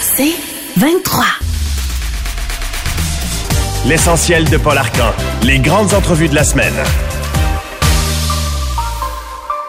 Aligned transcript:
C'est 0.00 0.34
23. 0.76 1.24
L'essentiel 3.86 4.48
de 4.48 4.56
Paul 4.56 4.76
Arcan. 4.76 5.12
Les 5.44 5.60
grandes 5.60 5.94
entrevues 5.94 6.28
de 6.28 6.34
la 6.34 6.42
semaine. 6.42 6.74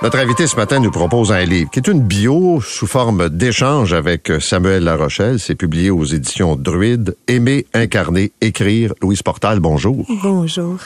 Notre 0.01 0.17
invité 0.17 0.47
ce 0.47 0.55
matin 0.55 0.79
nous 0.79 0.89
propose 0.89 1.31
un 1.31 1.43
livre 1.43 1.69
qui 1.69 1.79
est 1.79 1.87
une 1.87 2.01
bio 2.01 2.59
sous 2.61 2.87
forme 2.87 3.29
d'échange 3.29 3.93
avec 3.93 4.31
Samuel 4.39 4.83
Larochelle. 4.85 5.39
C'est 5.39 5.55
publié 5.55 5.91
aux 5.91 6.05
éditions 6.05 6.55
Druide. 6.55 7.15
Aimer, 7.27 7.67
incarner, 7.73 8.31
écrire. 8.41 8.93
Louise 9.01 9.21
Portal, 9.21 9.59
bonjour. 9.59 10.05
Bonjour. 10.23 10.77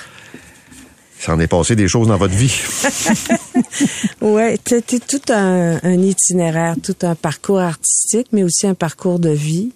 Ça 1.23 1.33
en 1.33 1.39
est 1.39 1.47
passé 1.47 1.77
des 1.77 1.87
choses 1.87 2.09
dans 2.09 2.17
votre 2.17 2.33
vie. 2.33 2.53
ouais, 4.21 4.59
c'était 4.67 4.99
tout 4.99 5.21
un, 5.31 5.79
itinéraire, 5.93 6.75
tout 6.83 6.97
un 7.03 7.15
parcours 7.15 7.61
artistique, 7.61 8.27
mais 8.33 8.43
aussi 8.43 8.67
un 8.67 8.73
parcours 8.73 9.19
de 9.19 9.29
vie. 9.29 9.71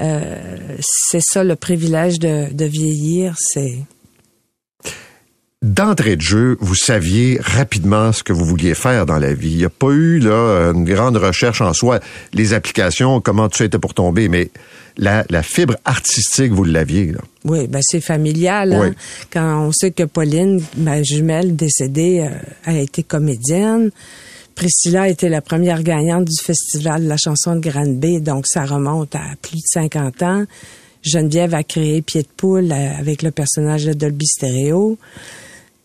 Euh, 0.00 0.76
c'est 0.80 1.22
ça 1.22 1.44
le 1.44 1.54
privilège 1.54 2.18
de, 2.18 2.52
de 2.52 2.64
vieillir, 2.64 3.36
c'est 3.38 3.78
d'entrée 5.62 6.16
de 6.16 6.22
jeu, 6.22 6.56
vous 6.60 6.74
saviez 6.74 7.38
rapidement 7.40 8.12
ce 8.12 8.22
que 8.22 8.32
vous 8.32 8.44
vouliez 8.44 8.74
faire 8.74 9.06
dans 9.06 9.18
la 9.18 9.34
vie. 9.34 9.50
Il 9.50 9.56
n'y 9.58 9.64
a 9.64 9.70
pas 9.70 9.90
eu 9.90 10.18
là 10.20 10.70
une 10.72 10.84
grande 10.84 11.16
recherche 11.16 11.60
en 11.60 11.72
soi, 11.72 11.98
les 12.32 12.52
applications, 12.52 13.20
comment 13.20 13.48
tout 13.48 13.58
ça 13.58 13.64
était 13.64 13.78
pour 13.78 13.94
tomber, 13.94 14.28
mais 14.28 14.50
la, 14.96 15.42
fibre 15.42 15.76
artistique, 15.84 16.52
vous 16.52 16.64
l'aviez. 16.64 17.12
Oui, 17.44 17.66
ben 17.68 17.80
c'est 17.82 18.00
familial. 18.00 18.72
Hein. 18.72 18.94
Quand 19.32 19.66
on 19.66 19.72
sait 19.72 19.92
que 19.92 20.02
Pauline, 20.02 20.60
ma 20.76 21.02
jumelle 21.02 21.54
décédée, 21.56 22.20
euh, 22.20 22.36
a 22.64 22.74
été 22.74 23.02
comédienne. 23.02 23.90
Priscilla 24.54 25.02
a 25.02 25.08
été 25.08 25.28
la 25.28 25.40
première 25.40 25.84
gagnante 25.84 26.24
du 26.24 26.42
Festival 26.42 27.04
de 27.04 27.08
la 27.08 27.16
chanson 27.16 27.54
de 27.54 27.60
Grande-Bay, 27.60 28.20
donc 28.20 28.46
ça 28.48 28.64
remonte 28.64 29.14
à 29.14 29.36
plus 29.40 29.56
de 29.56 29.66
50 29.66 30.22
ans. 30.22 30.44
Geneviève 31.02 31.54
a 31.54 31.62
créé 31.62 32.02
Pied 32.02 32.22
de 32.22 32.28
poule 32.36 32.72
euh, 32.72 32.98
avec 32.98 33.22
le 33.22 33.30
personnage 33.30 33.84
de 33.84 33.92
Dolby 33.92 34.26
Stereo. 34.26 34.98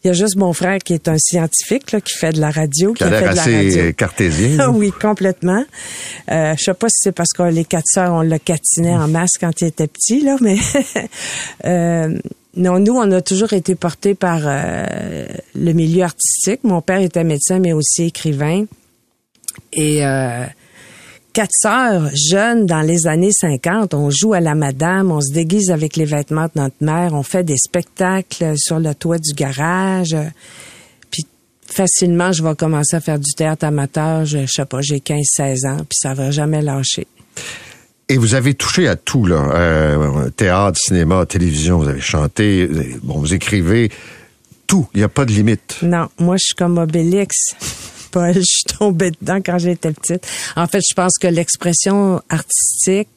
Il 0.04 0.08
y 0.08 0.10
a 0.10 0.14
juste 0.14 0.36
mon 0.36 0.52
frère 0.52 0.80
qui 0.80 0.94
est 0.94 1.08
un 1.08 1.18
scientifique 1.18 1.92
là, 1.94 2.02
qui 2.02 2.14
fait 2.14 2.34
de 2.34 2.42
la 2.42 2.52
radio. 2.52 2.94
Qui, 2.94 3.04
a, 3.04 3.10
fait 3.10 3.30
de 3.30 3.36
la 3.36 3.44
radio. 3.44 3.94
cartésien. 3.94 4.58
Ah 4.60 4.70
oui, 4.70 4.92
complètement. 4.92 5.64
Euh, 6.30 6.56
je 6.58 6.64
sais 6.64 6.74
pas 6.74 6.88
si 6.90 6.98
c'est 7.00 7.12
parce 7.12 7.32
que 7.32 7.44
les 7.44 7.66
quatre 7.66 7.88
sœurs, 7.88 8.14
on 8.14 8.22
le 8.22 8.38
catinait 8.38 8.96
en 8.96 9.08
masse 9.08 9.38
quand 9.40 9.62
il 9.62 9.68
était 9.68 9.88
petit, 9.88 10.22
là, 10.22 10.36
mais 10.42 10.58
euh, 11.66 12.18
non, 12.56 12.80
nous, 12.80 12.94
on 12.94 13.12
a 13.12 13.22
toujours 13.22 13.54
été 13.54 13.76
portés 13.76 14.14
par 14.14 14.42
euh, 14.44 15.26
le 15.56 15.74
milieu 15.74 16.04
artistique. 16.04 16.60
Mon 16.64 16.82
père 16.82 17.02
était 17.02 17.24
médecin, 17.24 17.60
mais 17.60 17.74
aussi 17.74 18.04
écrivain. 18.04 18.66
Et 19.72 20.06
euh, 20.06 20.46
quatre 21.34 21.52
sœurs 21.52 22.10
jeunes 22.14 22.66
dans 22.66 22.82
les 22.82 23.08
années 23.08 23.32
50. 23.32 23.94
On 23.94 24.10
joue 24.12 24.34
à 24.34 24.40
la 24.40 24.56
madame, 24.56 25.12
on 25.12 25.20
se 25.20 25.34
déguise 25.34 25.72
avec 25.72 25.98
les 25.98 26.06
vêtements 26.06 26.46
de 26.46 26.62
notre 26.62 26.76
mère, 26.82 27.14
on 27.14 27.24
fait 27.24 27.44
des 27.44 27.58
spectacles 27.58 28.54
sur 28.56 28.80
le 28.80 28.94
toit 28.94 29.18
du 29.18 29.34
garage. 29.34 30.16
Puis 31.10 31.26
facilement, 31.68 32.32
je 32.32 32.44
vais 32.44 32.56
commencer 32.56 32.96
à 32.96 33.02
faire 33.02 33.20
du 33.20 33.34
théâtre 33.34 33.66
amateur. 33.66 34.26
Je, 34.26 34.46
sais 34.46 34.66
pas, 34.66 34.82
j'ai 34.82 35.00
15-16 35.00 35.68
ans, 35.68 35.78
puis 35.78 35.98
ça 36.00 36.14
va 36.14 36.30
jamais 36.32 36.62
lâcher. 36.62 37.08
Et 38.10 38.18
vous 38.18 38.36
avez 38.36 38.54
touché 38.54 38.88
à 38.88 38.96
tout, 38.96 39.26
là. 39.26 39.50
Euh, 39.56 40.30
théâtre, 40.30 40.78
cinéma, 40.80 41.26
télévision, 41.26 41.80
vous 41.80 41.88
avez 41.88 42.02
chanté, 42.02 42.70
bon, 43.02 43.18
vous 43.18 43.34
écrivez. 43.34 43.90
Tout. 44.68 44.88
Il 44.94 45.00
n'y 45.00 45.04
a 45.04 45.10
pas 45.10 45.26
de 45.26 45.32
limite. 45.32 45.80
Non, 45.82 46.08
moi, 46.20 46.38
je 46.38 46.46
suis 46.46 46.56
comme 46.56 46.78
Obélix. 46.78 47.36
Je 48.34 48.42
suis 48.42 48.78
tombée 48.78 49.12
dedans 49.12 49.40
quand 49.44 49.58
j'étais 49.58 49.92
petite. 49.92 50.28
En 50.56 50.68
fait, 50.68 50.82
je 50.88 50.94
pense 50.94 51.18
que 51.20 51.28
l'expression 51.28 52.22
artistique, 52.30 53.10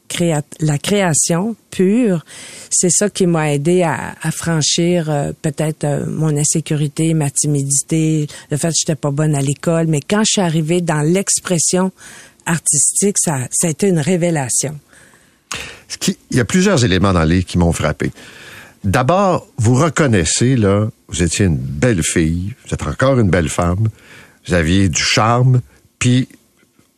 la 0.60 0.78
création 0.78 1.56
pure, 1.70 2.24
c'est 2.70 2.90
ça 2.90 3.10
qui 3.10 3.26
m'a 3.26 3.52
aidé 3.52 3.82
à, 3.82 4.14
franchir 4.30 5.10
euh, 5.10 5.32
peut-être 5.42 5.84
euh, 5.84 6.06
mon 6.06 6.36
insécurité, 6.36 7.14
ma 7.14 7.30
timidité, 7.30 8.26
le 8.50 8.56
fait 8.56 8.68
que 8.68 8.74
j'étais 8.78 8.96
pas 8.96 9.10
bonne 9.10 9.34
à 9.34 9.40
l'école. 9.40 9.86
Mais 9.86 10.00
quand 10.00 10.22
je 10.24 10.32
suis 10.32 10.40
arrivée 10.40 10.80
dans 10.80 11.00
l'expression 11.00 11.92
artistique, 12.44 13.16
ça, 13.18 13.48
a 13.62 13.68
été 13.68 13.88
une 13.88 13.98
révélation. 13.98 14.78
il 16.30 16.36
y 16.36 16.40
a 16.40 16.44
plusieurs 16.44 16.84
éléments 16.84 17.12
dans 17.12 17.24
les 17.24 17.44
qui 17.44 17.58
m'ont 17.58 17.72
frappé. 17.72 18.12
D'abord, 18.84 19.48
vous 19.56 19.74
reconnaissez, 19.74 20.54
là, 20.54 20.88
vous 21.08 21.22
étiez 21.22 21.46
une 21.46 21.56
belle 21.56 22.02
fille, 22.02 22.54
vous 22.64 22.74
êtes 22.74 22.86
encore 22.86 23.18
une 23.18 23.30
belle 23.30 23.48
femme, 23.48 23.88
vous 24.46 24.54
aviez 24.54 24.88
du 24.88 25.02
charme, 25.02 25.60
puis 25.98 26.28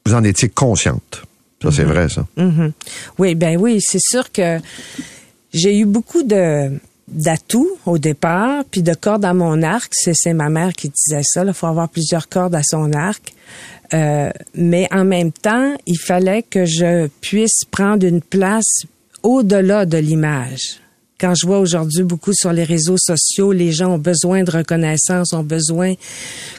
vous 0.06 0.14
en 0.14 0.24
étiez 0.24 0.48
consciente. 0.48 1.22
Ça, 1.62 1.70
c'est 1.72 1.84
mhm. 1.84 1.92
vrai, 1.92 2.08
ça. 2.08 2.26
Mhm. 2.36 2.72
Oui, 3.18 3.34
ben 3.34 3.58
oui, 3.58 3.80
c'est 3.80 4.00
sûr 4.00 4.30
que 4.30 4.58
j'ai 5.52 5.78
eu 5.78 5.84
beaucoup 5.84 6.22
de 6.22 6.78
d'atouts 7.08 7.78
au 7.86 7.96
départ, 7.96 8.64
puis 8.70 8.82
de 8.82 8.92
cordes 8.92 9.24
à 9.24 9.32
mon 9.32 9.62
arc. 9.62 9.92
C'est 9.92 10.34
ma 10.34 10.50
mère 10.50 10.74
qui 10.74 10.90
disait 10.90 11.22
ça. 11.22 11.42
Il 11.42 11.54
faut 11.54 11.66
avoir 11.66 11.88
plusieurs 11.88 12.28
cordes 12.28 12.54
à 12.54 12.62
son 12.62 12.92
arc. 12.92 13.32
Euh, 13.94 14.30
mais 14.54 14.86
en 14.90 15.06
même 15.06 15.32
temps, 15.32 15.74
il 15.86 15.98
fallait 15.98 16.42
que 16.42 16.66
je 16.66 17.08
puisse 17.22 17.64
prendre 17.70 18.06
une 18.06 18.20
place 18.20 18.82
au-delà 19.22 19.86
de 19.86 19.96
l'image 19.96 20.80
quand 21.20 21.34
je 21.34 21.46
vois 21.46 21.58
aujourd'hui 21.58 22.02
beaucoup 22.02 22.32
sur 22.32 22.52
les 22.52 22.64
réseaux 22.64 22.96
sociaux, 22.96 23.52
les 23.52 23.72
gens 23.72 23.94
ont 23.94 23.98
besoin 23.98 24.44
de 24.44 24.50
reconnaissance, 24.50 25.32
ont 25.32 25.42
besoin 25.42 25.94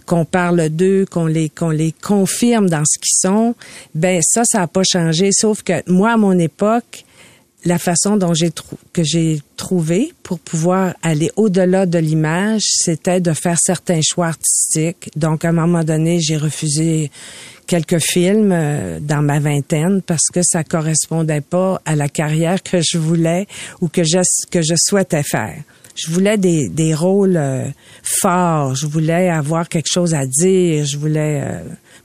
qu'on 0.06 0.26
parle 0.26 0.70
d'eux, 0.70 1.06
qu'on 1.10 1.26
les 1.26 1.50
qu'on 1.50 1.70
les 1.70 1.94
confirme 1.94 2.70
dans 2.70 2.84
ce 2.86 3.00
qu'ils 3.00 3.30
sont. 3.30 3.56
Ben 3.96 4.22
ça, 4.22 4.44
ça 4.46 4.60
n'a 4.60 4.68
pas 4.68 4.84
changé. 4.84 5.30
Sauf 5.32 5.64
que 5.64 5.74
moi, 5.88 6.12
à 6.14 6.18
mon 6.18 6.38
époque, 6.38 7.06
la 7.66 7.78
façon 7.78 8.18
dont 8.18 8.34
j'ai 8.34 8.52
que 8.94 9.04
j'ai 9.04 9.42
trouvé 9.58 10.14
pour 10.24 10.40
pouvoir 10.40 10.94
aller 11.02 11.32
au-delà 11.36 11.86
de 11.86 12.00
l'image, 12.00 12.62
c'était 12.66 13.20
de 13.20 13.34
faire 13.34 13.58
certains 13.60 14.00
choix 14.02 14.28
artistiques. 14.28 15.10
Donc, 15.16 15.44
à 15.44 15.50
un 15.50 15.54
moment 15.54 15.84
donné, 15.84 16.20
j'ai 16.22 16.38
refusé 16.38 17.12
quelques 17.68 18.00
films 18.00 18.52
euh, 18.52 19.00
dans 19.00 19.22
ma 19.22 19.40
vingtaine 19.40 20.02
parce 20.02 20.28
que 20.34 20.42
ça 20.42 20.64
correspondait 20.64 21.42
pas 21.42 21.82
à 21.86 21.96
la 21.96 22.10
carrière 22.10 22.64
que 22.64 22.80
je 22.82 22.98
voulais 22.98 23.46
ou 23.82 23.90
que 23.90 24.04
je, 24.04 24.20
que 24.50 24.62
je 24.62 24.76
souhaitais 24.78 25.24
faire. 25.24 25.56
Je 25.96 26.12
voulais 26.12 26.38
des, 26.38 26.70
des 26.70 26.96
rôles 26.96 27.38
euh, 27.38 27.66
forts, 28.02 28.74
je 28.74 28.88
voulais 28.88 29.30
avoir 29.30 29.68
quelque 29.68 29.90
chose 29.92 30.14
à 30.14 30.26
dire, 30.26 30.86
je 30.86 30.98
voulais 30.98 31.44
euh, 31.44 31.60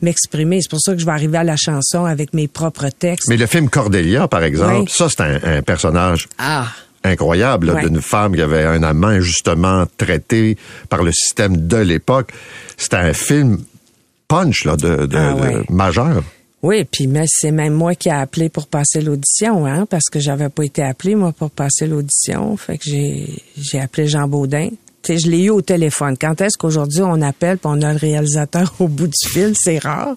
m'exprimer. 0.04 0.60
C'est 0.62 0.70
pour 0.70 0.80
ça 0.80 0.92
que 0.92 0.98
je 0.98 1.06
vais 1.06 1.12
arriver 1.12 1.38
à 1.38 1.44
la 1.44 1.56
chanson 1.56 2.04
avec 2.04 2.32
mes 2.32 2.48
propres 2.48 2.88
textes. 2.88 3.28
Mais 3.28 3.36
le 3.36 3.46
film 3.46 3.68
Cordelia, 3.68 4.28
par 4.28 4.44
exemple, 4.44 4.90
ça 4.90 5.08
c'est 5.08 5.20
un, 5.20 5.40
un, 5.42 5.62
personnage 5.62 6.28
ah. 6.38 6.68
incroyable 7.02 7.74
d'une 7.80 8.00
femme 8.00 8.34
qui 8.34 8.42
avait 8.42 8.64
un 8.64 8.82
amant 8.82 9.08
injustement 9.08 9.86
traité 9.96 10.56
par 10.88 11.02
le 11.02 11.12
système 11.12 11.66
de 11.66 11.78
l'époque. 11.78 12.32
C'était 12.76 12.96
un 12.96 13.12
film 13.12 13.58
punch 14.28 14.64
là, 14.64 14.76
de, 14.76 15.06
de, 15.06 15.16
ah 15.16 15.62
majeur. 15.68 16.22
Oui, 16.62 16.84
puis 16.84 17.06
mais 17.06 17.26
c'est 17.28 17.50
même 17.50 17.74
moi 17.74 17.94
qui 17.94 18.08
ai 18.08 18.12
appelé 18.12 18.48
pour 18.48 18.68
passer 18.68 19.02
l'audition, 19.02 19.66
hein, 19.66 19.84
parce 19.84 20.08
que 20.10 20.18
j'avais 20.18 20.48
pas 20.48 20.64
été 20.64 20.82
appelé 20.82 21.14
moi 21.14 21.32
pour 21.32 21.50
passer 21.50 21.86
l'audition. 21.86 22.56
Fait 22.56 22.78
que 22.78 22.84
j'ai 22.86 23.42
j'ai 23.58 23.80
appelé 23.80 24.06
Jean 24.06 24.28
Baudin. 24.28 24.70
Sais, 25.06 25.18
je 25.18 25.30
l'ai 25.30 25.44
eu 25.44 25.50
au 25.50 25.62
téléphone. 25.62 26.16
Quand 26.20 26.40
est-ce 26.40 26.56
qu'aujourd'hui 26.58 27.02
on 27.02 27.20
appelle 27.22 27.58
puis 27.58 27.70
on 27.72 27.82
a 27.82 27.92
le 27.92 27.98
réalisateur 27.98 28.74
au 28.80 28.88
bout 28.88 29.06
du 29.06 29.28
fil, 29.28 29.52
c'est 29.54 29.78
rare. 29.78 30.16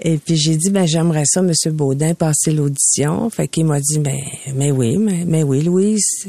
Et 0.00 0.18
puis 0.18 0.36
j'ai 0.36 0.56
dit 0.56 0.70
ben 0.70 0.86
j'aimerais 0.86 1.24
ça 1.26 1.42
Monsieur 1.42 1.72
Baudin 1.72 2.14
passer 2.14 2.52
l'audition. 2.52 3.28
Fait 3.30 3.48
qu'il 3.48 3.66
m'a 3.66 3.80
dit 3.80 3.98
ben 3.98 4.18
mais 4.54 4.70
oui, 4.70 4.96
mais, 4.96 5.24
mais 5.26 5.42
oui 5.42 5.62
Louise. 5.62 6.28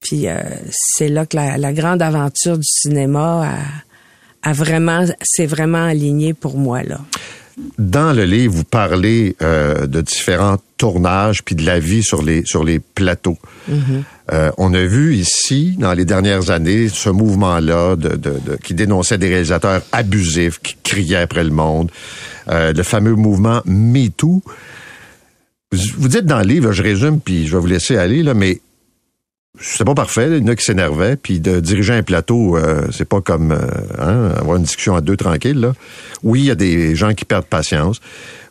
Puis 0.00 0.28
euh, 0.28 0.40
c'est 0.72 1.08
là 1.08 1.26
que 1.26 1.36
la, 1.36 1.58
la, 1.58 1.72
grande 1.72 2.02
aventure 2.02 2.58
du 2.58 2.66
cinéma 2.66 3.56
a, 4.42 4.50
a 4.50 4.52
vraiment, 4.52 5.04
c'est 5.22 5.46
vraiment 5.46 5.84
aligné 5.84 6.34
pour 6.34 6.58
moi 6.58 6.82
là. 6.82 7.00
Dans 7.78 8.12
le 8.12 8.24
livre, 8.24 8.54
vous 8.54 8.64
parlez 8.64 9.36
euh, 9.42 9.86
de 9.86 10.00
différents 10.00 10.56
tournages 10.78 11.44
puis 11.44 11.54
de 11.54 11.64
la 11.64 11.78
vie 11.78 12.02
sur 12.02 12.22
les 12.22 12.44
sur 12.44 12.64
les 12.64 12.78
plateaux. 12.78 13.38
Mm-hmm. 13.70 14.02
Euh, 14.30 14.52
on 14.56 14.72
a 14.72 14.82
vu 14.84 15.16
ici 15.16 15.74
dans 15.78 15.92
les 15.94 16.04
dernières 16.04 16.50
années 16.50 16.88
ce 16.88 17.10
mouvement-là 17.10 17.96
de, 17.96 18.56
qui 18.62 18.74
dénonçait 18.74 19.18
des 19.18 19.28
réalisateurs 19.28 19.82
abusifs 19.90 20.60
qui 20.60 20.76
criaient 20.82 21.16
après 21.16 21.44
le 21.44 21.50
monde, 21.50 21.90
euh, 22.48 22.72
le 22.72 22.82
fameux 22.82 23.14
mouvement 23.14 23.62
MeToo. 23.64 24.42
Vous 25.72 26.08
dites 26.08 26.26
dans 26.26 26.38
le 26.38 26.46
livre, 26.46 26.72
je 26.72 26.82
résume 26.82 27.20
puis 27.20 27.46
je 27.46 27.56
vais 27.56 27.60
vous 27.60 27.66
laisser 27.66 27.96
aller 27.96 28.22
là, 28.22 28.34
mais 28.34 28.60
c'est 29.60 29.84
pas 29.84 29.94
parfait. 29.94 30.28
Il 30.30 30.38
y 30.38 30.42
en 30.42 30.48
a 30.48 30.56
qui 30.56 30.64
s'énervaient. 30.64 31.16
Puis 31.16 31.40
de 31.40 31.60
diriger 31.60 31.94
un 31.94 32.02
plateau, 32.02 32.56
euh, 32.56 32.86
c'est 32.90 33.08
pas 33.08 33.20
comme 33.20 33.52
hein, 33.98 34.30
avoir 34.36 34.56
une 34.56 34.62
discussion 34.62 34.94
à 34.94 35.00
deux 35.00 35.16
tranquille. 35.16 35.72
Oui, 36.22 36.40
il 36.40 36.46
y 36.46 36.50
a 36.50 36.54
des 36.54 36.94
gens 36.94 37.12
qui 37.14 37.24
perdent 37.24 37.46
patience. 37.46 38.00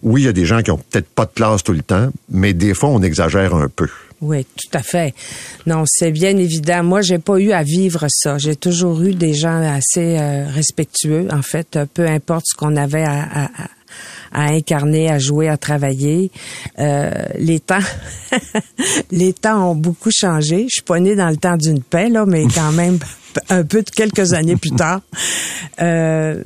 Oui, 0.03 0.23
il 0.23 0.25
y 0.25 0.27
a 0.27 0.33
des 0.33 0.45
gens 0.45 0.61
qui 0.61 0.71
ont 0.71 0.77
peut-être 0.77 1.07
pas 1.07 1.25
de 1.25 1.31
classe 1.33 1.63
tout 1.63 1.73
le 1.73 1.83
temps, 1.83 2.09
mais 2.29 2.53
des 2.53 2.73
fois, 2.73 2.89
on 2.89 3.01
exagère 3.01 3.55
un 3.55 3.67
peu. 3.67 3.87
Oui, 4.21 4.45
tout 4.45 4.77
à 4.77 4.83
fait. 4.83 5.15
Non, 5.65 5.83
c'est 5.87 6.11
bien 6.11 6.37
évident. 6.37 6.83
Moi, 6.83 7.01
j'ai 7.01 7.17
pas 7.17 7.37
eu 7.39 7.51
à 7.51 7.63
vivre 7.63 8.05
ça. 8.09 8.37
J'ai 8.37 8.55
toujours 8.55 9.01
eu 9.01 9.15
des 9.15 9.33
gens 9.33 9.61
assez 9.61 10.17
euh, 10.19 10.45
respectueux, 10.47 11.27
en 11.31 11.41
fait, 11.41 11.79
peu 11.93 12.05
importe 12.05 12.45
ce 12.47 12.55
qu'on 12.55 12.75
avait 12.75 13.03
à, 13.03 13.49
à 14.31 14.43
incarner, 14.51 15.09
à 15.09 15.19
jouer, 15.19 15.49
à 15.49 15.57
travailler. 15.57 16.31
Euh, 16.79 17.11
les 17.37 17.59
temps, 17.59 17.79
les 19.11 19.33
temps 19.33 19.71
ont 19.71 19.75
beaucoup 19.75 20.11
changé. 20.11 20.65
Je 20.69 20.75
suis 20.75 20.81
pas 20.81 20.99
née 20.99 21.15
dans 21.15 21.29
le 21.29 21.37
temps 21.37 21.57
d'une 21.57 21.81
paix 21.81 22.09
là, 22.09 22.25
mais 22.25 22.45
quand 22.55 22.71
même 22.71 22.99
un 23.49 23.63
peu 23.63 23.81
de 23.81 23.89
quelques 23.89 24.33
années 24.33 24.55
plus 24.55 24.71
tard. 24.71 25.01
Euh, 25.81 26.41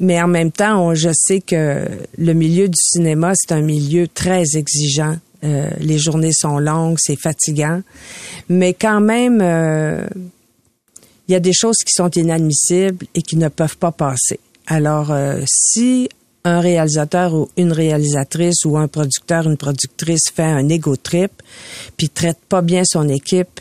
mais 0.00 0.20
en 0.20 0.28
même 0.28 0.50
temps, 0.50 0.80
on, 0.82 0.94
je 0.94 1.10
sais 1.12 1.40
que 1.40 1.86
le 2.18 2.32
milieu 2.32 2.68
du 2.68 2.80
cinéma, 2.80 3.32
c'est 3.34 3.52
un 3.52 3.60
milieu 3.60 4.08
très 4.08 4.56
exigeant. 4.56 5.16
Euh, 5.44 5.70
les 5.80 5.98
journées 5.98 6.32
sont 6.32 6.58
longues, 6.58 6.98
c'est 7.00 7.16
fatigant. 7.16 7.82
Mais 8.48 8.74
quand 8.74 9.00
même, 9.00 9.40
euh, 9.42 10.06
il 11.28 11.32
y 11.32 11.34
a 11.34 11.40
des 11.40 11.52
choses 11.52 11.78
qui 11.78 11.92
sont 11.92 12.10
inadmissibles 12.10 13.06
et 13.14 13.22
qui 13.22 13.36
ne 13.36 13.48
peuvent 13.48 13.78
pas 13.78 13.92
passer. 13.92 14.38
Alors, 14.66 15.10
euh, 15.10 15.40
si 15.46 16.08
un 16.44 16.60
réalisateur 16.60 17.34
ou 17.34 17.48
une 17.56 17.72
réalisatrice 17.72 18.64
ou 18.64 18.76
un 18.76 18.88
producteur, 18.88 19.48
une 19.48 19.56
productrice 19.56 20.30
fait 20.32 20.42
un 20.42 20.68
ego 20.68 20.96
trip, 20.96 21.30
puis 21.96 22.08
traite 22.08 22.38
pas 22.48 22.62
bien 22.62 22.82
son 22.84 23.08
équipe 23.08 23.60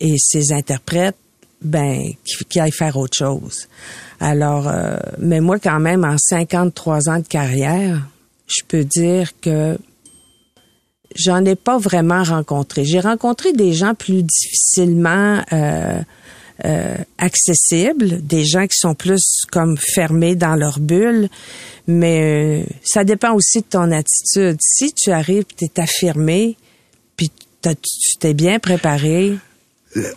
et 0.00 0.16
ses 0.18 0.52
interprètes, 0.52 1.16
ben, 1.62 2.12
qu'il 2.48 2.60
aille 2.60 2.72
faire 2.72 2.96
autre 2.96 3.16
chose. 3.16 3.66
Alors, 4.20 4.70
mais 5.18 5.40
moi, 5.40 5.58
quand 5.58 5.80
même, 5.80 6.04
en 6.04 6.16
53 6.18 7.08
ans 7.08 7.18
de 7.18 7.26
carrière, 7.26 8.06
je 8.46 8.62
peux 8.66 8.84
dire 8.84 9.32
que 9.40 9.78
j'en 11.18 11.44
ai 11.44 11.54
pas 11.54 11.78
vraiment 11.78 12.22
rencontré. 12.22 12.84
J'ai 12.84 13.00
rencontré 13.00 13.52
des 13.52 13.72
gens 13.72 13.94
plus 13.94 14.22
difficilement 14.22 15.42
euh, 15.52 16.00
euh, 16.64 16.96
accessibles, 17.18 18.24
des 18.26 18.44
gens 18.44 18.66
qui 18.66 18.78
sont 18.78 18.94
plus 18.94 19.42
comme 19.50 19.76
fermés 19.76 20.36
dans 20.36 20.54
leur 20.54 20.78
bulle, 20.78 21.28
mais 21.86 22.62
euh, 22.62 22.64
ça 22.82 23.04
dépend 23.04 23.34
aussi 23.34 23.60
de 23.60 23.66
ton 23.66 23.92
attitude. 23.92 24.56
Si 24.60 24.92
tu 24.92 25.10
arrives, 25.10 25.44
tu 25.56 25.66
es 25.66 25.80
affirmé, 25.80 26.56
puis 27.16 27.30
tu 27.62 28.18
t'es 28.20 28.34
bien 28.34 28.58
préparé, 28.58 29.36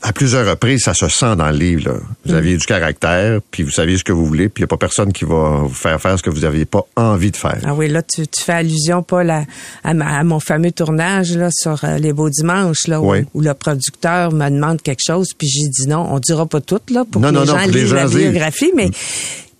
à 0.01 0.13
plusieurs 0.13 0.49
reprises, 0.49 0.83
ça 0.83 0.93
se 0.93 1.07
sent 1.07 1.35
dans 1.35 1.49
le 1.49 1.57
livre. 1.57 1.89
Là. 1.89 1.97
Vous 2.25 2.33
aviez 2.33 2.57
du 2.57 2.65
caractère, 2.65 3.39
puis 3.51 3.63
vous 3.63 3.71
savez 3.71 3.97
ce 3.97 4.03
que 4.03 4.11
vous 4.11 4.25
voulez, 4.25 4.49
puis 4.49 4.61
il 4.61 4.63
n'y 4.63 4.65
a 4.65 4.67
pas 4.67 4.77
personne 4.77 5.13
qui 5.13 5.25
va 5.25 5.61
vous 5.63 5.73
faire 5.73 6.01
faire 6.01 6.17
ce 6.17 6.23
que 6.23 6.29
vous 6.29 6.41
n'aviez 6.41 6.65
pas 6.65 6.85
envie 6.95 7.31
de 7.31 7.37
faire. 7.37 7.59
Ah 7.63 7.73
oui, 7.73 7.87
là, 7.87 8.01
tu, 8.01 8.23
fais 8.37 8.53
allusion, 8.53 9.03
Paul, 9.03 9.29
à, 9.29 9.45
à, 9.83 10.23
mon 10.23 10.39
fameux 10.39 10.71
tournage 10.71 11.35
là, 11.35 11.49
sur 11.51 11.83
euh, 11.83 11.97
Les 11.97 12.13
Beaux 12.13 12.29
Dimanches, 12.29 12.87
là, 12.87 13.01
où, 13.01 13.41
le 13.41 13.53
producteur 13.53 14.31
me 14.31 14.49
demande 14.49 14.81
quelque 14.81 15.03
chose, 15.05 15.29
puis 15.37 15.47
j'ai 15.47 15.67
dit 15.67 15.87
non. 15.87 16.07
On 16.11 16.19
dira 16.19 16.45
pas 16.45 16.61
tout, 16.61 16.81
là, 16.91 17.05
pour 17.09 17.21
que 17.21 17.27
les 17.27 17.45
gens 17.45 17.65
lisent 17.65 17.93
la 17.93 18.07
biographie, 18.07 18.71
mais... 18.75 18.89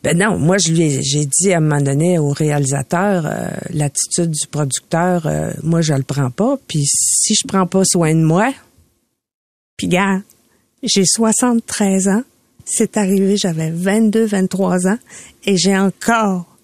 Ben 0.02 0.18
non, 0.18 0.40
moi 0.40 0.56
je 0.58 0.72
lui 0.72 1.04
j'ai 1.04 1.26
dit 1.26 1.52
à 1.52 1.58
un 1.58 1.60
moment 1.60 1.82
donné 1.82 2.20
au 2.20 2.30
réalisateur 2.30 3.26
euh, 3.26 3.50
l'attitude 3.72 4.32
du 4.32 4.48
producteur, 4.48 5.24
euh, 5.26 5.52
moi 5.62 5.82
je 5.82 5.94
le 5.94 6.04
prends 6.04 6.32
pas. 6.32 6.58
Puis 6.70 6.86
si 6.86 7.36
je 7.36 7.46
prends 7.46 7.68
pas 7.68 7.82
soin 7.84 8.16
de 8.16 8.22
moi, 8.22 8.54
puis 9.80 9.88
gars, 9.88 10.22
j'ai 10.84 11.06
73 11.06 12.10
ans. 12.10 12.24
C'est 12.66 12.98
arrivé, 12.98 13.38
j'avais 13.38 13.72
22, 13.72 14.26
23 14.26 14.88
ans 14.88 15.00
et 15.46 15.56
j'ai 15.56 15.78
encore 15.78 16.58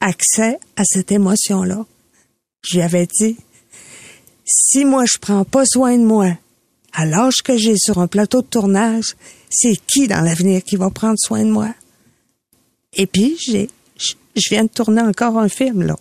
accès 0.00 0.58
à 0.76 0.84
cette 0.86 1.12
émotion-là. 1.12 1.84
Je 2.62 2.76
lui 2.76 2.82
avais 2.82 3.06
dit, 3.06 3.36
si 4.46 4.86
moi 4.86 5.04
je 5.04 5.18
prends 5.18 5.44
pas 5.44 5.66
soin 5.66 5.98
de 5.98 6.04
moi 6.04 6.38
à 6.94 7.04
l'âge 7.04 7.42
que 7.44 7.58
j'ai 7.58 7.76
sur 7.76 7.98
un 7.98 8.06
plateau 8.06 8.40
de 8.40 8.46
tournage, 8.46 9.14
c'est 9.50 9.76
qui 9.86 10.08
dans 10.08 10.22
l'avenir 10.22 10.64
qui 10.64 10.76
va 10.76 10.88
prendre 10.88 11.18
soin 11.18 11.44
de 11.44 11.50
moi? 11.50 11.74
Et 12.94 13.06
puis, 13.06 13.36
j'ai, 13.46 13.68
je 13.98 14.48
viens 14.48 14.64
de 14.64 14.70
tourner 14.70 15.02
encore 15.02 15.38
un 15.38 15.50
film, 15.50 15.82
là. 15.82 15.98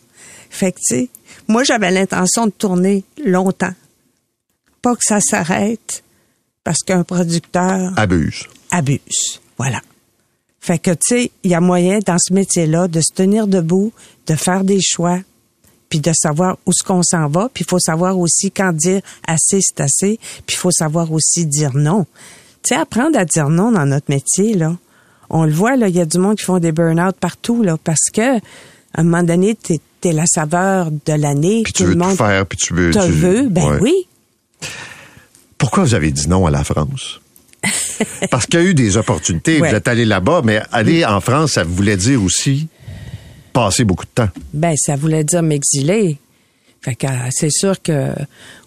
Fait 0.50 0.72
que, 0.72 0.78
tu 0.78 0.96
sais, 0.96 1.10
moi, 1.50 1.64
j'avais 1.64 1.92
l'intention 1.92 2.46
de 2.46 2.52
tourner 2.52 3.04
longtemps. 3.22 3.74
Pas 4.82 4.96
que 4.96 5.04
ça 5.04 5.22
s'arrête, 5.22 6.04
parce 6.64 6.80
qu'un 6.80 7.04
producteur 7.04 7.94
abuse. 7.98 8.48
Abuse, 8.72 9.42
voilà. 9.58 9.82
Fait 10.60 10.78
que 10.78 10.92
tu 10.92 11.00
sais, 11.02 11.32
il 11.44 11.52
y 11.52 11.56
a 11.56 11.60
moyen 11.60 12.00
dans 12.06 12.18
ce 12.20 12.34
métier-là 12.34 12.88
de 12.88 13.02
se 13.02 13.14
tenir 13.14 13.48
debout, 13.48 13.92
de 14.28 14.36
faire 14.36 14.64
des 14.64 14.80
choix, 14.80 15.20
puis 15.90 16.00
de 16.00 16.12
savoir 16.14 16.58
où 16.66 16.72
ce 16.72 16.84
qu'on 16.84 17.04
s'en 17.04 17.28
va, 17.28 17.50
puis 17.54 17.66
il 17.66 17.70
faut 17.70 17.80
savoir 17.80 18.18
aussi 18.18 18.52
quand 18.52 18.72
dire 18.72 19.02
assez 19.28 19.60
c'est 19.62 19.82
assez, 19.82 20.20
puis 20.46 20.56
il 20.56 20.60
faut 20.60 20.72
savoir 20.72 21.12
aussi 21.12 21.46
dire 21.46 21.72
non. 21.76 22.06
Tu 22.64 22.70
sais, 22.70 22.76
apprendre 22.76 23.18
à 23.18 23.26
dire 23.26 23.50
non 23.50 23.72
dans 23.72 23.86
notre 23.86 24.10
métier 24.10 24.54
là. 24.54 24.78
On 25.30 25.46
le 25.46 25.52
voit 25.52 25.76
là, 25.78 25.88
il 25.88 25.96
y 25.96 26.02
a 26.02 26.06
du 26.06 26.18
monde 26.18 26.38
qui 26.38 26.46
font 26.46 26.60
des 26.60 26.72
burn-out 26.72 27.16
partout 27.16 27.64
là 27.64 27.78
parce 27.84 28.10
que 28.14 28.38
à 28.38 29.02
un 29.02 29.04
moment 29.04 29.24
donné, 29.24 29.56
t'es 29.56 29.80
es 30.04 30.14
la 30.14 30.26
saveur 30.26 30.90
de 30.92 31.14
l'année, 31.14 31.62
puis 31.64 31.74
tu 31.74 31.84
veux 31.84 31.92
le 31.92 31.96
monde 31.96 32.18
faire, 32.18 32.46
puis 32.46 32.58
tu 32.58 32.74
veux, 32.74 32.92
te 32.92 33.06
tu... 33.06 33.12
veux, 33.12 33.50
ben 33.50 33.78
oui. 33.82 34.08
Pourquoi 35.62 35.84
vous 35.84 35.94
avez 35.94 36.10
dit 36.10 36.28
non 36.28 36.48
à 36.48 36.50
la 36.50 36.64
France? 36.64 37.22
Parce 38.32 38.48
qu'il 38.48 38.60
y 38.60 38.64
a 38.64 38.66
eu 38.66 38.74
des 38.74 38.98
opportunités. 38.98 39.60
Vous 39.60 39.66
êtes 39.66 39.88
allé 39.88 40.06
là-bas, 40.06 40.42
mais 40.44 40.60
aller 40.72 41.06
en 41.06 41.22
France, 41.22 41.52
ça 41.52 41.64
voulait 41.64 41.98
dire 41.98 42.22
aussi 42.24 42.68
passer 43.54 43.84
beaucoup 43.84 44.06
de 44.06 44.10
temps. 44.10 44.30
Ben, 44.56 44.74
ça 44.76 44.96
voulait 44.96 45.24
dire 45.24 45.44
m'exiler. 45.44 46.18
Fait 46.82 46.96
que 46.96 47.06
euh, 47.06 47.30
c'est 47.30 47.52
sûr 47.52 47.80
que 47.80 48.10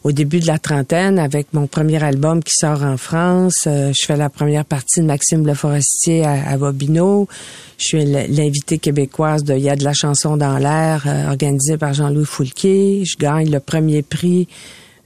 au 0.04 0.12
début 0.12 0.38
de 0.38 0.46
la 0.46 0.60
trentaine, 0.60 1.18
avec 1.18 1.48
mon 1.52 1.66
premier 1.66 2.00
album 2.00 2.44
qui 2.44 2.52
sort 2.54 2.84
en 2.84 2.96
France, 2.96 3.64
euh, 3.66 3.90
je 3.92 4.06
fais 4.06 4.16
la 4.16 4.30
première 4.30 4.64
partie 4.64 5.00
de 5.00 5.06
Maxime 5.06 5.44
Le 5.44 5.54
Forestier 5.54 6.24
à, 6.24 6.48
à 6.48 6.56
Bobino. 6.56 7.26
Je 7.76 7.86
suis 7.86 8.04
l'invité 8.04 8.78
québécoise 8.78 9.42
de 9.42 9.54
Il 9.54 9.64
y 9.64 9.68
a 9.68 9.74
de 9.74 9.82
la 9.82 9.94
chanson 9.94 10.36
dans 10.36 10.58
l'air, 10.58 11.02
euh, 11.08 11.26
organisée 11.30 11.76
par 11.76 11.92
Jean-Louis 11.92 12.24
Foulquier. 12.24 13.02
Je 13.04 13.16
gagne 13.18 13.50
le 13.50 13.58
premier 13.58 14.02
prix 14.02 14.46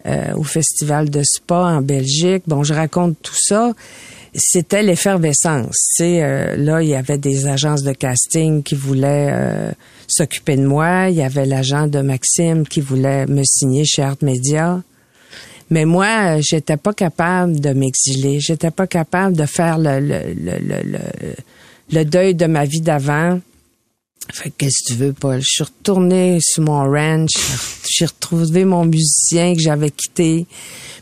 euh, 0.08 0.34
au 0.36 0.42
festival 0.42 1.10
de 1.10 1.22
Spa 1.22 1.76
en 1.76 1.82
Belgique. 1.82 2.44
Bon, 2.46 2.62
je 2.62 2.72
raconte 2.72 3.16
tout 3.22 3.36
ça. 3.36 3.72
C'était 4.34 4.82
l'effervescence. 4.82 5.76
Euh, 6.00 6.56
là, 6.56 6.82
il 6.82 6.88
y 6.88 6.94
avait 6.94 7.18
des 7.18 7.46
agences 7.46 7.82
de 7.82 7.92
casting 7.92 8.62
qui 8.62 8.74
voulaient 8.74 9.28
euh, 9.30 9.70
s'occuper 10.06 10.56
de 10.56 10.66
moi. 10.66 11.08
Il 11.10 11.16
y 11.16 11.22
avait 11.22 11.44
l'agent 11.44 11.86
de 11.86 12.00
Maxime 12.00 12.66
qui 12.66 12.80
voulait 12.80 13.26
me 13.26 13.42
signer 13.44 13.84
chez 13.84 14.02
Art 14.02 14.16
Media. 14.22 14.82
Mais 15.70 15.84
moi, 15.84 16.40
j'étais 16.40 16.78
pas 16.78 16.94
capable 16.94 17.60
de 17.60 17.70
m'exiler. 17.70 18.40
J'étais 18.40 18.70
pas 18.70 18.86
capable 18.86 19.36
de 19.36 19.44
faire 19.44 19.78
le 19.78 20.04
deuil 22.04 22.34
de 22.34 22.46
ma 22.46 22.64
vie 22.64 22.80
d'avant 22.80 23.40
fait 24.32 24.50
qu'est-ce 24.50 24.84
que 24.84 24.92
tu 24.92 24.98
veux, 24.98 25.12
Paul? 25.12 25.40
Je 25.40 25.46
suis 25.46 25.64
retournée 25.64 26.38
sur 26.40 26.62
mon 26.62 26.84
ranch. 26.90 27.32
J'ai 27.88 28.06
retrouvé 28.06 28.64
mon 28.64 28.84
musicien 28.84 29.54
que 29.54 29.60
j'avais 29.60 29.90
quitté. 29.90 30.46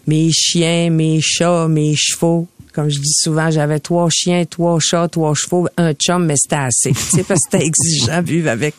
Mes 0.06 0.30
chiens, 0.32 0.90
mes 0.90 1.20
chats, 1.20 1.68
mes 1.68 1.94
chevaux. 1.96 2.46
Comme 2.72 2.90
je 2.90 3.00
dis 3.00 3.14
souvent, 3.14 3.50
j'avais 3.50 3.80
trois 3.80 4.08
chiens, 4.10 4.44
trois 4.44 4.78
chats, 4.80 5.08
trois 5.08 5.34
chevaux, 5.34 5.66
un 5.76 5.94
chum, 5.94 6.26
mais 6.26 6.36
c'était 6.36 6.56
assez. 6.56 6.92
Tu 6.92 7.00
sais, 7.00 7.24
parce 7.24 7.40
que 7.40 7.48
c'était 7.50 7.66
exigeant 7.66 8.22
vivre 8.22 8.50
avec 8.50 8.74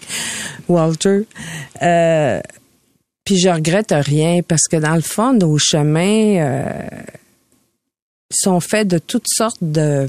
Walter. 0.68 1.22
Euh, 1.82 2.40
puis 3.26 3.38
je 3.38 3.50
regrette 3.50 3.92
rien 3.92 4.42
parce 4.48 4.68
que 4.72 4.78
dans 4.78 4.96
le 4.96 5.02
fond, 5.02 5.34
nos 5.34 5.58
chemins 5.58 6.38
euh, 6.38 6.90
sont 8.32 8.60
faits 8.60 8.88
de 8.88 9.00
toutes 9.00 9.28
sortes 9.28 9.58
de 9.62 10.08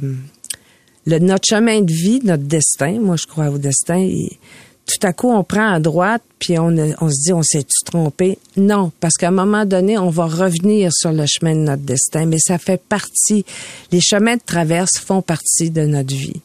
le, 1.08 1.18
notre 1.18 1.48
chemin 1.48 1.80
de 1.80 1.92
vie, 1.92 2.20
notre 2.22 2.44
destin, 2.44 2.98
moi 3.00 3.16
je 3.16 3.26
crois 3.26 3.48
au 3.48 3.58
destin, 3.58 3.98
et 3.98 4.38
tout 4.86 5.06
à 5.06 5.12
coup 5.12 5.30
on 5.30 5.42
prend 5.42 5.72
à 5.72 5.80
droite, 5.80 6.22
puis 6.38 6.58
on, 6.58 6.74
on 7.00 7.08
se 7.10 7.22
dit 7.24 7.32
on 7.32 7.42
s'est-tu 7.42 7.84
trompé? 7.84 8.38
Non, 8.56 8.92
parce 9.00 9.14
qu'à 9.14 9.28
un 9.28 9.32
moment 9.32 9.64
donné, 9.64 9.98
on 9.98 10.10
va 10.10 10.26
revenir 10.26 10.92
sur 10.92 11.12
le 11.12 11.24
chemin 11.26 11.54
de 11.54 11.60
notre 11.60 11.82
destin, 11.82 12.26
mais 12.26 12.38
ça 12.38 12.58
fait 12.58 12.80
partie, 12.80 13.44
les 13.90 14.00
chemins 14.00 14.36
de 14.36 14.42
traverse 14.44 14.98
font 14.98 15.22
partie 15.22 15.70
de 15.70 15.82
notre 15.82 16.14
vie. 16.14 16.40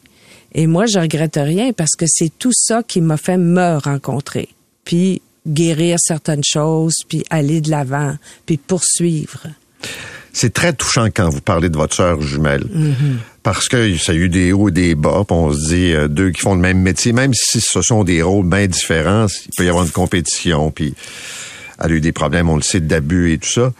Et 0.56 0.66
moi, 0.66 0.86
je 0.86 0.98
regrette 0.98 1.36
rien 1.36 1.72
parce 1.72 1.96
que 1.96 2.06
c'est 2.08 2.32
tout 2.38 2.52
ça 2.54 2.82
qui 2.82 3.00
m'a 3.00 3.16
fait 3.16 3.36
me 3.36 3.78
rencontrer, 3.78 4.48
puis 4.84 5.20
guérir 5.46 5.98
certaines 6.00 6.44
choses, 6.44 6.94
puis 7.06 7.22
aller 7.28 7.60
de 7.60 7.70
l'avant, 7.70 8.16
puis 8.46 8.56
poursuivre. 8.56 9.46
C'est 10.32 10.54
très 10.54 10.72
touchant 10.72 11.06
quand 11.14 11.28
vous 11.28 11.42
parlez 11.42 11.68
de 11.68 11.76
votre 11.76 11.94
sœur 11.94 12.20
jumelle. 12.22 12.64
Mm-hmm. 12.64 13.33
Parce 13.44 13.68
que 13.68 13.96
ça 13.98 14.12
a 14.12 14.14
eu 14.14 14.30
des 14.30 14.52
hauts 14.52 14.70
et 14.70 14.72
des 14.72 14.94
bas, 14.94 15.22
on 15.28 15.52
se 15.52 15.68
dit 15.68 15.92
euh, 15.92 16.08
deux 16.08 16.30
qui 16.30 16.40
font 16.40 16.54
le 16.54 16.62
même 16.62 16.80
métier, 16.80 17.12
même 17.12 17.34
si 17.34 17.60
ce 17.60 17.82
sont 17.82 18.02
des 18.02 18.22
rôles 18.22 18.48
bien 18.48 18.66
différents, 18.66 19.26
il 19.26 19.50
peut 19.54 19.66
y 19.66 19.68
avoir 19.68 19.84
une 19.84 19.90
compétition, 19.90 20.70
puis 20.70 20.94
elle 21.78 21.92
a 21.92 21.94
eu 21.94 22.00
des 22.00 22.12
problèmes, 22.12 22.48
on 22.48 22.56
le 22.56 22.62
sait, 22.62 22.80
d'abus 22.80 23.34
et 23.34 23.38
tout 23.38 23.50
ça. 23.50 23.74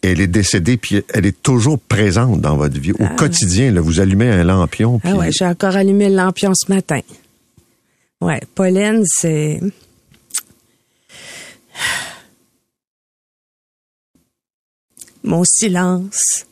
Elle 0.00 0.20
est 0.20 0.28
décédée, 0.28 0.76
puis 0.76 1.02
elle 1.12 1.26
est 1.26 1.42
toujours 1.42 1.80
présente 1.80 2.40
dans 2.40 2.56
votre 2.56 2.78
vie. 2.78 2.92
Au 2.92 2.98
ah. 3.00 3.16
quotidien, 3.16 3.72
là, 3.72 3.80
vous 3.80 3.98
allumez 3.98 4.30
un 4.30 4.44
lampion. 4.44 5.00
Ah 5.02 5.16
ouais, 5.16 5.32
j'ai 5.32 5.44
encore 5.44 5.74
allumé 5.74 6.08
le 6.08 6.14
lampion 6.14 6.52
ce 6.54 6.72
matin. 6.72 7.00
Ouais, 8.20 8.40
Pauline, 8.54 9.02
c'est 9.04 9.60
mon 15.24 15.42
silence 15.42 16.46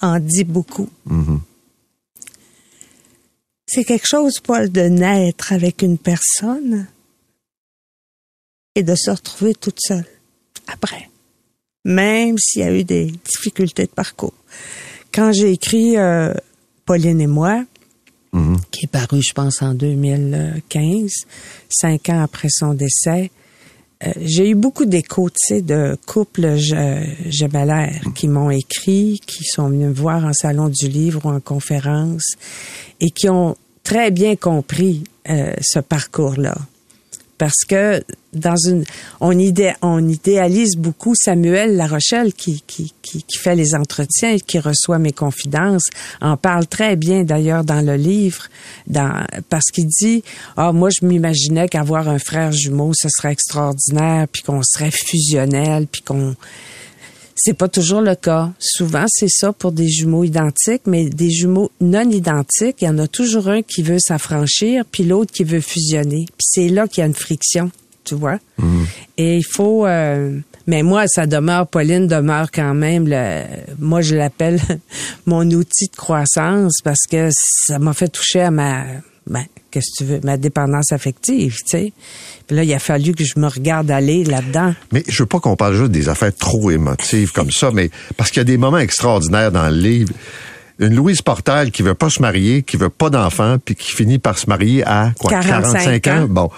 en 0.00 0.18
dit 0.20 0.44
beaucoup. 0.44 0.88
Mm-hmm. 1.08 1.40
c'est 3.66 3.84
quelque 3.84 4.06
chose, 4.06 4.40
Paul, 4.40 4.70
de 4.70 4.82
naître 4.82 5.52
avec 5.52 5.82
une 5.82 5.98
personne 5.98 6.86
et 8.74 8.82
de 8.82 8.94
se 8.94 9.10
retrouver 9.10 9.54
toute 9.54 9.78
seule 9.80 10.06
après, 10.66 11.08
même 11.84 12.38
s'il 12.38 12.62
y 12.62 12.64
a 12.64 12.72
eu 12.72 12.84
des 12.84 13.06
difficultés 13.06 13.86
de 13.86 13.90
parcours. 13.90 14.34
Quand 15.12 15.32
j'ai 15.32 15.52
écrit 15.52 15.96
euh, 15.96 16.32
Pauline 16.84 17.20
et 17.20 17.26
moi, 17.26 17.64
qui 18.70 18.84
est 18.84 18.88
paru, 18.88 19.22
je 19.22 19.32
pense, 19.32 19.62
en 19.62 19.74
2015, 19.74 21.10
cinq 21.68 22.08
ans 22.08 22.22
après 22.22 22.48
son 22.50 22.74
décès, 22.74 23.30
euh, 24.06 24.12
j'ai 24.20 24.50
eu 24.50 24.54
beaucoup 24.54 24.84
d'échos, 24.84 25.28
tu 25.30 25.54
sais, 25.54 25.62
de 25.62 25.96
couples 26.06 26.56
gemellaires 26.56 28.00
qui 28.14 28.28
m'ont 28.28 28.50
écrit, 28.50 29.20
qui 29.26 29.44
sont 29.44 29.68
venus 29.68 29.88
me 29.88 29.92
voir 29.92 30.24
en 30.24 30.32
salon 30.32 30.68
du 30.68 30.88
livre 30.88 31.26
ou 31.26 31.30
en 31.30 31.40
conférence 31.40 32.34
et 33.00 33.10
qui 33.10 33.28
ont 33.28 33.56
très 33.82 34.10
bien 34.10 34.36
compris 34.36 35.04
euh, 35.28 35.52
ce 35.60 35.80
parcours-là 35.80 36.56
parce 37.38 37.64
que 37.66 38.02
dans 38.34 38.56
une 38.56 38.84
on, 39.20 39.36
idé, 39.38 39.72
on 39.80 40.06
idéalise 40.06 40.76
beaucoup 40.76 41.14
Samuel 41.14 41.76
Larochelle 41.76 42.34
qui, 42.34 42.62
qui, 42.66 42.92
qui, 43.00 43.22
qui 43.22 43.38
fait 43.38 43.54
les 43.54 43.74
entretiens 43.74 44.32
et 44.32 44.40
qui 44.40 44.58
reçoit 44.58 44.98
mes 44.98 45.12
confidences 45.12 45.88
en 46.20 46.36
parle 46.36 46.66
très 46.66 46.96
bien 46.96 47.24
d'ailleurs 47.24 47.64
dans 47.64 47.80
le 47.80 47.96
livre 47.96 48.48
dans 48.86 49.24
parce 49.48 49.70
qu'il 49.72 49.86
dit 49.86 50.22
ah 50.56 50.72
moi 50.72 50.90
je 50.90 51.06
m'imaginais 51.06 51.68
qu'avoir 51.68 52.08
un 52.08 52.18
frère 52.18 52.52
jumeau 52.52 52.92
ce 52.94 53.08
serait 53.08 53.32
extraordinaire 53.32 54.26
puis 54.30 54.42
qu'on 54.42 54.62
serait 54.62 54.90
fusionnel 54.90 55.86
puis 55.86 56.02
qu'on 56.02 56.34
c'est 57.38 57.54
pas 57.54 57.68
toujours 57.68 58.00
le 58.00 58.14
cas. 58.14 58.50
Souvent, 58.58 59.04
c'est 59.08 59.28
ça 59.28 59.52
pour 59.52 59.72
des 59.72 59.88
jumeaux 59.88 60.24
identiques, 60.24 60.82
mais 60.86 61.08
des 61.08 61.30
jumeaux 61.30 61.70
non 61.80 62.10
identiques, 62.10 62.82
il 62.82 62.86
y 62.86 62.88
en 62.88 62.98
a 62.98 63.06
toujours 63.06 63.48
un 63.48 63.62
qui 63.62 63.82
veut 63.82 63.98
s'affranchir, 64.00 64.84
puis 64.90 65.04
l'autre 65.04 65.32
qui 65.32 65.44
veut 65.44 65.60
fusionner. 65.60 66.26
Puis 66.26 66.46
c'est 66.50 66.68
là 66.68 66.88
qu'il 66.88 67.00
y 67.00 67.04
a 67.04 67.06
une 67.06 67.14
friction, 67.14 67.70
tu 68.04 68.16
vois. 68.16 68.38
Mhm. 68.58 68.86
Et 69.16 69.36
il 69.36 69.44
faut... 69.44 69.86
Euh, 69.86 70.38
mais 70.66 70.82
moi, 70.82 71.06
ça 71.06 71.26
demeure, 71.26 71.66
Pauline 71.66 72.06
demeure 72.06 72.50
quand 72.50 72.74
même, 72.74 73.08
le, 73.08 73.44
moi 73.78 74.02
je 74.02 74.14
l'appelle 74.16 74.60
mon 75.26 75.48
outil 75.50 75.86
de 75.86 75.96
croissance 75.96 76.80
parce 76.84 77.06
que 77.10 77.30
ça 77.32 77.78
m'a 77.78 77.94
fait 77.94 78.08
toucher 78.08 78.42
à 78.42 78.50
ma, 78.50 78.84
ben, 79.26 79.44
qu'est-ce 79.70 79.90
que 79.92 80.04
tu 80.04 80.04
veux, 80.04 80.20
ma 80.24 80.36
dépendance 80.36 80.92
affective, 80.92 81.56
tu 81.56 81.66
sais. 81.66 81.92
Puis 82.46 82.56
là, 82.56 82.64
il 82.64 82.72
a 82.72 82.78
fallu 82.78 83.14
que 83.14 83.24
je 83.24 83.38
me 83.38 83.46
regarde 83.46 83.90
aller 83.90 84.24
là-dedans. 84.24 84.74
Mais 84.92 85.02
je 85.06 85.22
veux 85.22 85.26
pas 85.26 85.40
qu'on 85.40 85.56
parle 85.56 85.74
juste 85.74 85.92
des 85.92 86.08
affaires 86.08 86.34
trop 86.34 86.70
émotives 86.70 87.32
comme 87.32 87.50
ça, 87.50 87.70
mais 87.72 87.90
parce 88.16 88.30
qu'il 88.30 88.40
y 88.40 88.42
a 88.42 88.44
des 88.44 88.58
moments 88.58 88.78
extraordinaires 88.78 89.52
dans 89.52 89.68
le 89.68 89.76
livre. 89.76 90.12
Une 90.78 90.94
Louise 90.94 91.22
Portal 91.22 91.72
qui 91.72 91.82
veut 91.82 91.94
pas 91.94 92.08
se 92.08 92.22
marier, 92.22 92.62
qui 92.62 92.76
veut 92.76 92.88
pas 92.88 93.10
d'enfant, 93.10 93.56
puis 93.62 93.74
qui 93.74 93.90
finit 93.92 94.18
par 94.18 94.38
se 94.38 94.48
marier 94.48 94.84
à 94.86 95.12
quoi 95.18 95.40
45 95.40 96.06
ans? 96.06 96.26
Bon. 96.28 96.50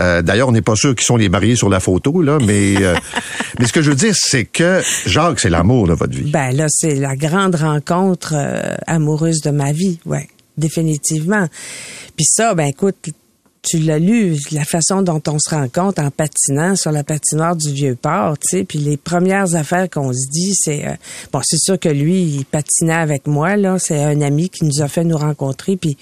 Euh, 0.00 0.22
D'ailleurs, 0.22 0.48
on 0.48 0.52
n'est 0.52 0.62
pas 0.62 0.74
sûr 0.74 0.94
qu'ils 0.94 1.04
sont 1.04 1.16
les 1.16 1.28
mariés 1.28 1.54
sur 1.54 1.68
la 1.68 1.78
photo, 1.78 2.22
là, 2.22 2.38
mais 2.44 2.76
euh, 2.82 2.94
mais 3.58 3.66
ce 3.66 3.72
que 3.72 3.82
je 3.82 3.90
veux 3.90 3.96
dire, 3.96 4.14
c'est 4.16 4.44
que 4.44 4.82
Jacques, 5.06 5.40
c'est 5.40 5.50
l'amour 5.50 5.86
de 5.86 5.92
votre 5.92 6.14
vie. 6.14 6.30
Ben 6.30 6.50
là, 6.50 6.66
c'est 6.68 6.94
la 6.94 7.16
grande 7.16 7.54
rencontre 7.54 8.32
euh, 8.34 8.74
amoureuse 8.86 9.40
de 9.42 9.50
ma 9.50 9.72
vie, 9.72 10.00
ouais, 10.06 10.28
définitivement. 10.56 11.48
Puis 12.16 12.26
ça, 12.26 12.54
ben 12.54 12.66
écoute, 12.66 12.96
tu 13.64 13.78
l'as 13.78 13.98
lu, 13.98 14.36
la 14.52 14.64
façon 14.64 15.02
dont 15.02 15.22
on 15.26 15.38
se 15.38 15.54
rencontre 15.54 16.02
en 16.02 16.10
patinant 16.10 16.76
sur 16.76 16.92
la 16.92 17.02
patinoire 17.02 17.56
du 17.56 17.72
vieux 17.72 17.96
port, 17.96 18.38
tu 18.38 18.58
sais, 18.58 18.64
puis 18.64 18.78
les 18.78 18.96
premières 18.96 19.54
affaires 19.54 19.88
qu'on 19.88 20.12
se 20.12 20.30
dit, 20.30 20.54
c'est 20.54 20.86
euh, 20.86 20.94
bon, 21.32 21.40
c'est 21.42 21.58
sûr 21.58 21.78
que 21.78 21.88
lui, 21.88 22.22
il 22.22 22.44
patinait 22.44 22.92
avec 22.92 23.26
moi 23.26 23.56
là, 23.56 23.78
c'est 23.78 24.02
un 24.02 24.20
ami 24.20 24.50
qui 24.50 24.64
nous 24.64 24.82
a 24.82 24.88
fait 24.88 25.04
nous 25.04 25.16
rencontrer, 25.16 25.76
puis 25.76 25.96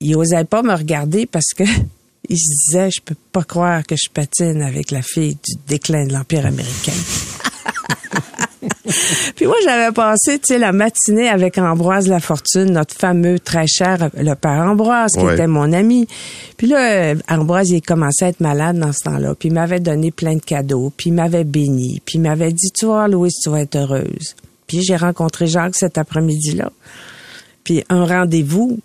il 0.00 0.16
osait 0.16 0.44
pas 0.44 0.62
me 0.62 0.74
regarder 0.74 1.26
parce 1.26 1.54
que 1.56 1.64
il 2.28 2.38
se 2.38 2.70
disait, 2.70 2.90
je 2.90 3.00
peux 3.02 3.16
pas 3.32 3.44
croire 3.44 3.86
que 3.86 3.94
je 3.94 4.10
patine 4.10 4.62
avec 4.62 4.90
la 4.90 5.02
fille 5.02 5.36
du 5.36 5.54
déclin 5.68 6.06
de 6.06 6.12
l'empire 6.12 6.46
américain. 6.46 6.92
Puis 9.36 9.46
moi, 9.46 9.56
j'avais 9.64 9.92
passé, 9.92 10.38
tu 10.38 10.46
sais, 10.54 10.58
la 10.58 10.72
matinée 10.72 11.28
avec 11.28 11.58
Ambroise 11.58 12.08
Lafortune, 12.08 12.72
notre 12.72 12.94
fameux 12.94 13.38
très 13.38 13.66
cher, 13.66 14.10
le 14.16 14.34
père 14.34 14.62
Ambroise, 14.62 15.12
qui 15.12 15.18
Ouais. 15.20 15.34
était 15.34 15.46
mon 15.46 15.72
ami. 15.72 16.06
Puis 16.56 16.68
là, 16.68 17.10
euh, 17.10 17.14
Ambroise, 17.28 17.70
il 17.70 17.82
commençait 17.82 18.26
à 18.26 18.28
être 18.28 18.40
malade 18.40 18.78
dans 18.78 18.92
ce 18.92 19.00
temps-là. 19.04 19.34
Puis 19.38 19.48
il 19.48 19.52
m'avait 19.54 19.80
donné 19.80 20.10
plein 20.12 20.34
de 20.36 20.40
cadeaux. 20.42 20.92
Puis 20.96 21.10
il 21.10 21.14
m'avait 21.14 21.44
béni. 21.44 22.00
Puis 22.04 22.18
il 22.18 22.22
m'avait 22.22 22.52
dit, 22.52 22.70
tu 22.72 22.86
voir, 22.86 23.08
Louise, 23.08 23.34
tu 23.42 23.50
vas 23.50 23.60
être 23.62 23.76
heureuse. 23.76 24.36
Puis 24.66 24.82
j'ai 24.82 24.96
rencontré 24.96 25.46
Jacques 25.46 25.76
cet 25.76 25.98
après-midi-là. 25.98 26.70
Puis 27.64 27.84
un 27.88 28.04
rendez-vous 28.04 28.78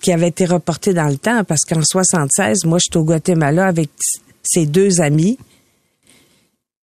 qui 0.00 0.12
avait 0.12 0.28
été 0.28 0.44
reporté 0.44 0.94
dans 0.94 1.08
le 1.08 1.16
temps 1.16 1.42
parce 1.44 1.62
qu'en 1.68 1.82
76, 1.82 2.64
moi, 2.64 2.78
j'étais 2.80 2.96
au 2.98 3.04
Guatemala 3.04 3.66
avec 3.66 3.90
ses 4.42 4.66
deux 4.66 5.00
amis. 5.00 5.36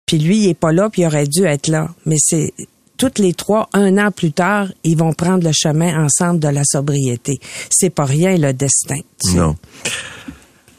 Puis 0.07 0.17
lui, 0.17 0.37
il 0.37 0.49
est 0.49 0.53
pas 0.59 0.71
là, 0.71 0.89
puis 0.89 1.03
il 1.03 1.05
aurait 1.05 1.27
dû 1.27 1.45
être 1.45 1.67
là. 1.67 1.89
Mais 2.07 2.15
c'est 2.19 2.51
toutes 2.97 3.19
les 3.19 3.33
trois, 3.33 3.69
un 3.73 3.97
an 3.99 4.09
plus 4.09 4.31
tard, 4.31 4.69
ils 4.83 4.97
vont 4.97 5.13
prendre 5.13 5.43
le 5.43 5.51
chemin 5.53 6.03
ensemble 6.03 6.39
de 6.39 6.47
la 6.47 6.63
sobriété. 6.63 7.39
C'est 7.69 7.91
pas 7.91 8.05
rien 8.05 8.35
le 8.37 8.53
destin. 8.53 8.97
tu 9.23 9.31
sais. 9.31 9.37
Non. 9.37 9.55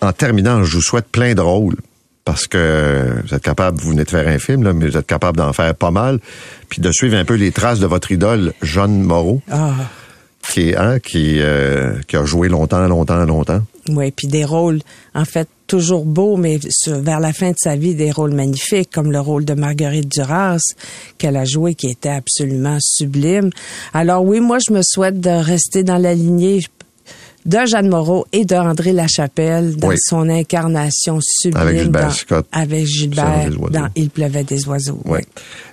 En 0.00 0.12
terminant, 0.12 0.64
je 0.64 0.76
vous 0.76 0.82
souhaite 0.82 1.06
plein 1.06 1.34
de 1.34 1.40
rôles. 1.40 1.76
Parce 2.24 2.46
que 2.46 3.22
vous 3.26 3.34
êtes 3.34 3.42
capable, 3.42 3.80
vous 3.80 3.90
venez 3.90 4.04
de 4.04 4.10
faire 4.10 4.28
un 4.28 4.38
film, 4.38 4.62
là, 4.62 4.74
mais 4.74 4.86
vous 4.88 4.96
êtes 4.98 5.06
capable 5.06 5.38
d'en 5.38 5.52
faire 5.54 5.74
pas 5.74 5.90
mal. 5.90 6.18
Puis 6.68 6.82
de 6.82 6.92
suivre 6.92 7.16
un 7.16 7.24
peu 7.24 7.34
les 7.34 7.52
traces 7.52 7.78
de 7.78 7.86
votre 7.86 8.12
idole, 8.12 8.52
Jeanne 8.60 9.00
Moreau, 9.02 9.40
Ah, 9.50 9.72
qui, 10.52 10.74
hein, 10.76 10.98
qui, 10.98 11.38
euh, 11.40 12.00
qui 12.06 12.16
a 12.16 12.24
joué 12.24 12.48
longtemps, 12.48 12.86
longtemps, 12.86 13.24
longtemps. 13.24 13.62
oui. 13.90 14.10
Puis 14.10 14.26
des 14.28 14.44
rôles, 14.44 14.80
en 15.14 15.24
fait, 15.24 15.48
toujours 15.66 16.04
beaux, 16.06 16.36
mais 16.36 16.58
vers 16.86 17.20
la 17.20 17.32
fin 17.32 17.50
de 17.50 17.56
sa 17.58 17.76
vie, 17.76 17.94
des 17.94 18.10
rôles 18.10 18.32
magnifiques, 18.34 18.90
comme 18.90 19.12
le 19.12 19.20
rôle 19.20 19.44
de 19.44 19.54
Marguerite 19.54 20.08
Duras 20.10 20.60
qu'elle 21.18 21.36
a 21.36 21.44
joué, 21.44 21.74
qui 21.74 21.88
était 21.88 22.08
absolument 22.08 22.78
sublime. 22.80 23.50
Alors 23.92 24.24
oui, 24.24 24.40
moi, 24.40 24.58
je 24.66 24.72
me 24.72 24.80
souhaite 24.82 25.20
de 25.20 25.28
rester 25.30 25.82
dans 25.82 25.98
la 25.98 26.14
lignée 26.14 26.64
de 27.46 27.58
Jeanne 27.66 27.88
Moreau 27.88 28.26
et 28.32 28.44
de 28.44 28.54
André 28.54 28.92
Lachapelle 28.92 29.76
dans 29.76 29.88
Oui. 29.88 29.96
son 29.98 30.28
incarnation 30.28 31.18
sublime 31.22 31.62
Avec 31.62 31.82
Gilbert 31.82 32.02
dans- 32.08 32.10
Scott. 32.10 32.46
avec 32.52 32.84
Gilbert 32.86 33.50
dans 33.70 33.88
Il 33.94 34.10
pleuvait 34.10 34.44
des 34.44 34.66
oiseaux. 34.68 35.00
Ouais. 35.04 35.24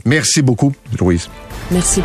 Merci 0.05 0.41
beaucoup, 0.41 0.74
Louise. 1.00 1.27
Merci. 1.72 2.01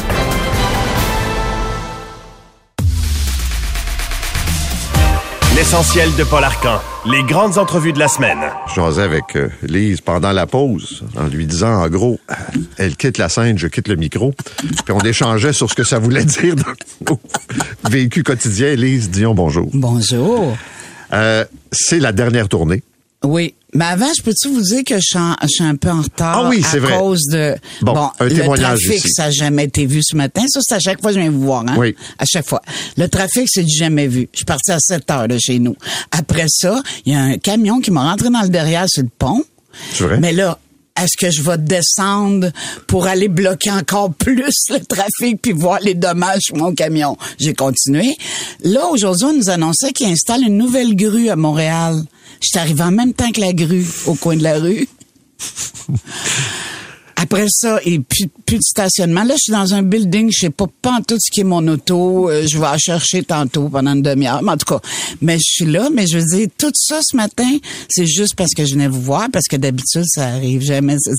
L'essentiel 5.61 6.09
de 6.17 6.25
Paul 6.25 6.43
Arcan. 6.43 6.81
Les 7.05 7.23
grandes 7.23 7.59
entrevues 7.59 7.93
de 7.93 7.99
la 7.99 8.09
semaine. 8.09 8.39
Je 8.67 8.77
jasais 8.77 9.03
avec 9.03 9.37
euh, 9.37 9.51
Lise 9.63 10.01
pendant 10.01 10.33
la 10.33 10.47
pause 10.47 11.05
en 11.19 11.27
lui 11.27 11.45
disant, 11.45 11.83
en 11.83 11.89
gros, 11.91 12.19
euh, 12.31 12.35
elle 12.79 12.97
quitte 12.97 13.19
la 13.19 13.29
scène, 13.29 13.59
je 13.59 13.67
quitte 13.67 13.87
le 13.87 13.97
micro. 13.97 14.33
Puis 14.57 14.95
on 14.95 15.01
échangeait 15.01 15.53
sur 15.53 15.69
ce 15.69 15.75
que 15.75 15.85
ça 15.85 15.99
voulait 15.99 16.25
dire 16.41 16.57
dans 16.57 16.73
nos 17.11 17.21
vécu 17.91 18.23
quotidien. 18.23 18.75
Lise, 18.75 19.11
disons 19.11 19.35
bonjour. 19.35 19.69
Bonjour. 19.75 20.57
Euh, 21.13 21.45
c'est 21.71 21.99
la 21.99 22.13
dernière 22.13 22.49
tournée. 22.49 22.83
Oui. 23.23 23.55
Mais 23.75 23.85
avant, 23.85 24.11
je 24.17 24.23
peux-tu 24.23 24.49
vous 24.49 24.61
dire 24.63 24.83
que 24.85 24.97
je 24.97 25.01
suis, 25.05 25.19
en- 25.19 25.37
je 25.43 25.49
suis 25.49 25.65
un 25.65 25.77
peu 25.77 25.91
en 25.91 26.03
retard 26.03 26.43
Ah 26.45 26.49
oui, 26.49 26.63
à 26.73 26.77
vrai. 26.79 26.99
cause 26.99 27.25
de 27.31 27.55
Bon, 27.83 28.11
un 28.19 28.25
le 28.25 28.35
témoignage 28.35 28.81
trafic, 28.81 29.05
ici. 29.05 29.09
ça 29.13 29.25
n'a 29.25 29.31
jamais 29.31 29.65
été 29.65 29.87
vu 29.87 30.01
ce 30.03 30.17
matin. 30.17 30.43
Ça, 30.49 30.61
c'est 30.63 30.75
à 30.75 30.81
chaque 30.81 31.01
fois 31.01 31.11
que 31.11 31.17
je 31.17 31.21
viens 31.21 31.31
vous 31.31 31.43
voir, 31.43 31.65
hein? 31.69 31.77
Oui. 31.79 31.95
À 32.19 32.25
chaque 32.25 32.47
fois. 32.47 32.63
Le 32.97 33.07
trafic, 33.09 33.45
c'est 33.49 33.63
du 33.63 33.75
jamais 33.77 34.09
vu. 34.09 34.29
Je 34.33 34.39
suis 34.39 34.45
parti 34.47 34.73
à 34.73 34.79
7 34.81 35.09
heures 35.11 35.29
de 35.29 35.39
chez 35.39 35.59
nous. 35.59 35.77
Après 36.11 36.47
ça, 36.49 36.83
il 37.07 37.13
y 37.13 37.17
a 37.17 37.21
un 37.21 37.39
camion 37.39 37.81
qui 37.81 37.91
m'a 37.91 38.11
rentré 38.11 38.29
dans 38.31 38.43
le 38.43 38.49
derrière 38.49 38.87
sur 38.89 39.03
le 39.03 39.09
pont. 39.19 39.45
C'est 39.93 40.05
vrai? 40.05 40.19
Mais 40.21 40.33
là, 40.33 40.59
est-ce 40.97 41.17
que 41.17 41.31
je 41.31 41.43
vais 41.43 41.59
descendre 41.59 42.51
pour 42.87 43.07
aller 43.07 43.29
bloquer 43.29 43.71
encore 43.71 44.13
plus 44.13 44.53
le 44.69 44.81
trafic 44.81 45.41
puis 45.41 45.53
voir 45.53 45.81
les 45.81 45.95
dommages 45.95 46.43
sur 46.43 46.57
mon 46.57 46.75
camion? 46.75 47.17
J'ai 47.39 47.55
continué. 47.55 48.17
Là, 48.63 48.87
aujourd'hui, 48.87 49.27
on 49.27 49.33
nous 49.33 49.51
annonçait 49.51 49.93
qu'ils 49.93 50.11
installent 50.11 50.43
une 50.43 50.59
nouvelle 50.59 50.95
grue 50.97 51.29
à 51.29 51.37
Montréal. 51.37 52.03
J'étais 52.41 52.59
arrivé 52.59 52.83
en 52.83 52.91
même 52.91 53.15
temps 53.15 53.31
que 53.33 53.41
la 53.41 53.53
grue 53.53 53.87
au 54.07 54.15
coin 54.15 54.37
de 54.37 54.43
la 54.43 54.59
rue. 54.59 54.89
Après 57.23 57.47
ça, 57.51 57.79
et 57.85 57.99
plus, 57.99 58.29
plus 58.47 58.57
de 58.57 58.63
stationnement. 58.63 59.25
Là, 59.25 59.35
je 59.35 59.43
suis 59.43 59.53
dans 59.53 59.75
un 59.75 59.83
building, 59.83 60.31
je 60.33 60.47
sais 60.47 60.51
pas, 60.51 60.67
pas 60.81 60.93
en 60.93 61.03
tout 61.03 61.17
ce 61.21 61.31
qui 61.31 61.41
est 61.41 61.45
mon 61.45 61.67
auto. 61.69 62.31
Euh, 62.31 62.47
je 62.49 62.57
vais 62.59 62.65
la 62.65 62.79
chercher 62.79 63.23
tantôt 63.23 63.69
pendant 63.69 63.93
une 63.95 64.03
demi-heure. 64.03 64.43
Mais 64.43 64.53
en 64.53 64.57
tout 64.57 64.75
cas, 64.75 64.81
mais 65.21 65.37
je 65.37 65.45
suis 65.45 65.67
là. 65.67 65.89
Mais 65.95 66.07
je 66.07 66.19
veux 66.19 66.25
dire, 66.39 66.49
tout 66.57 66.71
ça 66.75 67.01
ce 67.03 67.17
matin, 67.17 67.51
c'est 67.89 68.07
juste 68.07 68.35
parce 68.37 68.55
que 68.55 68.65
je 68.65 68.73
venais 68.75 68.89
vous 68.89 69.03
voir, 69.03 69.27
parce 69.33 69.47
que 69.47 69.57
d'habitude, 69.57 70.05
ça 70.07 70.29
arrive 70.29 70.63
jamais, 70.63 70.97
ces. 70.99 71.13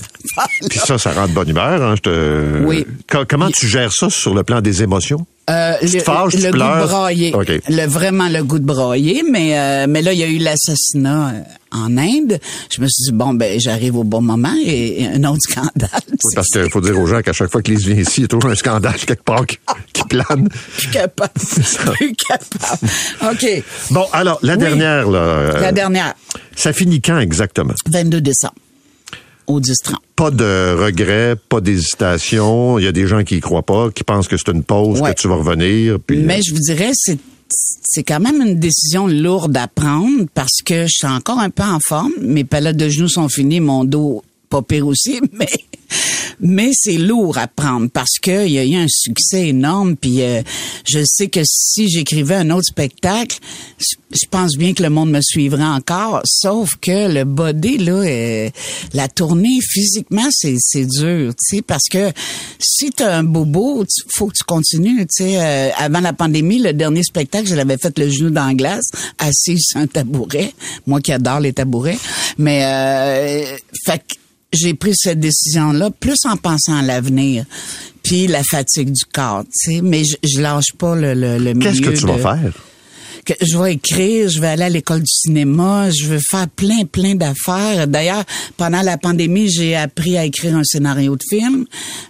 Puis 0.70 0.80
ça, 0.80 0.98
ça 0.98 1.12
rend 1.12 1.28
de 1.28 1.34
bonne 1.34 1.50
humeur. 1.50 1.82
Hein, 1.84 1.96
je 1.98 2.02
te... 2.02 2.66
Oui. 2.66 2.86
Co- 3.08 3.26
comment 3.28 3.50
tu 3.52 3.68
gères 3.68 3.94
ça 3.94 4.10
sur 4.10 4.34
le 4.34 4.44
plan 4.44 4.62
des 4.62 4.82
émotions? 4.84 5.26
Euh, 5.52 5.74
Tu 5.82 5.98
le, 5.98 6.00
fâches, 6.04 6.32
tu 6.32 6.38
le 6.38 6.52
goût 6.52 6.58
de 6.58 6.88
brailler. 6.88 7.34
Le, 7.70 7.86
vraiment 7.88 8.28
le 8.30 8.44
goût 8.44 8.60
de 8.60 8.66
brailler, 8.66 9.24
mais 9.30 9.60
euh, 9.60 9.86
mais 9.90 10.02
là 10.02 10.14
il 10.14 10.20
y 10.20 10.24
a 10.24 10.28
eu 10.28 10.38
l'assassinat 10.38 11.30
euh, 11.30 11.42
en 11.72 11.98
Inde. 11.98 12.40
Je 12.70 12.82
me 12.82 12.88
suis 12.88 13.06
dit 13.06 13.12
bon 13.12 13.34
ben 13.34 13.60
j'arrive 13.60 13.98
au 13.98 14.04
bon 14.04 14.22
moment 14.22 14.54
et, 14.66 15.02
et 15.04 15.08
un 15.08 15.24
autre 15.26 15.42
scandale. 15.50 15.90
Oui, 16.10 16.34
Parce 16.36 16.48
qu'il 16.48 16.70
faut 16.70 16.82
dire 16.82 16.98
aux 17.00 17.06
gens 17.08 17.22
qu'à 17.22 17.34
chaque 17.34 17.52
fois 17.52 17.62
que 17.62 17.72
Lise 17.72 17.86
vient 17.86 17.96
ici, 17.98 18.14
il 18.18 18.22
y 18.22 18.26
a 18.26 18.28
toujours 18.28 18.52
un 18.52 18.56
scandale 18.56 18.96
quelque 18.96 19.24
part 19.24 19.46
qui, 19.46 19.58
qui 19.94 20.04
plane. 20.04 20.48
plus 20.78 20.90
capable, 20.90 21.32
plus 21.94 22.14
capable. 22.14 22.92
Ok, 23.32 23.64
Bon, 23.92 24.06
alors, 24.14 24.40
la 24.44 24.54
Oui. 24.54 24.60
dernière, 24.60 25.10
là, 25.10 25.20
euh, 25.20 25.60
la 25.62 25.72
dernière, 25.72 26.14
ça 26.56 26.72
finit 26.74 27.02
quand 27.02 27.20
exactement? 27.20 27.74
22 27.90 28.22
décembre, 28.22 28.54
au 29.54 29.60
10-30. 29.62 29.96
Pas 30.16 30.32
de 30.32 30.76
regrets, 30.78 31.36
pas 31.50 31.62
d'hésitation. 31.62 32.78
Il 32.80 32.86
y 32.86 32.88
a 32.88 32.92
des 32.92 33.08
gens 33.08 33.24
qui 33.24 33.38
y 33.38 33.40
croient 33.40 33.64
pas, 33.64 33.90
qui 33.92 34.04
pensent 34.04 34.28
que 34.28 34.38
c'est 34.38 34.52
une 34.52 34.64
pause, 34.64 35.02
Ouais. 35.02 35.14
que 35.14 35.20
tu 35.20 35.28
vas 35.28 35.36
revenir. 35.36 35.98
Puis, 36.06 36.18
Mais 36.20 36.42
je 36.42 36.54
vous 36.54 36.60
dirais, 36.60 36.92
c'est 36.94 37.18
c'est 37.84 38.04
quand 38.04 38.22
même 38.22 38.42
une 38.42 38.60
décision 38.60 39.08
lourde 39.08 39.58
à 39.58 39.68
prendre 39.68 40.26
parce 40.34 40.62
que 40.66 40.84
je 40.84 40.92
suis 40.94 41.08
encore 41.08 41.40
un 41.40 41.50
peu 41.50 41.64
en 41.64 41.80
forme. 41.86 42.14
Mes 42.22 42.46
palettes 42.46 42.78
de 42.78 42.88
genoux 42.88 43.10
sont 43.10 43.28
finies, 43.28 43.60
mon 43.60 43.84
dos 43.84 44.24
pas 44.50 44.62
pire 44.62 44.88
aussi, 44.88 45.20
mais 45.34 45.50
mais 46.40 46.72
c'est 46.74 46.98
lourd 46.98 47.38
à 47.38 47.48
prendre 47.48 47.90
parce 47.90 48.20
que 48.22 48.46
il 48.46 48.54
y 48.54 48.60
a 48.60 48.66
eu 48.66 48.76
un 48.76 48.88
succès 48.90 49.50
énorme. 49.50 49.96
Puis 49.96 50.22
euh, 50.22 50.42
je 50.90 51.04
sais 51.06 51.28
que 51.28 51.42
si 51.44 51.90
j'écrivais 51.90 52.36
un 52.36 52.50
autre 52.50 52.66
spectacle, 52.66 53.38
je 53.80 54.26
pense 54.30 54.58
bien 54.58 54.74
que 54.74 54.84
le 54.84 54.90
monde 54.90 55.12
me 55.12 55.22
suivrait 55.22 55.64
encore. 55.64 56.22
Sauf 56.26 56.72
que 56.82 57.12
le 57.12 57.24
body 57.24 57.78
là, 57.78 57.94
euh, 57.94 58.50
la 58.94 59.08
tournée 59.08 59.60
physiquement 59.62 60.28
c'est 60.32 60.56
c'est 60.60 60.86
dur, 60.86 61.34
tu 61.34 61.58
sais, 61.58 61.62
parce 61.62 61.88
que 61.90 62.12
si 62.60 62.90
t'as 62.92 63.18
un 63.18 63.24
bobo, 63.24 63.86
faut 64.16 64.28
que 64.28 64.34
tu 64.38 64.44
continues, 64.44 65.06
tu 65.08 65.24
sais. 65.24 65.42
Euh, 65.42 65.70
avant 65.78 66.02
la 66.02 66.14
pandémie, 66.14 66.60
le 66.60 66.74
dernier 66.74 67.04
spectacle, 67.04 67.48
je 67.48 67.56
l'avais 67.56 67.78
fait 67.78 67.98
le 67.98 68.10
genou 68.10 68.30
dans 68.30 68.46
la 68.46 68.54
glace, 68.54 68.86
assis 69.18 69.60
sur 69.60 69.80
un 69.80 69.88
tabouret. 69.88 70.54
Moi 70.88 71.02
qui 71.02 71.12
adore 71.12 71.40
les 71.40 71.54
tabourets, 71.54 71.98
mais 72.38 72.64
euh, 72.66 73.58
fait 73.86 74.02
j'ai 74.54 74.74
pris 74.74 74.94
cette 74.96 75.20
décision-là 75.20 75.90
plus 75.92 76.18
en 76.26 76.38
pensant 76.38 76.76
à 76.78 76.82
l'avenir, 76.82 77.46
puis 78.04 78.28
la 78.28 78.44
fatigue 78.44 78.92
du 78.92 79.06
corps, 79.06 79.44
tu 79.44 79.76
sais. 79.76 79.82
Mais 79.82 80.04
je, 80.04 80.16
je 80.24 80.42
lâche 80.42 80.74
pas 80.78 80.96
le 80.96 81.14
le, 81.14 81.38
le 81.38 81.54
Qu'est-ce 81.60 81.82
que 81.82 81.90
milieu 81.90 82.00
tu 82.00 82.06
vas 82.08 82.18
faire? 82.38 82.54
que 83.24 83.34
je 83.42 83.56
vais 83.58 83.74
écrire, 83.74 84.30
je 84.30 84.42
vais 84.42 84.48
aller 84.48 84.64
à 84.64 84.70
l'école 84.70 85.02
du 85.02 85.12
cinéma, 85.12 85.90
je 85.92 86.08
vais 86.08 86.20
faire 86.28 86.48
plein, 86.50 86.86
plein 86.86 87.14
d'affaires. 87.14 87.88
D'ailleurs, 87.88 88.24
pendant 88.58 88.82
la 88.82 88.98
pandémie, 88.98 89.48
j'ai 89.48 89.76
appris 89.76 90.18
à 90.18 90.26
écrire 90.26 90.56
un 90.56 90.64
scénario 90.64 91.16
de 91.16 91.24
film. 91.30 91.66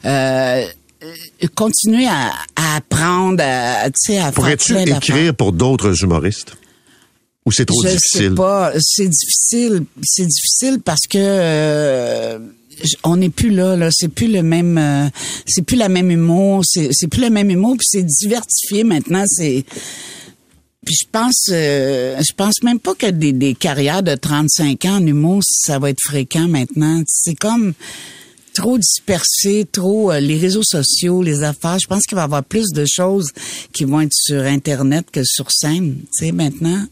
Euh, 0.06 0.66
euh, 1.04 1.48
continuer 1.56 2.08
à, 2.08 2.32
à 2.56 2.78
apprendre, 2.78 3.44
à, 3.44 3.90
tu 3.90 4.14
sais, 4.14 4.20
à 4.20 4.26
faire 4.26 4.34
Pourrais-tu 4.34 4.78
écrire 4.78 5.36
pour 5.36 5.52
d'autres 5.52 6.02
humoristes? 6.04 6.56
Ou 7.46 7.52
c'est 7.52 7.66
trop 7.66 7.82
je 7.84 7.90
difficile? 7.90 8.30
sais 8.30 8.36
pas, 8.36 8.72
c'est 8.80 9.08
difficile, 9.08 9.86
c'est 10.04 10.26
difficile 10.28 10.80
parce 10.84 11.08
que 11.10 11.18
euh, 11.18 12.40
on 13.04 13.18
n'est 13.18 13.30
plus 13.30 13.50
là, 13.50 13.76
là, 13.76 13.90
c'est 13.92 14.10
plus 14.10 14.28
le 14.28 14.44
même, 14.44 14.78
euh, 14.78 15.10
c'est 15.48 15.64
plus 15.64 15.78
la 15.78 15.90
même 15.90 16.12
humour, 16.12 16.64
c'est 16.66 16.90
c'est 16.92 17.08
plus 17.08 17.22
le 17.22 17.30
même 17.32 17.50
humour, 17.50 17.78
puis 17.78 17.88
c'est 17.90 18.04
diversifié 18.04 18.84
maintenant, 18.84 19.24
c'est 19.26 19.66
puis 20.86 20.96
je 21.00 21.06
pense, 21.12 21.50
euh, 21.52 22.20
je 22.28 22.34
pense 22.34 22.64
même 22.64 22.80
pas 22.80 22.96
que 22.96 23.08
des, 23.08 23.34
des 23.34 23.54
carrières 23.54 24.02
de 24.02 24.16
35 24.16 24.86
ans 24.86 24.98
en 24.98 25.06
humour, 25.06 25.42
ça 25.44 25.78
va 25.78 25.92
être 25.92 26.02
fréquent 26.04 26.48
maintenant. 26.48 27.04
C'est 27.06 27.36
comme 27.36 27.74
trop 28.54 28.78
dispersé, 28.78 29.66
trop 29.72 30.12
euh, 30.12 30.20
les 30.20 30.38
réseaux 30.38 30.64
sociaux, 30.64 31.22
les 31.24 31.44
affaires. 31.44 31.78
Je 31.82 31.88
pense 31.88 32.04
qu'il 32.04 32.16
va 32.16 32.22
y 32.22 32.26
avoir 32.26 32.44
plus 32.44 32.68
de 32.74 32.86
choses 32.86 33.30
qui 33.74 33.84
vont 33.86 34.02
être 34.02 34.14
sur 34.14 34.42
Internet 34.44 35.08
que 35.12 35.24
sur 35.24 35.52
scène, 35.52 35.98
tu 36.18 36.26
sais, 36.26 36.32
maintenant. 36.32 36.86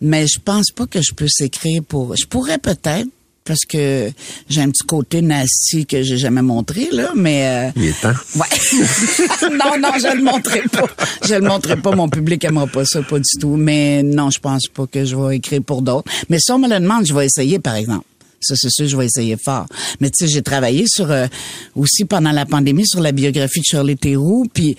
Mais 0.00 0.26
je 0.26 0.38
pense 0.38 0.70
pas 0.74 0.86
que 0.86 1.00
je 1.02 1.12
peux 1.14 1.28
s'écrire 1.28 1.82
pour. 1.82 2.16
Je 2.16 2.26
pourrais 2.26 2.58
peut-être 2.58 3.08
parce 3.44 3.60
que 3.68 4.10
j'ai 4.48 4.62
un 4.62 4.70
petit 4.70 4.84
côté 4.84 5.20
nasty 5.20 5.84
que 5.86 6.02
j'ai 6.02 6.16
jamais 6.16 6.40
montré 6.42 6.88
là, 6.90 7.12
mais. 7.14 7.68
euh, 7.68 7.70
Il 7.76 7.84
est 7.88 8.00
temps. 8.00 8.12
Ouais. 8.36 8.46
non, 9.50 9.78
non, 9.78 9.90
je 9.98 10.16
le 10.16 10.22
montrerai 10.22 10.62
pas. 10.62 10.86
Je 11.26 11.34
le 11.34 11.42
montrerai 11.42 11.76
pas. 11.76 11.94
Mon 11.94 12.08
public 12.08 12.42
aimera 12.44 12.66
pas 12.66 12.84
ça, 12.86 13.02
pas 13.02 13.18
du 13.18 13.38
tout. 13.40 13.56
Mais 13.56 14.02
non, 14.02 14.30
je 14.30 14.38
pense 14.40 14.66
pas 14.72 14.86
que 14.86 15.04
je 15.04 15.14
vais 15.14 15.36
écrire 15.36 15.62
pour 15.62 15.82
d'autres. 15.82 16.10
Mais 16.30 16.38
si 16.38 16.52
on 16.52 16.58
me 16.58 16.68
le 16.68 16.80
demande, 16.80 17.06
je 17.06 17.14
vais 17.14 17.26
essayer, 17.26 17.58
par 17.58 17.74
exemple. 17.76 18.04
Ça, 18.44 18.54
c'est 18.56 18.70
sûr, 18.70 18.86
je 18.86 18.96
vais 18.96 19.06
essayer 19.06 19.36
fort. 19.36 19.66
Mais 20.00 20.10
tu 20.10 20.26
sais, 20.26 20.32
j'ai 20.32 20.42
travaillé 20.42 20.84
sur 20.86 21.10
euh, 21.10 21.26
aussi 21.74 22.04
pendant 22.04 22.32
la 22.32 22.46
pandémie 22.46 22.86
sur 22.86 23.00
la 23.00 23.12
biographie 23.12 23.60
de 23.60 23.64
Shirley 23.64 23.96
Theroux, 23.96 24.46
puis 24.52 24.76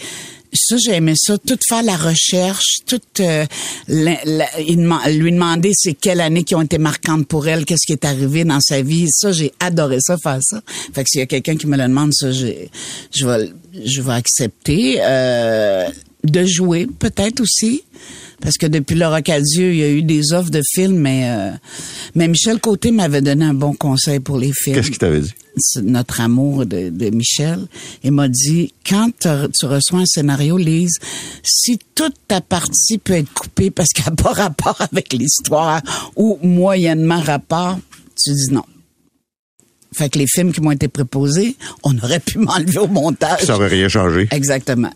ça, 0.54 0.78
j'ai 0.78 0.94
aimé 0.94 1.14
ça, 1.18 1.38
tout 1.38 1.58
faire 1.68 1.84
la 1.84 1.98
recherche, 1.98 2.78
tout 2.86 3.02
euh, 3.20 3.46
lui 3.88 5.32
demander 5.32 5.72
c'est 5.74 5.94
quelle 5.94 6.22
année 6.22 6.44
qui 6.44 6.56
ont 6.56 6.62
été 6.62 6.78
marquantes 6.78 7.28
pour 7.28 7.48
elle, 7.48 7.66
qu'est-ce 7.66 7.86
qui 7.86 7.94
est 7.94 8.06
arrivé 8.06 8.46
dans 8.46 8.62
sa 8.62 8.82
vie. 8.82 9.08
Ça, 9.10 9.32
j'ai 9.34 9.52
adoré 9.60 9.98
ça, 10.00 10.16
faire 10.18 10.40
ça. 10.42 10.62
Fait 10.94 11.04
que 11.04 11.10
s'il 11.10 11.20
y 11.20 11.24
a 11.24 11.26
quelqu'un 11.26 11.58
qui 11.58 11.68
me 11.68 11.76
le 11.76 11.84
demande, 11.84 12.14
ça, 12.14 12.32
je 12.32 12.46
vais, 13.26 13.52
je 13.84 14.02
vais 14.02 14.14
accepter. 14.14 14.98
Euh, 15.02 15.90
de 16.26 16.44
jouer, 16.46 16.88
peut-être 16.88 17.40
aussi. 17.42 17.84
Parce 18.42 18.58
que 18.58 18.66
depuis 18.66 18.96
le 18.96 19.08
Rocadieu, 19.08 19.74
il 19.74 19.78
y 19.78 19.84
a 19.84 19.90
eu 19.90 20.04
des 20.04 20.34
offres 20.34 20.52
de 20.52 20.62
films, 20.74 20.98
mais, 20.98 21.30
euh, 21.30 21.52
mais 22.16 22.28
Michel 22.28 22.60
Côté 22.60 22.92
m'avait 22.92 23.22
donné 23.22 23.46
un 23.46 23.54
bon 23.54 23.74
conseil 23.74 24.20
pour 24.20 24.38
les 24.38 24.52
films 24.54 24.76
Qu'est-ce 24.76 24.90
qu'il 24.90 24.98
t'avait 24.98 25.22
dit? 25.22 25.34
notre 25.82 26.20
amour 26.20 26.66
de, 26.66 26.90
de 26.90 27.10
Michel, 27.12 27.68
et 28.04 28.12
m'a 28.12 28.28
dit, 28.28 28.74
quand 28.86 29.10
tu 29.20 29.66
reçois 29.66 30.00
un 30.00 30.06
scénario, 30.06 30.58
Lise, 30.58 31.00
si 31.44 31.80
toute 31.96 32.16
ta 32.28 32.42
partie 32.42 32.98
peut 32.98 33.14
être 33.14 33.32
coupée 33.34 33.72
parce 33.72 33.90
qu'elle 33.90 34.06
n'a 34.06 34.12
pas 34.12 34.34
rapport 34.34 34.82
avec 34.82 35.14
l'histoire 35.14 35.82
ou 36.18 36.38
moyennement 36.42 37.22
rapport, 37.22 37.80
tu 38.22 38.34
dis 38.34 38.54
non. 38.54 38.66
Fait 39.96 40.10
que 40.10 40.20
les 40.20 40.28
films 40.28 40.52
qui 40.52 40.62
m'ont 40.62 40.72
été 40.72 40.88
proposés, 40.88 41.56
on 41.84 41.98
aurait 42.00 42.20
pu 42.20 42.38
m'enlever 42.40 42.80
au 42.80 42.88
montage. 42.88 43.42
Ça 43.44 43.56
aurait 43.56 43.68
rien 43.68 43.88
changé. 43.88 44.28
Exactement. 44.32 44.92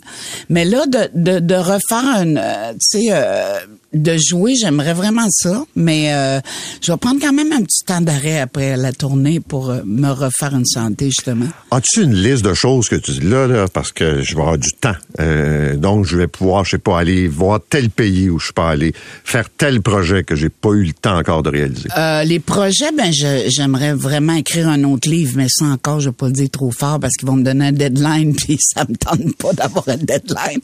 Mais 0.50 0.66
là, 0.66 0.86
de, 0.86 1.10
de, 1.16 1.40
de 1.40 1.56
refaire 1.56 2.06
un, 2.06 2.36
euh, 2.36 2.74
tu 2.74 3.00
sais, 3.00 3.08
euh, 3.12 3.60
de 3.94 4.18
jouer, 4.18 4.56
j'aimerais 4.56 4.94
vraiment 4.94 5.28
ça, 5.30 5.64
mais 5.76 6.14
euh, 6.14 6.40
je 6.82 6.92
vais 6.92 6.98
prendre 6.98 7.20
quand 7.20 7.34
même 7.34 7.52
un 7.52 7.64
petit 7.64 7.84
temps 7.86 8.02
d'arrêt 8.02 8.40
après 8.40 8.78
la 8.78 8.92
tournée 8.92 9.40
pour 9.40 9.70
euh, 9.72 9.82
me 9.86 10.10
refaire 10.10 10.54
une 10.54 10.66
santé, 10.66 11.06
justement. 11.06 11.48
As-tu 11.72 12.04
une 12.04 12.14
liste 12.14 12.44
de 12.46 12.54
choses 12.54 12.88
que 12.88 12.96
tu 12.96 13.12
dis 13.12 13.22
là, 13.22 13.48
là, 13.48 13.68
parce 13.68 13.92
que 13.92 14.22
je 14.22 14.36
vais 14.36 14.42
avoir 14.42 14.58
du 14.58 14.72
temps. 14.74 14.96
Euh, 15.20 15.76
donc, 15.76 16.06
je 16.06 16.18
vais 16.18 16.28
pouvoir, 16.28 16.66
je 16.66 16.72
sais 16.72 16.78
pas, 16.78 17.00
aller 17.00 17.28
voir 17.28 17.60
tel 17.68 17.90
pays 17.90 18.30
où 18.30 18.38
je 18.38 18.46
suis 18.46 18.54
pas 18.54 18.70
allé, 18.70 18.94
faire 19.24 19.50
tel 19.50 19.82
projet 19.82 20.24
que 20.24 20.36
j'ai 20.36 20.50
pas 20.50 20.70
eu 20.70 20.84
le 20.84 20.94
temps 20.94 21.18
encore 21.18 21.42
de 21.42 21.50
réaliser? 21.50 21.90
Euh, 21.98 22.24
les 22.24 22.40
projets, 22.40 22.92
ben 22.96 23.12
j'aimerais 23.12 23.94
vraiment 23.94 24.34
écrire 24.34 24.68
un 24.68 24.84
autre 24.84 25.10
livre, 25.10 25.34
mais 25.36 25.48
ça 25.50 25.66
encore, 25.66 26.00
je 26.00 26.10
vais 26.10 26.16
pas 26.16 26.28
le 26.28 26.34
dire 26.34 26.50
trop 26.50 26.72
fort 26.72 27.00
parce 27.00 27.16
qu'ils 27.16 27.28
vont 27.28 27.36
me 27.36 27.44
donner 27.44 27.68
un 27.68 27.72
deadline, 27.72 28.36
puis 28.38 28.58
ça 28.60 28.86
me 28.88 28.96
tente 28.96 29.36
pas 29.38 29.54
d'avoir 29.54 29.90
un 29.90 29.98
deadline. 29.98 30.60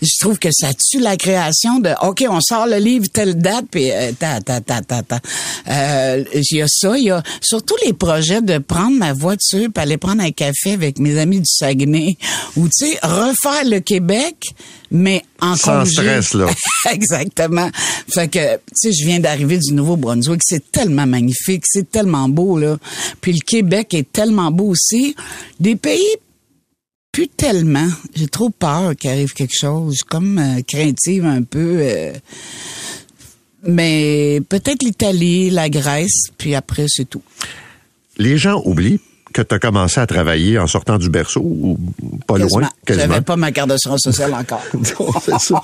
Je 0.00 0.18
trouve 0.20 0.38
que 0.38 0.50
ça 0.52 0.68
tue 0.74 1.00
la 1.00 1.16
création 1.16 1.80
de 1.80 1.90
OK, 2.06 2.24
on 2.28 2.40
sort 2.40 2.67
le 2.68 2.76
livre 2.78 3.06
telle 3.12 3.36
date, 3.36 3.66
puis 3.70 3.90
euh, 3.90 4.12
ta 4.18 4.40
ta 4.40 4.60
ta 4.60 4.80
ta 4.82 5.02
ta. 5.02 5.20
Euh, 5.68 6.24
Il 6.34 6.56
y 6.58 6.62
a 6.62 6.66
ça, 6.68 6.96
il 6.96 7.04
y 7.04 7.10
a 7.10 7.22
surtout 7.40 7.74
les 7.84 7.92
projets 7.92 8.40
de 8.42 8.58
prendre 8.58 8.96
ma 8.96 9.12
voiture, 9.12 9.68
puis 9.74 9.82
aller 9.82 9.96
prendre 9.96 10.22
un 10.22 10.30
café 10.30 10.72
avec 10.72 10.98
mes 10.98 11.18
amis 11.18 11.38
du 11.38 11.46
Saguenay, 11.46 12.16
ou 12.56 12.66
tu 12.68 12.86
sais 12.92 12.98
refaire 13.02 13.64
le 13.64 13.80
Québec, 13.80 14.36
mais 14.90 15.22
en 15.40 15.56
Sans 15.56 15.80
congé. 15.80 15.92
stress, 15.92 16.34
là. 16.34 16.46
Exactement. 16.92 17.70
Fait 18.12 18.28
que, 18.28 18.56
tu 18.56 18.60
sais, 18.74 18.92
je 18.92 19.04
viens 19.06 19.20
d'arriver 19.20 19.58
du 19.58 19.72
Nouveau-Brunswick. 19.72 20.40
C'est 20.44 20.70
tellement 20.72 21.06
magnifique. 21.06 21.64
C'est 21.66 21.90
tellement 21.90 22.28
beau, 22.28 22.58
là. 22.58 22.76
Puis 23.20 23.32
le 23.32 23.40
Québec 23.46 23.94
est 23.94 24.10
tellement 24.12 24.50
beau 24.50 24.68
aussi. 24.70 25.14
Des 25.60 25.76
pays, 25.76 26.06
plus 27.18 27.26
tellement. 27.26 27.88
J'ai 28.14 28.28
trop 28.28 28.48
peur 28.48 28.94
qu'il 28.94 29.10
arrive 29.10 29.32
quelque 29.32 29.56
chose. 29.58 30.04
Comme 30.08 30.38
euh, 30.38 30.62
craintive 30.62 31.24
un 31.24 31.42
peu. 31.42 31.78
euh. 31.80 32.12
mais 33.66 34.40
peut-être 34.48 34.84
l'Italie, 34.84 35.50
la 35.50 35.68
Grèce, 35.68 36.28
puis 36.38 36.54
après, 36.54 36.86
c'est 36.86 37.06
tout. 37.10 37.22
Les 38.18 38.38
gens 38.38 38.62
oublient 38.64 39.00
que 39.32 39.42
tu 39.42 39.52
as 39.52 39.58
commencé 39.58 39.98
à 39.98 40.06
travailler 40.06 40.60
en 40.60 40.68
sortant 40.68 40.96
du 40.96 41.10
berceau 41.10 41.40
ou 41.40 41.76
pas 42.28 42.38
loin, 42.38 42.68
Quasiment. 42.86 43.06
J'avais 43.08 43.20
pas 43.20 43.34
ma 43.34 43.50
carte 43.50 43.70
d'assurance 43.70 44.02
sociale 44.02 44.32
encore. 44.32 44.62
Non, 44.74 45.12
c'est 45.20 45.40
ça. 45.40 45.60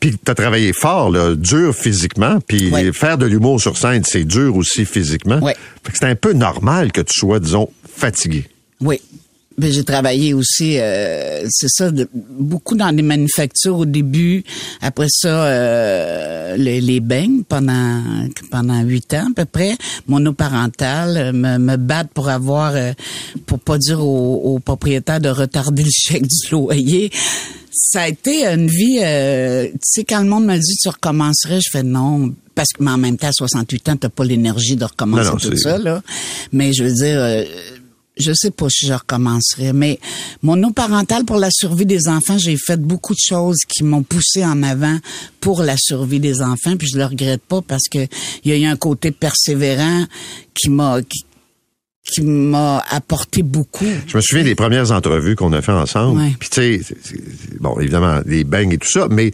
Puis 0.00 0.12
tu 0.12 0.30
as 0.30 0.34
travaillé 0.34 0.72
fort, 0.72 1.10
là, 1.10 1.34
dur 1.34 1.74
physiquement, 1.76 2.38
puis 2.46 2.72
faire 2.94 3.18
de 3.18 3.26
l'humour 3.26 3.60
sur 3.60 3.76
scène, 3.76 4.04
c'est 4.06 4.24
dur 4.24 4.56
aussi 4.56 4.86
physiquement. 4.86 5.38
Fait 5.46 5.92
que 5.92 5.98
c'est 5.98 6.06
un 6.06 6.16
peu 6.16 6.32
normal 6.32 6.92
que 6.92 7.02
tu 7.02 7.12
sois, 7.12 7.40
disons, 7.40 7.68
fatigué. 7.94 8.48
Oui. 8.80 9.02
Ben, 9.58 9.72
j'ai 9.72 9.82
travaillé 9.84 10.34
aussi, 10.34 10.78
euh, 10.78 11.44
c'est 11.50 11.68
ça, 11.68 11.90
de- 11.90 12.08
beaucoup 12.14 12.76
dans 12.76 12.94
des 12.94 13.02
manufactures 13.02 13.76
au 13.78 13.84
début. 13.86 14.44
Après 14.80 15.08
ça, 15.10 15.46
euh, 15.46 16.56
les, 16.56 16.80
les 16.80 17.00
beignes 17.00 17.42
pendant 17.42 18.02
pendant 18.50 18.80
huit 18.82 19.12
ans 19.14 19.26
à 19.30 19.34
peu 19.34 19.44
près. 19.44 19.76
Monoparental, 20.06 21.16
euh, 21.16 21.32
me, 21.32 21.58
me 21.58 21.76
battre 21.76 22.10
pour 22.10 22.28
avoir, 22.28 22.72
euh, 22.76 22.92
pour 23.46 23.58
pas 23.58 23.78
dire 23.78 24.00
aux, 24.00 24.54
aux 24.54 24.58
propriétaires 24.60 25.20
de 25.20 25.28
retarder 25.28 25.82
le 25.82 25.90
chèque 25.92 26.22
du 26.26 26.50
loyer. 26.52 27.10
Ça 27.72 28.02
a 28.02 28.08
été 28.08 28.44
une 28.46 28.66
vie, 28.68 28.98
euh, 29.02 29.66
tu 29.72 29.78
sais, 29.82 30.04
quand 30.04 30.20
le 30.22 30.28
monde 30.28 30.44
me 30.46 30.56
dit 30.56 30.76
tu 30.80 30.88
recommencerais, 30.88 31.60
je 31.60 31.70
fais 31.70 31.82
non, 31.82 32.32
parce 32.54 32.68
que 32.72 32.82
mais 32.82 32.90
en 32.90 32.98
même 32.98 33.16
temps, 33.16 33.28
à 33.28 33.32
68 33.32 33.88
ans, 33.88 33.96
t'as 33.96 34.08
pas 34.08 34.24
l'énergie 34.24 34.76
de 34.76 34.84
recommencer 34.84 35.24
Non, 35.24 35.30
non, 35.32 35.36
tout 35.38 35.56
ça, 35.56 35.78
là. 35.78 36.02
Mais 36.52 36.72
je 36.72 36.84
veux 36.84 36.92
dire, 36.92 37.18
euh, 37.20 37.44
je 38.18 38.32
sais 38.34 38.50
pas 38.50 38.68
si 38.68 38.86
je 38.86 38.92
recommencerais, 38.92 39.72
mais 39.72 39.98
mon 40.42 40.62
eau 40.64 40.70
parentale 40.72 41.24
pour 41.24 41.36
la 41.36 41.50
survie 41.50 41.86
des 41.86 42.08
enfants, 42.08 42.38
j'ai 42.38 42.56
fait 42.56 42.80
beaucoup 42.80 43.14
de 43.14 43.20
choses 43.20 43.58
qui 43.68 43.84
m'ont 43.84 44.02
poussé 44.02 44.44
en 44.44 44.62
avant 44.62 44.98
pour 45.40 45.62
la 45.62 45.76
survie 45.76 46.20
des 46.20 46.42
enfants, 46.42 46.76
puis 46.76 46.88
je 46.92 46.98
le 46.98 47.04
regrette 47.04 47.42
pas 47.42 47.62
parce 47.62 47.88
que 47.90 47.98
il 48.44 48.50
y 48.50 48.52
a 48.52 48.56
eu 48.56 48.64
un 48.64 48.76
côté 48.76 49.10
persévérant 49.12 50.04
qui 50.54 50.68
m'a 50.70 51.00
qui, 51.02 51.24
qui 52.10 52.22
m'a 52.22 52.82
apporté 52.90 53.42
beaucoup. 53.42 53.84
Je 54.06 54.16
me 54.16 54.22
souviens 54.22 54.44
des 54.44 54.54
premières 54.54 54.92
entrevues 54.92 55.36
qu'on 55.36 55.52
a 55.52 55.60
fait 55.62 55.72
ensemble. 55.72 56.20
Ouais. 56.20 56.32
Puis 56.40 56.48
tu 56.48 56.82
sais, 56.82 56.94
bon, 57.60 57.78
évidemment, 57.78 58.20
des 58.24 58.44
bangs 58.44 58.70
et 58.70 58.78
tout 58.78 58.88
ça, 58.90 59.08
mais 59.10 59.30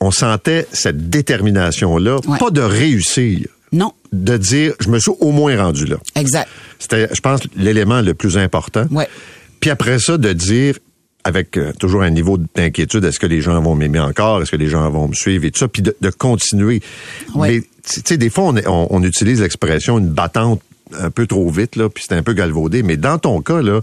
on 0.00 0.10
sentait 0.10 0.66
cette 0.72 1.08
détermination-là, 1.10 2.18
Ouais. 2.26 2.38
pas 2.38 2.50
de 2.50 2.60
réussir, 2.60 3.46
Non, 3.72 3.92
de 4.12 4.36
dire, 4.36 4.74
je 4.80 4.88
me 4.90 4.98
suis 4.98 5.12
au 5.20 5.30
moins 5.32 5.56
rendu 5.56 5.86
là. 5.86 5.96
exact. 6.14 6.48
C'était, 6.78 7.08
je 7.14 7.20
pense, 7.20 7.40
l'élément 7.56 8.00
le 8.02 8.12
plus 8.14 8.36
important. 8.36 8.86
Ouais. 8.90 9.08
Puis 9.60 9.70
après 9.70 9.98
ça, 9.98 10.18
de 10.18 10.32
dire, 10.32 10.76
avec 11.24 11.56
euh, 11.56 11.72
toujours 11.78 12.02
un 12.02 12.10
niveau 12.10 12.36
d'inquiétude, 12.54 13.04
est-ce 13.04 13.20
que 13.20 13.26
les 13.26 13.40
gens 13.40 13.60
vont 13.62 13.74
m'aimer 13.76 14.00
encore, 14.00 14.42
est-ce 14.42 14.50
que 14.50 14.56
les 14.56 14.68
gens 14.68 14.90
vont 14.90 15.08
me 15.08 15.14
suivre 15.14 15.44
et 15.44 15.50
tout 15.52 15.60
ça, 15.60 15.68
puis 15.68 15.80
de, 15.82 15.96
de 16.00 16.10
continuer. 16.10 16.82
Ouais. 17.34 17.48
Mais 17.48 17.60
tu 17.88 18.00
sais, 18.04 18.16
des 18.16 18.28
fois, 18.28 18.44
on, 18.44 18.56
est- 18.56 18.66
on- 18.66 18.92
on 18.92 19.02
utilise 19.04 19.40
l'expression 19.40 19.98
une 19.98 20.08
battante 20.08 20.60
un 20.98 21.10
peu 21.10 21.26
trop 21.26 21.48
vite 21.50 21.76
là, 21.76 21.88
puis 21.88 22.02
c'était 22.02 22.16
un 22.16 22.22
peu 22.22 22.32
galvaudé. 22.32 22.82
Mais 22.82 22.96
dans 22.96 23.18
ton 23.18 23.40
cas 23.40 23.62
là, 23.62 23.80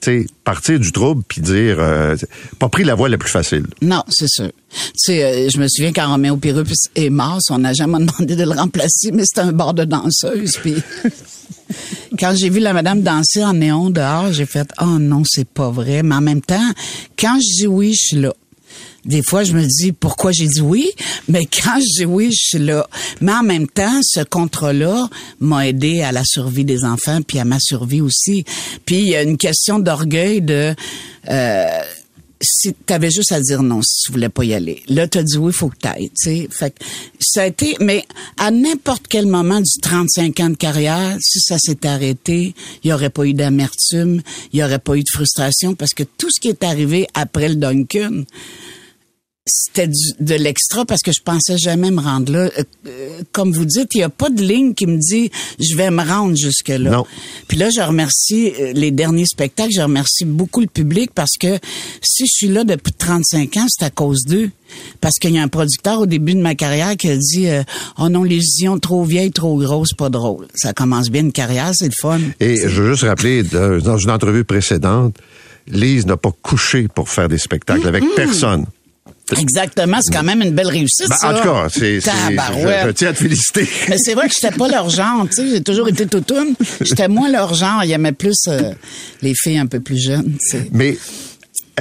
tu 0.00 0.26
partir 0.44 0.78
du 0.78 0.92
trouble 0.92 1.22
puis 1.26 1.40
dire, 1.40 1.76
euh, 1.78 2.16
pas 2.58 2.68
pris 2.68 2.84
la 2.84 2.94
voie 2.94 3.08
la 3.08 3.18
plus 3.18 3.30
facile. 3.30 3.64
Non, 3.80 4.02
c'est 4.08 4.28
sûr. 4.28 4.50
Tu 4.70 4.80
sais, 4.96 5.24
euh, 5.24 5.48
je 5.52 5.58
me 5.58 5.68
souviens 5.68 5.92
quand 5.92 6.08
Roméo 6.08 6.36
Pérus 6.36 6.88
est 6.94 7.10
mort, 7.10 7.38
on 7.50 7.58
n'a 7.58 7.72
jamais 7.72 7.98
demandé 7.98 8.36
de 8.36 8.44
le 8.44 8.50
remplacer, 8.50 9.10
mais 9.12 9.22
c'était 9.24 9.46
un 9.46 9.52
bord 9.52 9.74
de 9.74 9.84
danseuse. 9.84 10.58
Puis 10.60 10.76
quand 12.18 12.34
j'ai 12.36 12.50
vu 12.50 12.60
la 12.60 12.72
madame 12.72 13.02
danser 13.02 13.44
en 13.44 13.54
néon 13.54 13.90
dehors, 13.90 14.32
j'ai 14.32 14.46
fait 14.46 14.68
oh 14.80 14.98
non, 14.98 15.22
c'est 15.26 15.48
pas 15.48 15.70
vrai. 15.70 16.02
Mais 16.02 16.14
en 16.14 16.20
même 16.20 16.42
temps, 16.42 16.72
quand 17.18 17.36
je 17.36 17.62
dis 17.62 17.66
oui, 17.66 17.94
je 17.94 18.06
suis 18.06 18.16
là. 18.16 18.34
Des 19.04 19.22
fois, 19.22 19.44
je 19.44 19.52
me 19.52 19.64
dis 19.64 19.92
pourquoi 19.92 20.32
j'ai 20.32 20.46
dit 20.46 20.60
oui, 20.60 20.90
mais 21.28 21.46
quand 21.46 21.78
je 21.78 21.98
dis 21.98 22.04
oui, 22.04 22.30
je 22.32 22.48
suis 22.48 22.58
là. 22.58 22.88
Mais 23.20 23.32
en 23.32 23.42
même 23.42 23.66
temps, 23.66 24.00
ce 24.02 24.20
contrat-là 24.20 25.08
m'a 25.40 25.68
aidé 25.68 26.02
à 26.02 26.12
la 26.12 26.22
survie 26.24 26.64
des 26.64 26.84
enfants, 26.84 27.20
puis 27.22 27.38
à 27.38 27.44
ma 27.44 27.58
survie 27.60 28.00
aussi. 28.00 28.44
Puis 28.86 28.98
il 28.98 29.08
y 29.08 29.16
a 29.16 29.22
une 29.22 29.36
question 29.36 29.78
d'orgueil 29.78 30.40
de 30.40 30.74
euh, 31.28 31.82
si 32.44 32.74
t'avais 32.74 33.10
juste 33.10 33.32
à 33.32 33.40
dire 33.40 33.62
non 33.62 33.80
si 33.82 34.04
tu 34.04 34.12
voulais 34.12 34.28
pas 34.28 34.44
y 34.44 34.54
aller. 34.54 34.82
Là, 34.88 35.08
t'as 35.08 35.22
dit 35.22 35.36
oui, 35.36 35.52
faut 35.52 35.68
que 35.68 35.76
t'ailles, 35.76 36.10
tu 36.10 36.30
sais. 36.30 36.48
Fait 36.50 36.70
que 36.70 36.84
ça 37.20 37.42
a 37.42 37.46
été, 37.46 37.76
mais 37.80 38.04
à 38.38 38.50
n'importe 38.50 39.06
quel 39.08 39.26
moment 39.26 39.60
du 39.60 39.80
35 39.80 40.40
ans 40.40 40.50
de 40.50 40.56
carrière, 40.56 41.16
si 41.20 41.40
ça 41.40 41.58
s'était 41.58 41.88
arrêté, 41.88 42.54
il 42.82 42.90
y 42.90 42.92
aurait 42.92 43.10
pas 43.10 43.24
eu 43.24 43.34
d'amertume, 43.34 44.22
il 44.52 44.60
y 44.60 44.64
aurait 44.64 44.78
pas 44.78 44.96
eu 44.96 45.00
de 45.00 45.10
frustration 45.12 45.74
parce 45.74 45.94
que 45.94 46.02
tout 46.02 46.28
ce 46.30 46.40
qui 46.40 46.48
est 46.48 46.62
arrivé 46.62 47.06
après 47.14 47.48
le 47.48 47.56
Duncan, 47.56 48.24
c'était 49.46 49.90
de 50.20 50.34
l'extra 50.34 50.86
parce 50.86 51.02
que 51.02 51.12
je 51.12 51.20
pensais 51.22 51.58
jamais 51.58 51.90
me 51.90 52.00
rendre 52.00 52.32
là. 52.32 52.38
Euh, 52.38 52.62
euh, 52.86 53.20
comme 53.30 53.52
vous 53.52 53.66
dites, 53.66 53.94
il 53.94 53.98
y 53.98 54.02
a 54.02 54.08
pas 54.08 54.30
de 54.30 54.40
ligne 54.40 54.72
qui 54.72 54.86
me 54.86 54.96
dit 54.96 55.30
je 55.60 55.76
vais 55.76 55.90
me 55.90 56.02
rendre 56.02 56.34
jusque 56.34 56.68
là. 56.68 56.90
Non. 56.90 57.06
Puis 57.46 57.58
là, 57.58 57.68
je 57.68 57.82
remercie 57.82 58.52
euh, 58.58 58.72
les 58.72 58.90
derniers 58.90 59.26
spectacles, 59.26 59.72
je 59.74 59.82
remercie 59.82 60.24
beaucoup 60.24 60.60
le 60.60 60.66
public 60.66 61.10
parce 61.14 61.36
que 61.38 61.58
si 62.00 62.24
je 62.26 62.32
suis 62.32 62.48
là 62.48 62.64
depuis 62.64 62.94
35 62.94 63.56
ans, 63.58 63.66
c'est 63.68 63.84
à 63.84 63.90
cause 63.90 64.24
d'eux. 64.24 64.50
Parce 65.00 65.18
qu'il 65.20 65.30
y 65.32 65.38
a 65.38 65.42
un 65.42 65.48
producteur 65.48 66.00
au 66.00 66.06
début 66.06 66.34
de 66.34 66.40
ma 66.40 66.54
carrière 66.54 66.96
qui 66.96 67.10
a 67.10 67.16
dit 67.16 67.48
euh, 67.48 67.62
Oh 67.98 68.08
non, 68.08 68.24
les 68.24 68.38
visions 68.38 68.78
trop 68.78 69.04
vieilles, 69.04 69.30
trop 69.30 69.58
grosses, 69.58 69.92
pas 69.92 70.08
drôle. 70.08 70.46
Ça 70.54 70.72
commence 70.72 71.10
bien 71.10 71.20
une 71.20 71.32
carrière, 71.32 71.72
c'est 71.74 71.84
le 71.84 71.92
fun. 72.00 72.18
Et 72.40 72.56
je 72.66 72.82
veux 72.82 72.92
juste 72.92 73.04
rappeler, 73.04 73.42
dans 73.42 73.98
une 73.98 74.10
entrevue 74.10 74.44
précédente, 74.44 75.16
Lise 75.66 76.06
n'a 76.06 76.16
pas 76.16 76.32
couché 76.42 76.88
pour 76.88 77.10
faire 77.10 77.28
des 77.28 77.38
spectacles 77.38 77.86
avec 77.86 78.04
personne. 78.16 78.64
Exactement, 79.32 79.98
c'est 80.02 80.12
quand 80.12 80.22
même 80.22 80.42
une 80.42 80.52
belle 80.52 80.68
réussite. 80.68 81.08
Ben, 81.08 81.16
ça. 81.16 81.30
en 81.30 81.36
tout 81.36 81.42
cas, 81.42 81.68
c'est, 81.70 82.00
je, 82.00 82.10
je 82.10 82.90
tiens 82.90 83.08
à 83.08 83.12
te 83.12 83.18
féliciter. 83.18 83.68
Mais 83.88 83.96
c'est 83.98 84.14
vrai 84.14 84.28
que 84.28 84.34
j'étais 84.34 84.54
pas 84.54 84.68
leur 84.68 84.90
genre, 84.90 85.26
tu 85.28 85.36
sais, 85.36 85.48
j'ai 85.48 85.62
toujours 85.62 85.88
été 85.88 86.06
toutoune. 86.06 86.54
J'étais 86.80 87.08
moins 87.08 87.30
leur 87.30 87.54
genre, 87.54 87.82
il 87.84 87.90
y 87.90 87.92
aimaient 87.92 88.12
plus 88.12 88.36
euh, 88.48 88.72
les 89.22 89.34
filles 89.34 89.58
un 89.58 89.66
peu 89.66 89.80
plus 89.80 89.98
jeunes. 89.98 90.36
Mais 90.72 90.98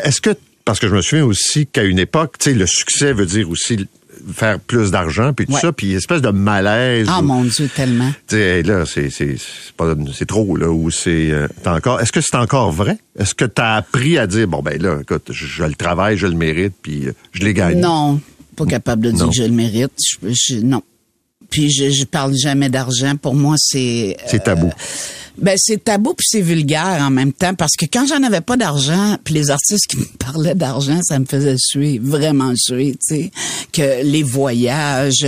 est-ce 0.02 0.22
que, 0.22 0.32
parce 0.64 0.80
que 0.80 0.88
je 0.88 0.96
me 0.96 1.02
souviens 1.02 1.26
aussi 1.26 1.68
qu'à 1.68 1.84
une 1.84 2.00
époque, 2.00 2.38
tu 2.40 2.52
sais, 2.52 2.56
le 2.56 2.66
succès 2.66 3.12
veut 3.12 3.26
dire 3.26 3.50
aussi 3.50 3.88
faire 4.32 4.60
plus 4.60 4.92
d'argent, 4.92 5.34
puis 5.34 5.46
tout 5.46 5.54
Ouais. 5.54 5.60
ça, 5.60 5.72
puis 5.72 5.94
espèce 5.94 6.22
de 6.22 6.30
malaise. 6.30 7.08
Ah 7.10 7.22
mon 7.22 7.44
Dieu, 7.44 7.70
tellement. 7.76 8.10
tu 8.28 8.36
sais, 8.36 8.64
là, 8.64 8.86
c'est, 8.86 9.10
c'est, 9.10 9.36
c'est 9.38 9.74
pas, 9.76 9.94
c'est 10.14 10.26
trop, 10.28 10.56
là, 10.56 10.70
ou 10.70 10.92
c'est, 10.92 11.32
euh, 11.32 11.48
encore, 11.66 12.00
est-ce 12.02 12.12
que 12.12 12.22
c'est 12.22 12.36
encore 12.38 12.72
vrai? 12.72 12.98
Est-ce 13.18 13.36
que 13.36 13.46
t'as 13.46 13.76
appris 13.76 14.18
à 14.18 14.28
dire, 14.28 14.48
bon, 14.48 14.62
ben 14.62 14.82
là, 14.82 15.00
écoute, 15.02 15.28
je, 15.32 15.46
je 15.46 15.64
le 15.64 15.74
travaille, 15.76 16.18
je 16.18 16.28
le 16.28 16.36
mérite, 16.36 16.74
puis 16.82 17.08
euh, 17.08 17.14
je 17.34 17.44
l'ai 17.44 17.54
gagné? 17.54 17.82
Non, 17.82 18.20
pas 18.56 18.66
capable 18.66 19.04
de 19.04 19.12
dire 19.12 19.26
Non. 19.26 19.30
que 19.30 19.36
je 19.36 19.44
le 19.44 19.52
mérite. 19.52 19.92
Je, 20.22 20.28
je- 20.32 20.56
non. 20.60 20.82
Puis 21.50 21.72
je, 21.72 21.90
je 21.92 22.06
parle 22.06 22.34
jamais 22.36 22.70
d'argent. 22.70 23.16
Pour 23.16 23.36
moi, 23.36 23.56
c'est 23.58 24.16
euh, 24.20 24.24
C'est 24.28 24.44
tabou. 24.44 24.72
Ben 25.38 25.56
c'est 25.58 25.84
tabou 25.84 26.14
puis 26.14 26.28
c'est 26.30 26.42
vulgaire 26.42 27.00
en 27.02 27.10
même 27.10 27.34
temps 27.34 27.56
parce 27.56 27.76
que 27.76 27.86
quand 27.92 28.06
j'en 28.08 28.22
avais 28.22 28.42
pas 28.42 28.56
d'argent, 28.56 29.18
puis 29.24 29.34
les 29.34 29.50
artistes 29.50 29.88
qui 29.88 29.98
me 30.00 30.06
parlaient 30.20 30.56
d'argent, 30.56 31.00
ça 31.02 31.18
me 31.20 31.26
faisait 31.26 31.56
suer, 31.58 32.00
vraiment 32.02 32.54
suer, 32.56 32.92
tu 32.92 33.16
sais, 33.16 33.32
que 33.72 34.04
les 34.04 34.24
voyages, 34.24 35.26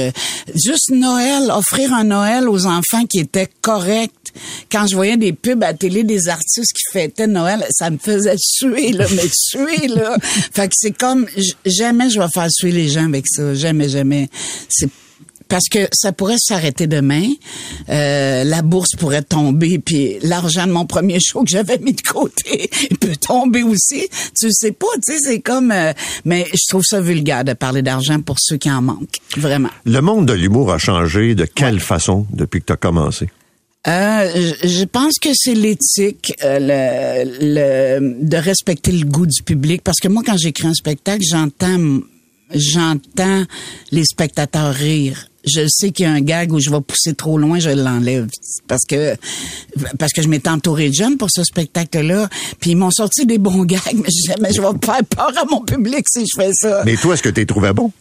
juste 0.54 0.92
Noël, 0.92 1.50
offrir 1.52 1.94
un 1.94 2.04
Noël 2.04 2.48
aux 2.48 2.66
enfants 2.66 3.06
qui 3.10 3.20
était 3.20 3.50
correct. 3.62 4.14
Quand 4.72 4.86
je 4.86 4.96
voyais 4.96 5.18
des 5.18 5.34
pubs 5.34 5.64
à 5.64 5.74
télé 5.74 6.04
des 6.04 6.28
artistes 6.28 6.74
qui 6.74 6.92
fêtaient 6.92 7.28
Noël, 7.28 7.66
ça 7.72 7.90
me 7.90 7.98
faisait 7.98 8.36
suer 8.38 8.92
là, 8.92 9.06
mais 9.16 9.30
suer 9.32 9.88
là. 9.88 10.18
Fait 10.54 10.68
que 10.68 10.74
c'est 10.76 10.96
comme 10.96 11.26
jamais 11.66 12.10
je 12.10 12.20
vais 12.20 12.28
faire 12.34 12.52
suer 12.52 12.72
les 12.72 12.90
gens 12.90 13.06
avec 13.06 13.26
ça, 13.28 13.54
jamais 13.54 13.90
jamais. 13.90 14.30
C'est 14.70 14.90
parce 15.48 15.68
que 15.70 15.88
ça 15.94 16.12
pourrait 16.12 16.38
s'arrêter 16.40 16.88
demain, 16.88 17.28
euh, 17.90 18.44
la 18.44 18.62
bourse 18.62 18.96
pourrait 18.98 19.22
tomber, 19.22 19.80
puis 19.80 20.18
l'argent 20.22 20.68
de 20.68 20.72
mon 20.72 20.86
premier 20.86 21.20
show 21.20 21.44
que 21.44 21.50
j'avais 21.50 21.78
mis 21.80 21.94
de 21.94 22.02
côté, 22.02 22.70
peut 23.00 23.16
tomber 23.16 23.64
aussi. 23.64 24.08
Tu 24.40 24.52
sais 24.52 24.72
pas, 24.72 24.88
tu 25.06 25.14
sais, 25.14 25.20
c'est 25.20 25.40
comme... 25.40 25.72
euh, 25.72 25.94
mais 26.26 26.46
je 26.54 26.68
trouve 26.70 26.84
ça 26.84 27.02
vulgaire 27.02 27.44
de 27.44 27.54
parler 27.54 27.82
d'argent 27.82 28.22
pour 28.22 28.38
ceux 28.40 28.58
qui 28.58 28.70
en 28.72 28.82
manquent, 28.82 29.20
vraiment. 29.38 29.70
Le 29.86 30.00
monde 30.02 30.26
de 30.26 30.34
l'humour 30.34 30.72
a 30.72 30.78
changé 30.78 31.36
de 31.36 31.46
quelle 31.46 31.80
façon 31.80 32.26
depuis 32.32 32.62
que 32.62 32.68
tu 32.68 32.74
as 32.74 32.78
commencé? 32.78 33.30
Euh, 33.88 34.32
je, 34.64 34.68
je 34.68 34.84
pense 34.84 35.20
que 35.20 35.30
c'est 35.34 35.54
l'éthique, 35.54 36.34
euh, 36.44 36.58
le, 36.60 38.00
le, 38.00 38.24
de 38.24 38.38
respecter 38.38 38.92
le 38.92 39.06
goût 39.06 39.28
du 39.28 39.44
public, 39.44 39.84
parce 39.84 40.00
que 40.00 40.08
moi, 40.08 40.24
quand 40.26 40.38
j'écris 40.38 40.68
un 40.68 40.74
spectacle, 40.74 41.22
j'entends 41.24 42.00
j'entends 42.54 43.44
les 43.92 44.06
spectateurs 44.06 44.74
rire. 44.74 45.28
Je 45.46 45.68
sais 45.68 45.92
qu'il 45.92 46.06
y 46.06 46.10
a 46.10 46.12
un 46.12 46.22
gag 46.22 46.52
où 46.52 46.60
je 46.60 46.70
vais 46.70 46.82
pousser 46.82 47.14
trop 47.14 47.38
loin, 47.38 47.60
je 47.60 47.70
l'enlève 47.70 48.28
parce 48.68 48.84
que 48.86 49.16
parce 50.00 50.12
que 50.12 50.22
je 50.22 50.28
m'étais 50.28 50.50
entourée 50.50 50.90
de 50.90 50.94
jeunes 50.96 51.18
pour 51.18 51.30
ce 51.32 51.44
spectacle-là, 51.44 52.30
puis 52.60 52.72
ils 52.72 52.76
m'ont 52.76 52.92
sorti 52.92 53.26
des 53.26 53.38
bons 53.38 53.64
gags, 53.66 53.82
mais 53.94 54.10
je 54.10 54.42
mais 54.42 54.54
je 54.54 54.62
vais 54.62 54.68
faire 54.84 55.04
peur 55.04 55.32
à 55.38 55.46
mon 55.50 55.62
public 55.62 56.06
si 56.10 56.26
je 56.26 56.42
fais 56.42 56.52
ça. 56.54 56.84
Mais 56.86 56.96
toi, 56.96 57.14
est-ce 57.14 57.24
que 57.24 57.30
tu 57.30 57.46
trouvais 57.46 57.74
bon? 57.74 57.92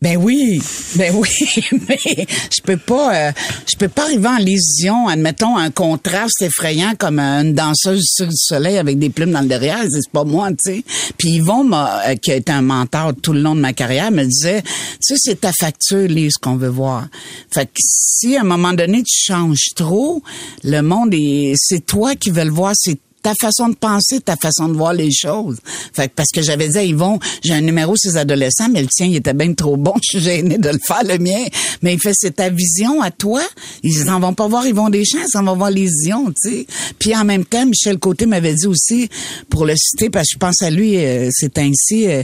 Ben 0.00 0.16
oui, 0.16 0.62
ben 0.94 1.12
oui, 1.16 1.28
mais 1.88 1.98
je 1.98 2.62
peux 2.62 2.76
pas, 2.76 3.16
euh, 3.16 3.32
je 3.68 3.76
peux 3.76 3.88
pas 3.88 4.04
arriver 4.04 4.28
en 4.28 4.38
lésion, 4.38 5.08
admettons 5.08 5.56
un 5.56 5.72
contraste 5.72 6.40
effrayant 6.40 6.94
comme 6.96 7.18
une 7.18 7.52
danseuse 7.52 8.04
sur 8.04 8.26
le 8.26 8.32
soleil 8.32 8.78
avec 8.78 9.00
des 9.00 9.10
plumes 9.10 9.32
dans 9.32 9.40
le 9.40 9.48
derrière, 9.48 9.82
c'est 9.90 10.08
pas 10.12 10.22
moi, 10.22 10.50
tu 10.50 10.56
sais. 10.60 10.84
Puis 11.16 11.30
Yvon, 11.30 11.72
euh, 11.72 12.14
qui 12.14 12.30
a 12.30 12.36
été 12.36 12.52
un 12.52 12.62
mentor 12.62 13.12
tout 13.20 13.32
le 13.32 13.40
long 13.40 13.56
de 13.56 13.60
ma 13.60 13.72
carrière, 13.72 14.12
me 14.12 14.22
disait, 14.22 14.62
tu 14.62 14.68
sais, 15.00 15.14
c'est 15.18 15.40
ta 15.40 15.50
facture, 15.52 16.06
Lise, 16.06 16.36
qu'on 16.36 16.54
veut 16.54 16.68
voir. 16.68 17.08
Fait 17.50 17.66
que 17.66 17.80
si 17.80 18.36
à 18.36 18.42
un 18.42 18.44
moment 18.44 18.74
donné 18.74 19.02
tu 19.02 19.18
changes 19.20 19.70
trop, 19.74 20.22
le 20.62 20.80
monde 20.80 21.12
est, 21.12 21.54
c'est 21.56 21.84
toi 21.84 22.14
qui 22.14 22.30
veux 22.30 22.44
le 22.44 22.52
voir, 22.52 22.72
c'est 22.76 23.00
ta 23.22 23.32
façon 23.40 23.68
de 23.68 23.74
penser, 23.74 24.20
ta 24.20 24.36
façon 24.36 24.68
de 24.68 24.74
voir 24.74 24.92
les 24.92 25.10
choses. 25.12 25.58
Fait 25.92 26.08
que 26.08 26.14
parce 26.14 26.30
que 26.32 26.42
j'avais 26.42 26.68
dit 26.68 26.78
à 26.78 26.84
Yvon, 26.84 27.18
j'ai 27.42 27.54
un 27.54 27.60
numéro 27.60 27.96
sur 27.96 28.10
les 28.12 28.16
adolescents, 28.16 28.68
mais 28.70 28.82
le 28.82 28.88
tien, 28.88 29.06
il 29.06 29.16
était 29.16 29.34
bien 29.34 29.52
trop 29.54 29.76
bon. 29.76 29.94
Je 30.02 30.18
suis 30.18 30.24
gênée 30.24 30.58
de 30.58 30.68
le 30.68 30.78
faire, 30.78 31.02
le 31.04 31.18
mien. 31.18 31.44
Mais 31.82 31.94
il 31.94 32.00
fait, 32.00 32.12
c'est 32.14 32.36
ta 32.36 32.48
vision 32.48 33.02
à 33.02 33.10
toi. 33.10 33.42
Ils 33.82 33.92
s'en 33.92 34.20
vont 34.20 34.34
pas 34.34 34.48
voir 34.48 34.66
Yvon 34.66 34.90
Deschamps, 34.90 35.18
ils 35.26 35.30
s'en 35.30 35.44
vont 35.44 35.56
voir 35.56 35.70
les 35.70 35.90
Ions, 36.06 36.32
tu 36.32 36.50
sais. 36.50 36.66
Puis 36.98 37.14
en 37.16 37.24
même 37.24 37.44
temps, 37.44 37.66
Michel 37.66 37.98
Côté 37.98 38.26
m'avait 38.26 38.54
dit 38.54 38.66
aussi, 38.66 39.08
pour 39.50 39.66
le 39.66 39.74
citer, 39.76 40.10
parce 40.10 40.28
que 40.28 40.34
je 40.34 40.38
pense 40.38 40.62
à 40.62 40.70
lui, 40.70 40.96
euh, 40.96 41.28
c'est 41.32 41.58
ainsi, 41.58 42.06
euh, 42.06 42.22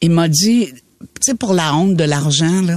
il 0.00 0.10
m'a 0.10 0.28
dit, 0.28 0.68
tu 1.00 1.08
sais, 1.20 1.34
pour 1.34 1.54
la 1.54 1.74
honte 1.74 1.94
de 1.94 2.04
l'argent, 2.04 2.62
là, 2.62 2.76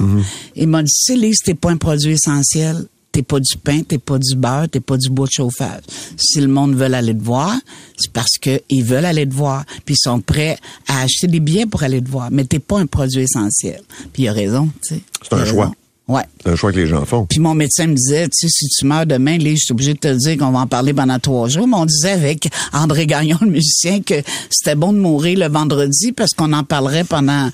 il 0.55 0.67
m'a 0.67 0.83
dit, 0.83 0.91
tu 0.91 1.13
sais, 1.13 1.19
Lise, 1.19 1.39
t'es 1.43 1.55
pas 1.55 1.71
un 1.71 1.77
produit 1.77 2.13
essentiel 2.13 2.85
T'es 3.12 3.24
pas 3.24 3.39
du 3.39 3.58
pain, 3.58 3.82
t'es 3.82 3.98
pas 3.98 4.19
du 4.19 4.36
beurre, 4.36 4.69
t'es 4.69 4.80
pas 4.80 4.98
du 4.98 5.10
bois 5.10 5.26
de 5.26 5.32
chauffage. 5.32 5.82
Si 6.15 6.39
le 6.39 6.48
monde 6.48 6.76
veut 6.76 6.93
aller 6.93 7.15
te 7.17 7.24
voir, 7.24 7.56
c'est 7.98 8.12
parce 8.12 8.38
que 8.39 8.62
ils 8.69 8.84
veulent 8.84 9.06
aller 9.06 9.28
te 9.28 9.34
voir, 9.34 9.65
puis 9.86 9.95
ils 9.95 10.02
sont 10.02 10.22
prêts 10.22 10.58
à 10.88 11.02
acheter 11.02 11.28
des 11.28 11.39
billets 11.39 11.65
pour 11.65 11.82
aller 11.84 12.02
te 12.02 12.10
voir. 12.10 12.30
Mais 12.32 12.45
t'es 12.45 12.60
pas 12.60 12.80
un 12.80 12.86
produit 12.86 13.22
essentiel. 13.22 13.82
Puis 14.13 14.24
il 14.24 14.28
a 14.30 14.34
raison, 14.34 14.69
tu 14.84 14.95
sais. 14.95 15.02
C'est 15.24 15.34
un 15.36 15.45
choix. 15.45 15.72
Ouais. 16.10 16.24
C'est 16.43 16.50
un 16.50 16.56
choix 16.56 16.72
que 16.72 16.78
les 16.78 16.88
gens 16.88 17.06
font. 17.06 17.28
Puis 17.28 17.39
mon 17.39 17.54
médecin 17.54 17.86
me 17.86 17.93
disait, 17.93 18.28
tu 18.30 18.32
sais, 18.34 18.48
si 18.50 18.67
tu 18.67 18.86
meurs 18.88 19.06
demain, 19.06 19.38
Lise, 19.38 19.60
je 19.60 19.65
suis 19.65 19.72
obligé 19.74 19.93
de 19.93 20.00
te 20.00 20.12
dire 20.12 20.38
qu'on 20.38 20.50
va 20.50 20.62
en 20.62 20.67
parler 20.67 20.91
pendant 20.91 21.19
trois 21.19 21.48
jours. 21.48 21.67
Mais 21.67 21.78
on 21.78 21.86
disait 21.86 22.10
avec 22.10 22.50
André 22.74 23.06
Gagnon, 23.06 23.38
le 23.41 23.52
musicien, 23.52 24.02
que 24.02 24.15
c'était 24.50 24.74
bon 24.74 24.91
de 24.91 24.98
mourir 24.98 25.38
le 25.38 25.48
vendredi 25.48 26.12
parce 26.12 26.34
qu'on 26.34 26.52
en 26.54 26.63
parlerait 26.63 27.04
pendant 27.04 27.52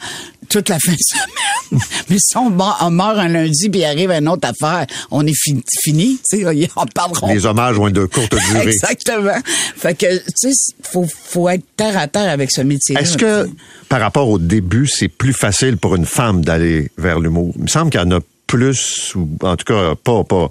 toute 0.49 0.69
la 0.69 0.77
fin 0.79 0.91
de 0.93 0.97
semaine. 0.99 1.81
Mais 2.09 2.17
si 2.19 2.37
on, 2.37 2.49
meurt- 2.49 2.77
on 2.81 2.91
meurt 2.91 3.17
un 3.17 3.27
lundi 3.27 3.69
puis 3.69 3.81
il 3.81 3.85
arrive 3.85 4.11
une 4.11 4.27
autre 4.27 4.47
affaire, 4.47 4.85
on 5.11 5.25
est 5.25 5.33
fi- 5.35 5.63
fini. 5.81 6.19
Les 7.27 7.45
hommages 7.45 7.77
ont 7.79 7.89
de 7.89 8.05
courte 8.05 8.35
durée. 8.51 8.67
Exactement. 8.69 9.37
Fait 9.75 9.95
que, 9.95 10.15
tu 10.17 10.51
sais, 10.53 10.73
faut, 10.83 11.05
faut 11.25 11.49
être 11.49 11.63
terre 11.75 11.97
à 11.97 12.07
terre 12.07 12.29
avec 12.31 12.51
ce 12.51 12.61
métier 12.61 12.95
Est-ce 12.97 13.17
que, 13.17 13.49
par 13.89 13.99
rapport 13.99 14.29
au 14.29 14.37
début, 14.39 14.87
c'est 14.87 15.07
plus 15.07 15.33
facile 15.33 15.77
pour 15.77 15.95
une 15.95 16.05
femme 16.05 16.43
d'aller 16.45 16.91
vers 16.97 17.19
l'humour? 17.19 17.53
Il 17.57 17.63
me 17.63 17.67
semble 17.67 17.89
qu'il 17.91 17.99
y 17.99 18.03
en 18.03 18.11
a 18.11 18.19
plus, 18.47 19.13
ou 19.15 19.27
en 19.41 19.55
tout 19.55 19.65
cas, 19.65 19.95
pas, 19.95 20.23
pas 20.23 20.49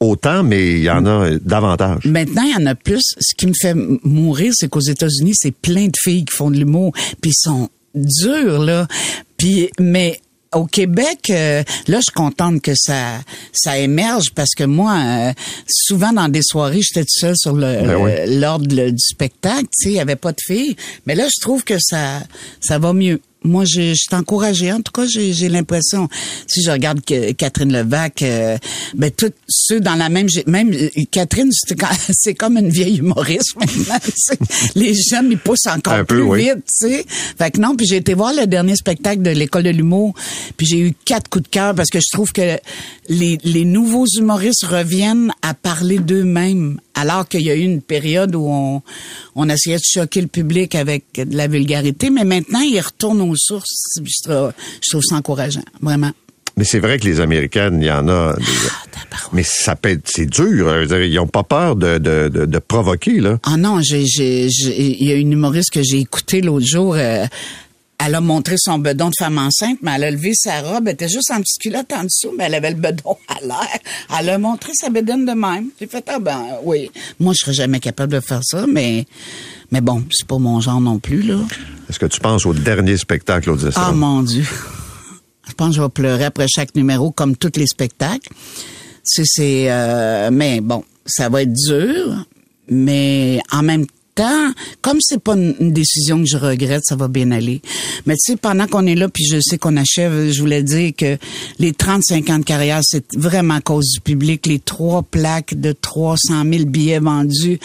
autant, 0.00 0.42
mais 0.42 0.72
il 0.72 0.82
y 0.82 0.90
en 0.90 1.04
a 1.06 1.30
davantage. 1.38 2.04
Maintenant, 2.06 2.42
il 2.42 2.52
y 2.52 2.56
en 2.56 2.66
a 2.66 2.74
plus. 2.74 3.02
Ce 3.20 3.34
qui 3.36 3.46
me 3.46 3.52
fait 3.54 3.74
mourir, 3.74 4.52
c'est 4.54 4.68
qu'aux 4.68 4.80
États-Unis, 4.80 5.32
c'est 5.34 5.54
plein 5.54 5.86
de 5.86 5.96
filles 6.02 6.24
qui 6.24 6.34
font 6.34 6.50
de 6.50 6.56
l'humour, 6.56 6.92
puis 7.20 7.30
ils 7.30 7.38
sont 7.38 7.68
durs 7.94 8.62
là. 8.62 8.86
Puis 9.44 9.68
mais 9.78 10.18
au 10.54 10.64
Québec, 10.64 11.18
euh, 11.30 11.62
là, 11.88 11.98
je 11.98 12.02
suis 12.04 12.14
contente 12.14 12.62
que 12.62 12.72
ça 12.74 13.18
ça 13.52 13.76
émerge 13.78 14.30
parce 14.34 14.54
que 14.56 14.64
moi, 14.64 14.94
euh, 14.96 15.32
souvent 15.68 16.12
dans 16.12 16.28
des 16.30 16.40
soirées, 16.42 16.80
j'étais 16.80 17.00
toute 17.02 17.10
seule 17.10 17.36
sur 17.36 17.52
le 17.52 17.82
Ben 17.82 17.96
oui. 17.96 18.12
l'ordre 18.38 18.74
le- 18.74 18.90
du 18.92 18.98
spectacle. 19.02 19.64
Tu 19.64 19.68
sais, 19.84 19.88
il 19.90 19.96
y 19.96 20.00
avait 20.00 20.16
pas 20.16 20.32
de 20.32 20.38
filles. 20.42 20.76
Mais 21.06 21.14
là, 21.14 21.26
je 21.26 21.40
trouve 21.42 21.62
que 21.62 21.74
ça 21.78 22.22
ça 22.60 22.78
va 22.78 22.94
mieux. 22.94 23.20
Moi, 23.44 23.64
je, 23.64 23.90
je 23.90 23.94
suis 23.94 24.14
encouragée. 24.14 24.72
En 24.72 24.80
tout 24.80 24.92
cas, 24.92 25.06
j'ai 25.06 25.32
j'ai 25.32 25.48
l'impression. 25.48 26.08
Si 26.46 26.62
je 26.62 26.70
regarde 26.70 27.00
que 27.04 27.32
Catherine 27.32 27.72
Levac, 27.72 28.22
euh, 28.22 28.56
ben 28.94 29.10
tous 29.10 29.32
ceux 29.48 29.80
dans 29.80 29.94
la 29.94 30.08
même, 30.08 30.28
même 30.46 30.72
euh, 30.72 30.88
Catherine, 31.10 31.50
c'est 32.12 32.34
comme 32.34 32.56
une 32.56 32.70
vieille 32.70 32.98
humoriste 32.98 33.54
maintenant. 33.56 33.98
Les 34.74 34.94
jeunes, 34.94 35.30
ils 35.30 35.38
poussent 35.38 35.66
encore 35.66 35.92
Un 35.92 36.04
peu, 36.04 36.16
plus 36.16 36.22
oui. 36.22 36.44
vite, 36.44 36.64
tu 36.66 36.88
sais. 36.88 37.06
Fait 37.38 37.50
que 37.50 37.60
non, 37.60 37.76
puis 37.76 37.86
j'ai 37.86 37.96
été 37.96 38.14
voir 38.14 38.32
le 38.32 38.46
dernier 38.46 38.76
spectacle 38.76 39.22
de 39.22 39.30
l'école 39.30 39.64
de 39.64 39.70
l'humour, 39.70 40.14
puis 40.56 40.66
j'ai 40.66 40.78
eu 40.78 40.94
quatre 41.04 41.28
coups 41.28 41.44
de 41.44 41.48
cœur 41.48 41.74
parce 41.74 41.90
que 41.90 41.98
je 41.98 42.10
trouve 42.12 42.32
que 42.32 42.58
les, 43.08 43.38
les 43.44 43.64
nouveaux 43.64 44.06
humoristes 44.06 44.64
reviennent 44.64 45.32
à 45.42 45.54
parler 45.54 45.98
d'eux-mêmes, 45.98 46.80
alors 46.94 47.28
qu'il 47.28 47.42
y 47.42 47.50
a 47.50 47.54
eu 47.54 47.60
une 47.62 47.82
période 47.82 48.34
où 48.34 48.46
on, 48.48 48.82
on 49.34 49.48
essayait 49.48 49.76
de 49.76 49.82
choquer 49.84 50.20
le 50.20 50.28
public 50.28 50.74
avec 50.74 51.04
de 51.16 51.36
la 51.36 51.48
vulgarité, 51.48 52.10
mais 52.10 52.24
maintenant 52.24 52.60
ils 52.60 52.80
retournent 52.80 53.20
aux 53.22 53.36
sources. 53.36 53.98
Je 54.02 54.22
trouve, 54.90 55.02
ça 55.02 55.16
encourageant, 55.16 55.64
vraiment. 55.80 56.12
Mais 56.56 56.62
c'est 56.64 56.78
vrai 56.78 57.00
que 57.00 57.04
les 57.04 57.20
Américaines, 57.20 57.78
il 57.82 57.86
y 57.86 57.90
en 57.90 58.06
a. 58.08 58.34
des- 58.36 58.44
tabarouette. 58.92 59.32
mais 59.32 59.42
ça 59.42 59.74
peut 59.74 59.88
être, 59.88 60.08
c'est 60.08 60.26
dur. 60.26 60.86
Dire, 60.86 61.02
Ils 61.02 61.18
ont 61.18 61.26
pas 61.26 61.42
peur 61.42 61.74
de, 61.74 61.98
de, 61.98 62.28
de, 62.28 62.46
de 62.46 62.58
provoquer, 62.60 63.18
là. 63.18 63.40
Ah 63.42 63.56
non, 63.56 63.80
j'ai, 63.82 64.06
j'ai, 64.06 64.48
j'ai- 64.50 65.02
il 65.02 65.08
y 65.08 65.10
a 65.12 65.16
une 65.16 65.32
humoriste 65.32 65.70
que 65.72 65.82
j'ai 65.82 65.98
écoutée 65.98 66.42
l'autre 66.42 66.64
jour. 66.66 66.94
euh, 66.94 67.26
elle 68.04 68.14
a 68.14 68.20
montré 68.20 68.56
son 68.58 68.78
bedon 68.78 69.08
de 69.08 69.14
femme 69.18 69.38
enceinte, 69.38 69.78
mais 69.82 69.92
elle 69.96 70.04
a 70.04 70.10
levé 70.10 70.32
sa 70.34 70.60
robe, 70.60 70.88
elle 70.88 70.94
était 70.94 71.08
juste 71.08 71.30
en 71.30 71.40
petite 71.40 71.60
culotte 71.60 71.92
en 71.92 72.04
dessous, 72.04 72.32
mais 72.36 72.44
elle 72.44 72.54
avait 72.54 72.70
le 72.70 72.76
bedon 72.76 73.16
à 73.28 73.40
l'air. 73.40 73.78
Elle 74.18 74.30
a 74.30 74.38
montré 74.38 74.72
sa 74.74 74.90
bedaine 74.90 75.24
de 75.24 75.32
même. 75.32 75.68
J'ai 75.80 75.86
fait, 75.86 76.04
ah 76.08 76.18
ben 76.18 76.42
oui, 76.64 76.90
moi 77.20 77.32
je 77.34 77.38
serais 77.44 77.54
jamais 77.54 77.80
capable 77.80 78.12
de 78.12 78.20
faire 78.20 78.40
ça, 78.42 78.66
mais 78.66 79.06
mais 79.70 79.80
bon, 79.80 80.04
c'est 80.10 80.26
pas 80.26 80.38
mon 80.38 80.60
genre 80.60 80.80
non 80.80 80.98
plus, 80.98 81.22
là. 81.22 81.38
Est-ce 81.88 81.98
que 81.98 82.06
tu 82.06 82.20
penses 82.20 82.46
au 82.46 82.54
dernier 82.54 82.96
spectacle 82.96 83.50
au 83.50 83.56
10 83.56 83.70
Ah 83.76 83.92
mon 83.92 84.22
Dieu. 84.22 84.44
Je 85.48 85.52
pense 85.52 85.68
que 85.70 85.74
je 85.76 85.82
vais 85.82 85.88
pleurer 85.90 86.24
après 86.24 86.46
chaque 86.48 86.74
numéro, 86.74 87.10
comme 87.10 87.36
tous 87.36 87.52
les 87.56 87.66
spectacles. 87.66 88.30
C'est, 89.02 89.24
c'est, 89.26 89.66
euh, 89.68 90.30
mais 90.32 90.62
bon, 90.62 90.84
ça 91.04 91.28
va 91.28 91.42
être 91.42 91.52
dur, 91.52 92.24
mais 92.68 93.40
en 93.52 93.62
même 93.62 93.86
temps, 93.86 93.92
comme 94.82 94.98
c'est 95.00 95.22
pas 95.22 95.34
une, 95.34 95.54
une 95.60 95.72
décision 95.72 96.20
que 96.20 96.26
je 96.26 96.36
regrette, 96.36 96.82
ça 96.84 96.96
va 96.96 97.08
bien 97.08 97.30
aller. 97.30 97.60
Mais 98.06 98.14
tu 98.14 98.32
sais, 98.32 98.36
pendant 98.36 98.66
qu'on 98.66 98.86
est 98.86 98.94
là, 98.94 99.08
puis 99.08 99.24
je 99.24 99.38
sais 99.40 99.58
qu'on 99.58 99.76
achève, 99.76 100.30
je 100.30 100.40
voulais 100.40 100.62
dire 100.62 100.92
que 100.96 101.18
les 101.58 101.72
35 101.72 102.30
ans 102.30 102.38
de 102.38 102.44
carrière, 102.44 102.80
c'est 102.82 103.04
vraiment 103.16 103.54
à 103.54 103.60
cause 103.60 103.90
du 103.94 104.00
public. 104.00 104.46
Les 104.46 104.58
trois 104.58 105.02
plaques 105.02 105.54
de 105.54 105.72
300 105.72 106.44
000 106.50 106.64
billets 106.66 107.00
vendus, 107.00 107.58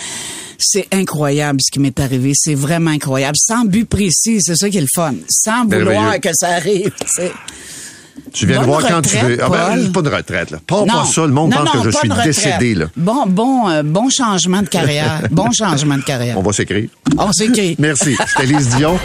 c'est 0.58 0.88
incroyable 0.92 1.60
ce 1.62 1.72
qui 1.72 1.80
m'est 1.80 2.00
arrivé. 2.00 2.32
C'est 2.36 2.56
vraiment 2.56 2.92
incroyable. 2.92 3.38
Sans 3.38 3.66
but 3.66 3.86
précis, 3.86 4.40
c'est 4.42 4.56
ça 4.56 4.70
qui 4.70 4.78
est 4.78 4.82
le 4.82 4.88
fun. 4.94 5.16
Sans 5.30 5.66
vouloir 5.66 6.20
que 6.20 6.30
ça 6.34 6.50
arrive. 6.50 6.92
tu 7.00 7.08
sais. 7.08 7.32
Tu 8.34 8.46
viens 8.46 8.62
de 8.62 8.66
voir 8.66 8.82
quand 8.88 9.02
tu 9.02 9.18
veux. 9.18 9.38
Ah 9.42 9.50
ben, 9.50 9.68
Paul. 9.76 9.92
pas 9.92 10.02
de 10.02 10.16
retraite, 10.16 10.52
là. 10.52 10.58
Pas, 10.66 10.86
pas 10.86 10.86
Non. 10.86 11.04
ça. 11.06 11.22
Le 11.22 11.28
monde 11.30 11.52
Non, 11.52 11.58
pense 11.64 11.76
non, 11.76 11.82
que 11.82 11.92
je 11.92 11.98
suis 11.98 12.10
décédé, 12.24 12.76
là. 12.76 12.86
Bon, 12.96 13.26
bon, 13.28 13.70
euh, 13.70 13.84
bon 13.84 14.10
changement 14.10 14.62
de 14.62 14.68
carrière. 14.70 15.22
bon 15.32 15.52
changement 15.52 15.98
de 15.98 16.04
carrière. 16.04 16.38
On 16.38 16.42
va 16.42 16.52
s'écrire. 16.54 16.90
On 17.18 17.32
s'écrit. 17.32 17.76
Merci. 17.80 18.16
C'était 18.28 18.46
Lise 18.48 18.70
Dion. 18.76 18.98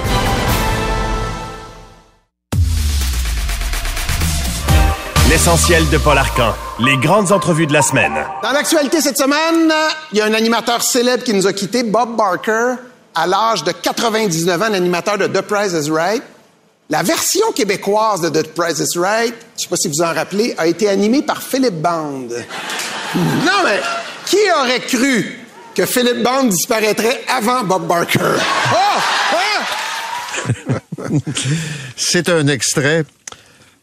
L'essentiel 5.28 5.88
de 5.90 5.98
Paul 5.98 6.18
Arcan. 6.18 6.54
Les 6.80 6.96
grandes 6.98 7.32
entrevues 7.32 7.66
de 7.66 7.72
la 7.72 7.82
semaine. 7.82 8.12
Dans 8.42 8.52
l'actualité 8.52 9.00
cette 9.00 9.16
semaine, 9.16 9.72
il 10.12 10.18
y 10.18 10.20
a 10.20 10.26
un 10.26 10.34
animateur 10.34 10.82
célèbre 10.82 11.24
qui 11.24 11.32
nous 11.32 11.46
a 11.46 11.52
quittés, 11.52 11.82
Bob 11.82 12.16
Barker, 12.16 12.74
à 13.14 13.26
l'âge 13.26 13.64
de 13.64 13.72
99 13.72 14.60
ans, 14.62 14.66
un 14.66 14.74
animateur 14.74 15.16
de 15.18 15.26
The 15.26 15.40
Price 15.40 15.72
is 15.72 15.90
Right. 15.90 16.22
La 16.90 17.02
version 17.02 17.50
québécoise 17.52 18.20
de 18.20 18.28
The 18.28 18.46
Price 18.48 18.78
is 18.78 18.98
Right, 18.98 19.34
je 19.56 19.62
sais 19.62 19.68
pas 19.68 19.76
si 19.76 19.88
vous 19.88 20.02
en 20.02 20.12
rappelez, 20.12 20.54
a 20.58 20.66
été 20.66 20.88
animée 20.88 21.22
par 21.22 21.42
Philippe 21.42 21.80
Band. 21.80 22.28
Non, 23.14 23.62
mais 23.64 23.80
qui 24.26 24.36
aurait 24.60 24.80
cru 24.80 25.38
que 25.74 25.86
Philippe 25.86 26.22
Band 26.22 26.44
disparaîtrait 26.44 27.22
avant 27.34 27.64
Bob 27.64 27.86
Barker? 27.86 28.20
Oh! 28.20 29.00
Ah! 29.32 29.64
C'est 31.96 32.28
un 32.28 32.46
extrait 32.48 33.04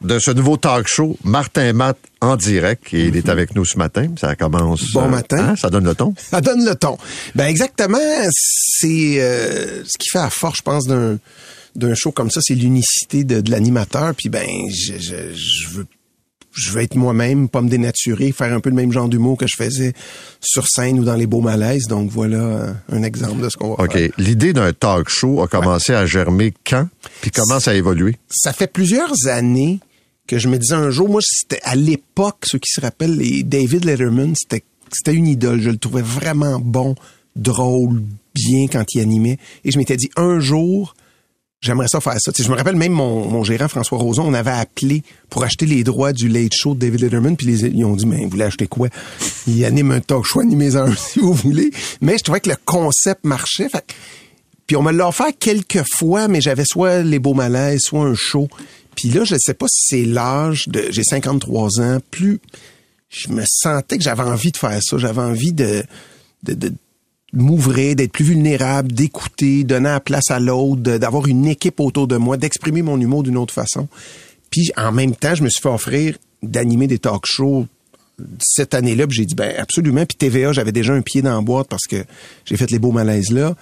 de 0.02 0.20
ce 0.20 0.32
nouveau 0.32 0.58
talk 0.58 0.88
show, 0.88 1.18
Martin 1.24 1.74
Matt 1.74 1.98
en 2.22 2.36
direct. 2.36 2.94
Et 2.94 3.06
il 3.06 3.18
est 3.18 3.30
avec 3.30 3.56
nous 3.56 3.66
ce 3.66 3.78
matin. 3.78 4.08
Ça 4.20 4.36
commence. 4.36 4.92
Bon 4.94 5.06
euh, 5.06 5.08
matin. 5.08 5.50
hein, 5.50 5.56
ça 5.56 5.70
donne 5.70 5.86
le 5.86 5.96
ton. 5.96 6.14
Ça 6.18 6.40
donne 6.42 6.66
le 6.66 6.76
ton. 6.76 6.98
Ben 7.36 7.46
exactement, 7.46 7.98
c'est 8.30 9.16
euh, 9.20 9.84
ce 9.84 9.98
qui 9.98 10.10
fait 10.12 10.20
la 10.20 10.30
force, 10.30 10.58
je 10.58 10.62
pense, 10.62 10.86
d'un 10.88 11.18
d'un 11.76 11.94
show 11.94 12.12
comme 12.12 12.32
ça, 12.32 12.42
c'est 12.42 12.56
l'unicité 12.56 13.24
de, 13.24 13.42
de 13.42 13.52
l'animateur. 13.52 14.14
Puis 14.16 14.30
ben, 14.30 14.48
je, 14.70 14.94
je, 14.98 15.34
je 15.34 15.70
veux 15.70 15.86
je 16.54 16.72
veux 16.72 16.82
être 16.82 16.96
moi-même, 16.96 17.48
pas 17.48 17.62
me 17.62 17.70
dénaturer, 17.70 18.32
faire 18.32 18.54
un 18.54 18.60
peu 18.60 18.70
le 18.70 18.76
même 18.76 18.92
genre 18.92 19.08
d'humour 19.08 19.38
que 19.38 19.48
je 19.48 19.56
faisais 19.56 19.94
sur 20.42 20.68
scène 20.68 21.00
ou 21.00 21.06
dans 21.06 21.16
les 21.16 21.28
beaux 21.28 21.42
malaises. 21.42 21.88
Donc 21.88 22.12
voilà 22.12 22.38
euh, 22.38 22.74
un 22.92 23.04
exemple 23.04 23.42
de 23.42 23.50
ce 23.50 23.58
qu'on 23.58 23.76
va 23.76 23.86
OK. 23.86 23.94
faire. 23.94 24.10
L'idée 24.18 24.54
d'un 24.54 24.74
talk 24.74 25.10
show 25.10 25.42
a 25.42 25.48
commencé 25.48 25.94
à 25.94 26.06
germer 26.06 26.54
quand? 26.66 26.90
Puis 27.22 27.32
comment 27.32 27.60
ça 27.60 27.72
a 27.72 27.74
évolué? 27.74 28.18
Ça 28.30 28.52
fait 28.52 28.68
plusieurs 28.68 29.28
années 29.28 29.80
que 30.28 30.40
je 30.40 30.50
me 30.50 30.58
disais 30.58 30.76
un 30.76 30.90
jour, 30.90 31.10
moi, 31.10 31.22
c'était 31.24 31.62
à 31.64 31.76
l'époque, 31.76 32.44
ceux 32.44 32.60
qui 32.60 32.72
se 32.72 32.82
rappellent, 32.82 33.18
les 33.18 33.44
David 33.44 33.86
Letterman, 33.86 34.34
c'était 34.36 34.64
c'était 34.92 35.14
une 35.14 35.28
idole. 35.28 35.62
Je 35.62 35.70
le 35.70 35.78
trouvais 35.78 36.02
vraiment 36.02 36.60
bon, 36.60 36.96
drôle, 37.36 38.04
bien 38.36 38.68
quand 38.68 38.84
il 38.94 39.02
animait. 39.02 39.38
Et 39.64 39.72
je 39.72 39.78
m'étais 39.78 39.96
dit, 39.96 40.10
un 40.18 40.40
jour, 40.40 40.96
j'aimerais 41.62 41.88
ça 41.88 42.02
faire 42.02 42.15
ça. 42.19 42.32
Je 42.36 42.50
me 42.50 42.56
rappelle 42.56 42.76
même 42.76 42.91
mon, 42.91 43.28
mon 43.28 43.43
gérant 43.43 43.67
François 43.67 43.97
Roson, 43.97 44.24
on 44.26 44.34
avait 44.34 44.52
appelé 44.52 45.04
pour 45.30 45.43
acheter 45.43 45.65
les 45.65 45.84
droits 45.84 46.12
du 46.12 46.28
Late 46.28 46.54
Show 46.54 46.74
de 46.74 46.80
David 46.80 47.02
Letterman, 47.02 47.38
puis 47.38 47.47
ils 47.47 47.86
ont 47.86 47.95
dit, 47.95 48.06
mais 48.06 48.24
vous 48.24 48.30
voulez 48.30 48.45
acheter 48.45 48.67
quoi? 48.67 48.89
Il 49.47 49.63
anime 49.63 49.91
un 49.91 50.00
talk 50.00 50.26
show, 50.26 50.39
animez-en 50.39 50.88
un 50.88 50.95
si 50.97 51.19
vous 51.19 51.34
voulez. 51.34 51.71
Mais 52.02 52.17
je 52.17 52.24
trouvais 52.24 52.39
que 52.39 52.50
le 52.50 52.58
concept 52.65 53.24
marchait. 53.24 53.69
Fait 53.69 53.86
puis 54.67 54.76
on 54.78 54.84
me 54.84 54.91
l'a 54.91 55.10
offert 55.10 55.28
quelques 55.38 55.84
fois, 55.97 56.28
mais 56.28 56.39
j'avais 56.39 56.63
soit 56.65 57.02
les 57.04 57.19
beaux 57.19 57.34
malaises, 57.34 57.82
soit 57.84 58.04
un 58.04 58.15
show. 58.15 58.47
Puis 58.95 59.10
là, 59.10 59.24
je 59.24 59.36
sais 59.38 59.54
pas 59.54 59.65
si 59.69 59.86
c'est 59.88 60.06
l'âge 60.06 60.67
de... 60.67 60.86
J'ai 60.91 61.04
53 61.04 61.82
ans. 61.82 61.97
Plus 62.10 62.39
je 63.10 63.30
me 63.30 63.43
sentais 63.45 63.97
que 63.97 64.04
j'avais 64.04 64.24
envie 64.24 64.52
de 64.52 64.58
faire 64.58 64.80
ça. 64.82 64.97
J'avais 64.97 65.21
envie 65.21 65.52
de, 65.52 65.84
de 66.43 66.74
m'ouvrir, 67.34 67.96
d'être 67.96 68.12
plus 68.12 68.26
vulnérable, 68.26 68.91
d'écouter, 68.91 69.63
donner 69.63 69.89
la 69.89 70.00
place 70.00 70.32
à 70.32 70.39
l'autre, 70.39 70.82
d'avoir 70.82 71.28
une 71.28 71.46
équipe 71.48 71.80
autour 71.80 72.08
de 72.08 72.17
moi, 72.17 72.38
d'exprimer 72.38 72.82
mon 72.82 73.00
humour 73.00 73.24
d'une 73.24 73.38
autre 73.38 73.54
façon. 73.54 73.88
Puis 74.50 74.72
en 74.76 74.91
même 74.91 75.15
temps, 75.15 75.36
je 75.36 75.44
me 75.44 75.50
suis 75.50 75.62
fait 75.62 75.70
offrir 75.70 76.17
d'animer 76.44 76.88
des 76.88 77.00
talk 77.00 77.24
shows 77.26 77.67
cette 78.39 78.74
année-là, 78.74 79.08
puis 79.08 79.17
j'ai 79.17 79.26
dit 79.26 79.36
ben 79.36 79.54
absolument. 79.58 80.06
Puis 80.06 80.17
TVA, 80.17 80.52
j'avais 80.52 80.72
déjà 80.72 80.94
un 80.94 81.02
pied 81.02 81.22
dans 81.22 81.34
la 81.36 81.41
boîte 81.41 81.67
parce 81.67 81.88
que 81.88 82.04
j'ai 82.46 82.58
fait 82.58 82.70
les 82.70 82.80
beaux 82.80 82.91
malaises 82.91 83.32
là. 83.32 83.56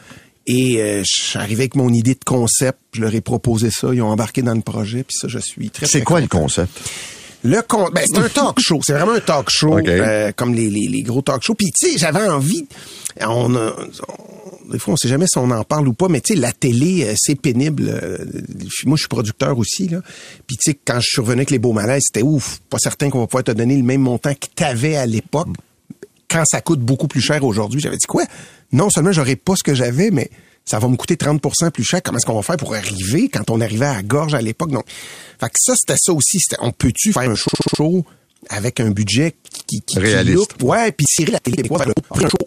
Et 0.47 0.81
euh, 0.81 1.03
je 1.05 1.23
suis 1.29 1.37
arrivé 1.37 1.63
avec 1.63 1.75
mon 1.75 1.93
idée 1.93 2.15
de 2.15 2.23
concept, 2.25 2.79
je 2.93 3.01
leur 3.01 3.13
ai 3.13 3.21
proposé 3.21 3.69
ça, 3.69 3.93
ils 3.93 4.01
ont 4.01 4.09
embarqué 4.09 4.41
dans 4.41 4.55
le 4.55 4.61
projet, 4.61 5.03
puis 5.03 5.15
ça, 5.15 5.27
je 5.27 5.37
suis 5.37 5.69
très. 5.69 5.85
C'est 5.85 6.01
quoi 6.01 6.19
le 6.21 6.27
concept? 6.27 6.71
Le 7.43 7.61
con... 7.61 7.89
ben, 7.93 8.03
c'est 8.05 8.19
un 8.19 8.27
talk 8.33 8.59
show. 8.59 8.79
C'est 8.83 8.93
vraiment 8.93 9.13
un 9.13 9.19
talk 9.19 9.49
show, 9.49 9.77
euh, 9.77 10.31
comme 10.35 10.53
les, 10.53 10.69
les, 10.69 10.87
les 10.87 11.01
gros 11.03 11.21
talk 11.21 11.41
shows. 11.43 11.55
Puis 11.55 11.71
tu 11.71 11.91
sais, 11.91 11.97
j'avais 11.97 12.27
envie. 12.27 12.65
On, 13.21 13.55
a- 13.55 13.75
on- 13.77 14.71
des 14.71 14.77
fois, 14.77 14.93
on 14.93 14.97
sait 14.97 15.07
jamais 15.07 15.25
si 15.25 15.37
on 15.39 15.49
en 15.49 15.63
parle 15.63 15.87
ou 15.87 15.93
pas, 15.93 16.07
mais 16.09 16.21
tu 16.21 16.33
sais, 16.35 16.39
la 16.39 16.51
télé, 16.51 17.03
euh, 17.05 17.13
c'est 17.17 17.33
pénible. 17.35 17.89
euh, 17.89 18.17
Moi, 18.85 18.97
je 18.97 19.01
suis 19.01 19.07
producteur 19.07 19.57
aussi 19.57 19.87
là. 19.87 20.01
Puis 20.47 20.57
tu 20.57 20.71
sais, 20.71 20.79
quand 20.85 20.99
je 20.99 21.07
suis 21.07 21.21
revenu 21.21 21.39
avec 21.39 21.49
les 21.51 21.59
beaux 21.59 21.73
malaises, 21.73 22.03
c'était 22.05 22.23
ouf. 22.25 22.59
Pas 22.69 22.77
certain 22.77 23.09
qu'on 23.09 23.19
va 23.21 23.27
pouvoir 23.27 23.43
te 23.43 23.51
donner 23.51 23.75
le 23.77 23.83
même 23.83 24.01
montant 24.01 24.33
que 24.33 24.47
t'avais 24.55 24.95
à 24.95 25.05
l'époque. 25.05 25.47
Quand 26.29 26.43
ça 26.45 26.61
coûte 26.61 26.81
beaucoup 26.81 27.07
plus 27.07 27.21
cher 27.21 27.43
aujourd'hui, 27.43 27.79
j'avais 27.81 27.97
dit 27.97 28.05
quoi? 28.05 28.23
Non 28.71 28.89
seulement 28.91 29.11
j'aurais 29.11 29.35
pas 29.37 29.55
ce 29.55 29.63
que 29.63 29.73
j'avais, 29.73 30.11
mais 30.11 30.29
ça 30.69 30.77
va 30.79 30.87
me 30.87 30.95
coûter 30.95 31.15
30% 31.15 31.71
plus 31.71 31.83
cher. 31.83 32.01
Comment 32.03 32.17
est-ce 32.17 32.25
qu'on 32.25 32.35
va 32.35 32.43
faire 32.43 32.57
pour 32.57 32.75
arriver 32.75 33.29
quand 33.29 33.49
on 33.49 33.59
arrivait 33.59 33.87
à 33.87 33.95
la 33.95 34.03
gorge 34.03 34.33
à 34.35 34.41
l'époque? 34.41 34.71
Donc, 34.71 34.85
fait 35.39 35.47
que 35.47 35.55
ça, 35.57 35.73
c'était 35.75 35.97
ça 35.99 36.13
aussi. 36.13 36.39
C'était, 36.39 36.61
on 36.61 36.71
peut-tu 36.71 37.11
faire 37.11 37.23
un 37.29 37.35
show, 37.35 37.49
show 37.75 38.05
avec 38.49 38.79
un 38.79 38.91
budget 38.91 39.35
qui, 39.67 39.81
qui, 39.81 39.81
qui 39.85 39.99
Réaliste. 39.99 40.35
look- 40.61 40.69
ouais, 40.69 40.91
puis 40.91 41.05
tirer 41.07 41.31
la 41.31 41.39
télé 41.39 41.57
québécoise. 41.57 41.87
Un 42.11 42.29
show 42.29 42.37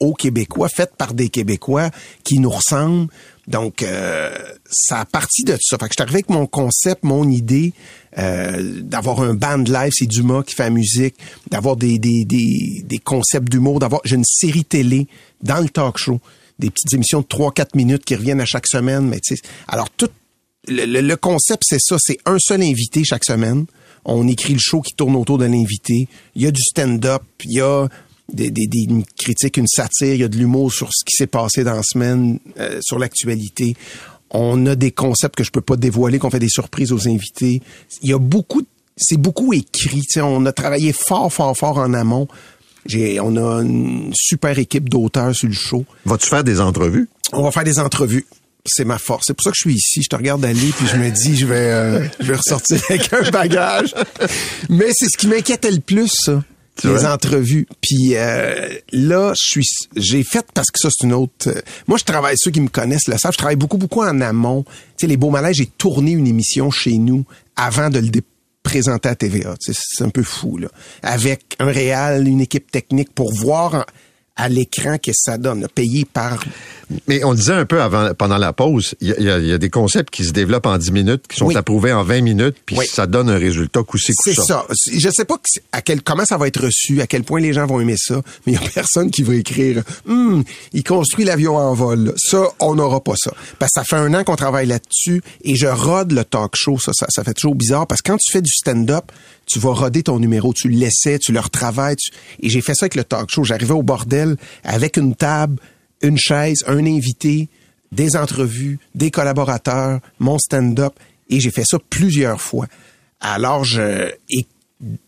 aux 0.00 0.14
Québécois, 0.14 0.68
fait 0.68 0.90
par 0.96 1.12
des 1.14 1.28
Québécois 1.28 1.90
qui 2.22 2.38
nous 2.38 2.50
ressemblent. 2.50 3.08
Donc, 3.48 3.82
euh, 3.82 4.30
ça 4.70 5.00
a 5.00 5.04
parti 5.06 5.42
de 5.42 5.56
ça. 5.60 5.76
Fait 5.78 5.86
que 5.86 5.92
je 5.92 5.94
suis 5.94 6.02
arrivé 6.02 6.16
avec 6.16 6.28
mon 6.28 6.46
concept, 6.46 7.02
mon 7.02 7.28
idée 7.28 7.72
euh, 8.18 8.80
d'avoir 8.82 9.20
un 9.22 9.34
band 9.34 9.56
live, 9.66 9.90
c'est 9.92 10.06
Dumas 10.06 10.42
qui 10.42 10.54
fait 10.54 10.64
la 10.64 10.70
musique, 10.70 11.14
d'avoir 11.50 11.76
des, 11.76 11.98
des, 11.98 12.24
des, 12.26 12.82
des 12.84 12.98
concepts 12.98 13.48
d'humour, 13.48 13.78
d'avoir 13.80 14.02
j'ai 14.04 14.16
une 14.16 14.24
série 14.26 14.64
télé 14.64 15.08
dans 15.42 15.60
le 15.60 15.68
talk 15.68 15.96
show, 15.98 16.20
des 16.58 16.70
petites 16.70 16.92
émissions 16.94 17.20
de 17.20 17.26
3-4 17.26 17.68
minutes 17.74 18.04
qui 18.04 18.14
reviennent 18.16 18.40
à 18.40 18.46
chaque 18.46 18.66
semaine. 18.66 19.06
Mais 19.08 19.20
alors 19.68 19.90
tout 19.90 20.08
le, 20.66 21.14
concept, 21.14 21.62
c'est 21.66 21.80
ça, 21.80 21.96
c'est 21.98 22.18
un 22.26 22.36
seul 22.38 22.62
invité 22.62 23.04
chaque 23.04 23.24
semaine. 23.24 23.66
On 24.04 24.26
écrit 24.28 24.52
le 24.54 24.58
show 24.60 24.80
qui 24.80 24.94
tourne 24.94 25.16
autour 25.16 25.38
de 25.38 25.44
l'invité. 25.44 26.08
Il 26.34 26.42
y 26.42 26.46
a 26.46 26.50
du 26.50 26.62
stand-up, 26.62 27.22
il 27.44 27.52
y 27.54 27.60
a 27.60 27.88
des, 28.32 28.50
des, 28.50 28.66
des- 28.66 28.86
une 29.56 29.66
satire, 29.66 30.14
il 30.14 30.20
y 30.20 30.24
a 30.24 30.28
de 30.28 30.36
l'humour 30.36 30.72
sur 30.72 30.88
ce 30.92 31.04
qui 31.04 31.16
s'est 31.16 31.26
passé 31.26 31.64
dans 31.64 31.74
la 31.74 31.82
semaine, 31.82 32.38
euh, 32.58 32.80
sur 32.82 32.98
l'actualité. 32.98 33.74
On 34.30 34.66
a 34.66 34.74
des 34.74 34.92
concepts 34.92 35.36
que 35.36 35.44
je 35.44 35.50
peux 35.50 35.62
pas 35.62 35.76
dévoiler, 35.76 36.18
qu'on 36.18 36.30
fait 36.30 36.38
des 36.38 36.48
surprises 36.50 36.92
aux 36.92 37.08
invités. 37.08 37.62
Il 38.02 38.10
y 38.10 38.12
a 38.12 38.18
beaucoup, 38.18 38.62
c'est 38.96 39.16
beaucoup 39.16 39.54
écrit. 39.54 40.04
On 40.16 40.44
a 40.44 40.52
travaillé 40.52 40.92
fort, 40.92 41.32
fort, 41.32 41.56
fort 41.56 41.78
en 41.78 41.94
amont. 41.94 42.28
J'ai, 42.86 43.20
on 43.20 43.36
a 43.36 43.62
une 43.62 44.12
super 44.14 44.58
équipe 44.58 44.88
d'auteurs 44.88 45.34
sur 45.34 45.48
le 45.48 45.54
show. 45.54 45.84
Vas-tu 46.04 46.28
faire 46.28 46.44
des 46.44 46.60
entrevues? 46.60 47.08
On 47.32 47.42
va 47.42 47.50
faire 47.50 47.64
des 47.64 47.78
entrevues. 47.78 48.24
C'est 48.66 48.84
ma 48.84 48.98
force. 48.98 49.24
C'est 49.26 49.34
pour 49.34 49.44
ça 49.44 49.50
que 49.50 49.56
je 49.56 49.62
suis 49.70 49.74
ici. 49.74 50.02
Je 50.02 50.08
te 50.08 50.16
regarde 50.16 50.44
aller 50.44 50.72
puis 50.76 50.86
je 50.86 50.96
me 50.96 51.10
dis 51.10 51.36
je 51.36 51.46
vais 51.46 51.54
euh, 51.56 52.06
je 52.20 52.26
vais 52.26 52.36
ressortir 52.36 52.78
avec 52.90 53.12
un 53.12 53.30
bagage. 53.30 53.94
Mais 54.68 54.86
c'est 54.92 55.08
ce 55.08 55.16
qui 55.16 55.26
m'inquiétait 55.26 55.70
le 55.70 55.80
plus 55.80 56.10
ça. 56.12 56.42
Les 56.84 57.04
entrevues. 57.06 57.66
Puis 57.80 58.14
euh, 58.14 58.68
là, 58.92 59.32
je 59.34 59.42
suis 59.48 59.66
j'ai 59.96 60.22
fait 60.22 60.46
parce 60.54 60.70
que 60.70 60.78
ça 60.78 60.88
c'est 60.96 61.06
une 61.06 61.12
autre 61.14 61.48
euh, 61.48 61.60
Moi 61.88 61.98
je 61.98 62.04
travaille 62.04 62.36
ceux 62.38 62.50
qui 62.52 62.60
me 62.60 62.68
connaissent 62.68 63.08
le 63.08 63.16
savent, 63.18 63.32
je 63.32 63.38
travaille 63.38 63.56
beaucoup 63.56 63.78
beaucoup 63.78 64.02
en 64.02 64.20
amont. 64.20 64.62
Tu 64.64 64.70
sais 65.00 65.06
les 65.08 65.16
beaux 65.16 65.30
malaises, 65.30 65.56
j'ai 65.56 65.66
tourné 65.66 66.12
une 66.12 66.26
émission 66.26 66.70
chez 66.70 66.96
nous 66.98 67.24
avant 67.56 67.90
de 67.90 67.98
le 67.98 68.08
dé- 68.10 68.22
présenter 68.68 69.08
à 69.08 69.14
TVA. 69.14 69.54
C'est 69.58 70.04
un 70.04 70.10
peu 70.10 70.22
fou 70.22 70.58
là. 70.58 70.68
Avec 71.02 71.56
un 71.58 71.70
réal, 71.70 72.28
une 72.28 72.42
équipe 72.42 72.70
technique 72.70 73.14
pour 73.14 73.32
voir 73.32 73.86
à 74.38 74.48
l'écran 74.48 74.96
que 74.96 75.10
ça 75.12 75.36
donne, 75.36 75.66
payé 75.74 76.06
par 76.06 76.38
Mais 77.06 77.22
on 77.22 77.34
disait 77.34 77.52
un 77.52 77.66
peu 77.66 77.82
avant, 77.82 78.14
pendant 78.14 78.38
la 78.38 78.54
pause, 78.54 78.94
il 79.02 79.08
y, 79.08 79.28
a- 79.30 79.38
y 79.38 79.50
y 79.52 79.58
des 79.58 79.68
concepts 79.68 80.08
qui 80.08 80.24
se 80.24 80.30
développent 80.32 80.64
en 80.64 80.78
10 80.78 80.90
minutes, 80.92 81.24
qui 81.28 81.36
sont 81.36 81.44
Oui. 81.46 81.56
approuvés 81.56 81.92
en 81.92 82.02
20 82.02 82.22
minutes, 82.22 82.56
puis 82.64 82.76
Oui. 82.78 82.86
ça 82.90 83.06
donne 83.06 83.28
un 83.28 83.36
résultat 83.36 83.82
coup-ci, 83.82 84.14
C'est 84.24 84.32
ça. 84.34 84.64
Je 84.90 85.10
sais 85.10 85.26
pas 85.26 85.36
à 85.72 85.82
quel, 85.82 86.00
comment 86.02 86.24
ça 86.24 86.38
va 86.38 86.46
être 86.48 86.62
reçu, 86.64 87.02
à 87.02 87.06
quel 87.06 87.24
point 87.24 87.40
les 87.40 87.52
gens 87.52 87.66
vont 87.66 87.80
aimer 87.80 87.96
ça, 87.98 88.22
mais 88.46 88.52
il 88.52 88.54
y 88.54 88.58
a 88.58 88.60
personne 88.74 89.10
qui 89.10 89.22
va 89.22 89.34
écrire 89.34 89.82
Hum, 90.08 90.42
il 90.72 90.82
construit 90.84 91.26
l'avion 91.26 91.56
en 91.56 91.74
vol. 91.74 92.14
Ça, 92.16 92.44
on 92.60 92.74
n'aura 92.76 93.02
pas 93.02 93.14
ça. 93.16 93.32
Parce 93.58 93.72
que 93.72 93.80
ça 93.80 93.84
fait 93.84 93.96
un 93.96 94.14
an 94.14 94.24
qu'on 94.24 94.36
travaille 94.36 94.66
là-dessus 94.68 95.20
et 95.42 95.56
je 95.56 95.66
rode 95.66 96.12
le 96.12 96.24
talk 96.24 96.52
show. 96.54 96.78
Ça, 96.78 96.92
ça, 96.94 97.06
ça 97.10 97.22
fait 97.24 97.34
toujours 97.34 97.54
bizarre 97.56 97.86
parce 97.86 98.00
que 98.00 98.12
quand 98.12 98.16
tu 98.18 98.32
fais 98.32 98.40
du 98.42 98.50
stand-up, 98.50 99.04
tu 99.48 99.58
vas 99.58 99.72
roder 99.72 100.02
ton 100.02 100.18
numéro, 100.18 100.52
tu 100.52 100.68
le 100.68 100.76
laissais, 100.76 101.18
tu 101.18 101.32
le 101.32 101.40
retravailles. 101.40 101.96
tu- 101.96 102.10
Et 102.40 102.48
j'ai 102.48 102.60
fait 102.60 102.74
ça 102.74 102.84
avec 102.84 102.94
le 102.94 103.04
talk 103.04 103.30
show. 103.30 103.44
J'arrivais 103.44 103.72
au 103.74 103.82
bordel 103.82 104.36
avec 104.64 104.96
une 104.96 105.14
table, 105.14 105.56
une 106.02 106.18
chaise, 106.18 106.62
un 106.66 106.84
invité, 106.86 107.48
des 107.90 108.16
entrevues, 108.16 108.78
des 108.94 109.10
collaborateurs, 109.10 110.00
mon 110.18 110.38
stand-up, 110.38 110.92
et 111.30 111.40
j'ai 111.40 111.50
fait 111.50 111.64
ça 111.64 111.78
plusieurs 111.90 112.40
fois. 112.40 112.66
Alors, 113.20 113.64
je, 113.64 114.10
et 114.30 114.46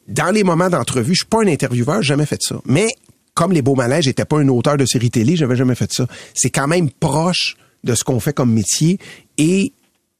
dans 0.08 0.30
les 0.32 0.42
moments 0.42 0.70
d'entrevue, 0.70 1.12
je 1.14 1.18
suis 1.20 1.26
pas 1.26 1.42
un 1.42 1.46
intervieweur, 1.46 2.02
jamais 2.02 2.26
fait 2.26 2.40
ça. 2.42 2.56
Mais 2.64 2.88
comme 3.34 3.52
les 3.52 3.62
beaux 3.62 3.74
malaises, 3.76 4.04
j'étais 4.04 4.24
pas 4.24 4.38
un 4.38 4.48
auteur 4.48 4.76
de 4.76 4.84
série 4.86 5.10
télé, 5.10 5.36
j'avais 5.36 5.56
jamais 5.56 5.74
fait 5.74 5.92
ça. 5.92 6.06
C'est 6.34 6.50
quand 6.50 6.66
même 6.66 6.90
proche 6.90 7.56
de 7.84 7.94
ce 7.94 8.02
qu'on 8.02 8.18
fait 8.20 8.32
comme 8.32 8.52
métier, 8.52 8.98
et 9.38 9.72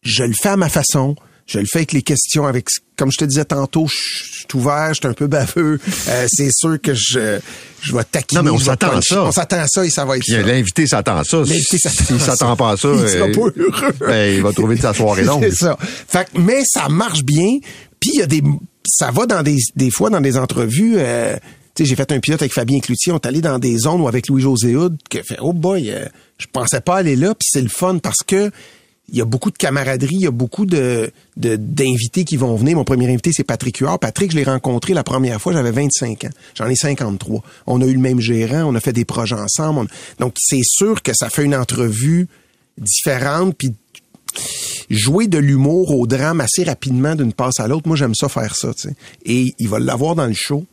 je 0.03 0.23
le 0.25 0.35
fais 0.41 0.51
à 0.51 0.57
ma 0.57 0.69
façon. 0.69 1.17
Je 1.47 1.59
le 1.59 1.67
fais 1.67 1.79
avec 1.79 1.93
les 1.93 2.03
questions, 2.03 2.47
avec 2.47 2.69
comme 2.97 3.11
je 3.11 3.19
te 3.19 3.25
disais 3.25 3.45
tantôt, 3.45 3.87
je 3.89 3.95
suis 3.95 4.47
ouvert, 4.55 4.89
je 4.91 5.01
suis 5.01 5.07
un 5.07 5.13
peu 5.15 5.27
baveux. 5.27 5.81
Euh, 6.09 6.27
c'est 6.31 6.51
sûr 6.53 6.81
que 6.81 6.95
je 6.95 7.39
je 7.83 7.97
vais 7.97 8.05
taquiner. 8.05 8.39
Non, 8.41 8.45
mais 8.45 8.51
on 8.51 8.59
s'attend 8.59 8.97
à 8.97 9.01
ça. 9.03 9.25
On 9.25 9.33
s'attend 9.33 9.59
à 9.61 9.67
ça 9.67 9.85
et 9.87 9.91
ça 9.91 10.05
va 10.05 10.17
être 10.17 10.23
Puis 10.23 10.33
ça. 10.33 10.43
l'invité 10.43 10.87
s'attend 10.87 11.17
à 11.17 11.25
ça. 11.25 11.39
L'invité 11.39 11.79
s'attend 11.79 12.05
S'il 12.05 12.17
à 12.17 12.19
ça. 12.19 12.37
s'attend 12.37 12.57
pas 12.57 12.71
à 12.73 12.77
ça, 12.77 12.89
Il 12.93 13.09
sera 13.09 13.27
euh, 13.27 13.33
pas 13.33 13.41
heureux. 13.41 13.95
ben, 14.01 14.37
il 14.37 14.43
va 14.43 14.53
trouver 14.53 14.77
de 14.77 14.83
sa 14.83 14.93
soirée 14.95 15.25
longue. 15.25 15.43
C'est 15.49 15.55
ça. 15.57 15.79
Fait 15.81 16.27
que- 16.31 16.39
mais 16.41 16.63
ça 16.65 16.89
marche 16.89 17.23
bien. 17.25 17.59
Puis 17.99 18.11
il 18.15 18.19
y 18.19 18.23
a 18.23 18.27
des, 18.27 18.43
ça 18.87 19.11
va 19.11 19.27
dans 19.27 19.43
des, 19.43 19.57
des 19.77 19.91
fois 19.91 20.11
dans 20.11 20.21
des 20.21 20.37
entrevues. 20.37 20.95
euh, 20.99 21.37
tu 21.75 21.85
sais, 21.85 21.89
j'ai 21.89 21.97
fait 21.97 22.11
un 22.13 22.19
pilote 22.21 22.43
avec 22.43 22.53
Fabien 22.53 22.81
Cloutier. 22.81 23.13
On 23.13 23.17
est 23.17 23.27
allé 23.27 23.41
dans 23.41 23.59
des 23.59 23.79
zones 23.79 24.01
ou 24.03 24.09
avec 24.09 24.29
Louis-José 24.29 24.77
Hood 24.77 24.99
que 25.09 25.23
fait, 25.23 25.39
oh 25.41 25.53
boy, 25.55 25.91
euh, 25.91 26.05
je 26.39 26.47
pensais 26.53 26.81
pas 26.81 26.97
aller 26.97 27.17
là. 27.17 27.29
Puis 27.35 27.49
c'est 27.51 27.63
le 27.63 27.69
fun 27.69 27.99
parce 27.99 28.19
que 28.27 28.51
il 29.13 29.19
y 29.19 29.21
a 29.21 29.25
beaucoup 29.25 29.51
de 29.51 29.57
camaraderie, 29.57 30.15
il 30.17 30.21
y 30.23 30.27
a 30.27 30.31
beaucoup 30.31 30.67
d'invités 31.37 32.25
qui 32.25 32.37
vont 32.37 32.55
venir. 32.57 32.77
Mon 32.77 32.85
premier 32.85 33.09
invité, 33.09 33.33
c'est 33.33 33.45
Patrick 33.45 33.79
Huard. 33.79 33.99
Patrick, 33.99 34.31
je 34.31 34.37
l'ai 34.37 34.45
rencontré 34.45 34.95
la 34.95 35.03
première 35.05 35.41
fois, 35.41 35.53
j'avais 35.53 35.71
25 35.73 36.25
ans. 36.25 36.31
J'en 36.55 36.67
ai 36.69 36.77
53. 36.77 37.43
On 37.67 37.81
a 37.83 37.87
eu 37.87 37.93
le 37.95 37.99
même 38.01 38.21
gérant, 38.21 38.65
on 38.65 38.75
a 38.75 38.81
fait 38.81 38.93
des 38.93 39.05
projets 39.05 39.35
ensemble. 39.37 39.81
On- 40.19 40.25
Donc, 40.25 40.35
c'est 40.39 40.63
sûr 40.63 41.03
que 41.03 41.13
ça 41.15 41.31
fait 41.31 41.45
une 41.45 41.55
entrevue 41.55 42.29
différente, 42.79 43.55
puis 43.57 43.75
jouer 44.89 45.27
de 45.27 45.39
l'humour 45.39 45.91
au 45.97 46.07
drame 46.07 46.41
assez 46.41 46.63
rapidement 46.65 47.15
d'une 47.17 47.33
passe 47.33 47.59
à 47.61 47.67
l'autre. 47.69 47.87
Moi, 47.89 47.97
j'aime 47.97 48.15
ça 48.15 48.29
faire 48.29 48.55
ça. 48.55 48.71
Et 49.25 49.55
il 49.59 49.69
va 49.69 49.79
l'avoir 49.79 50.15
dans 50.15 50.27
le 50.27 50.35
show. 50.35 50.65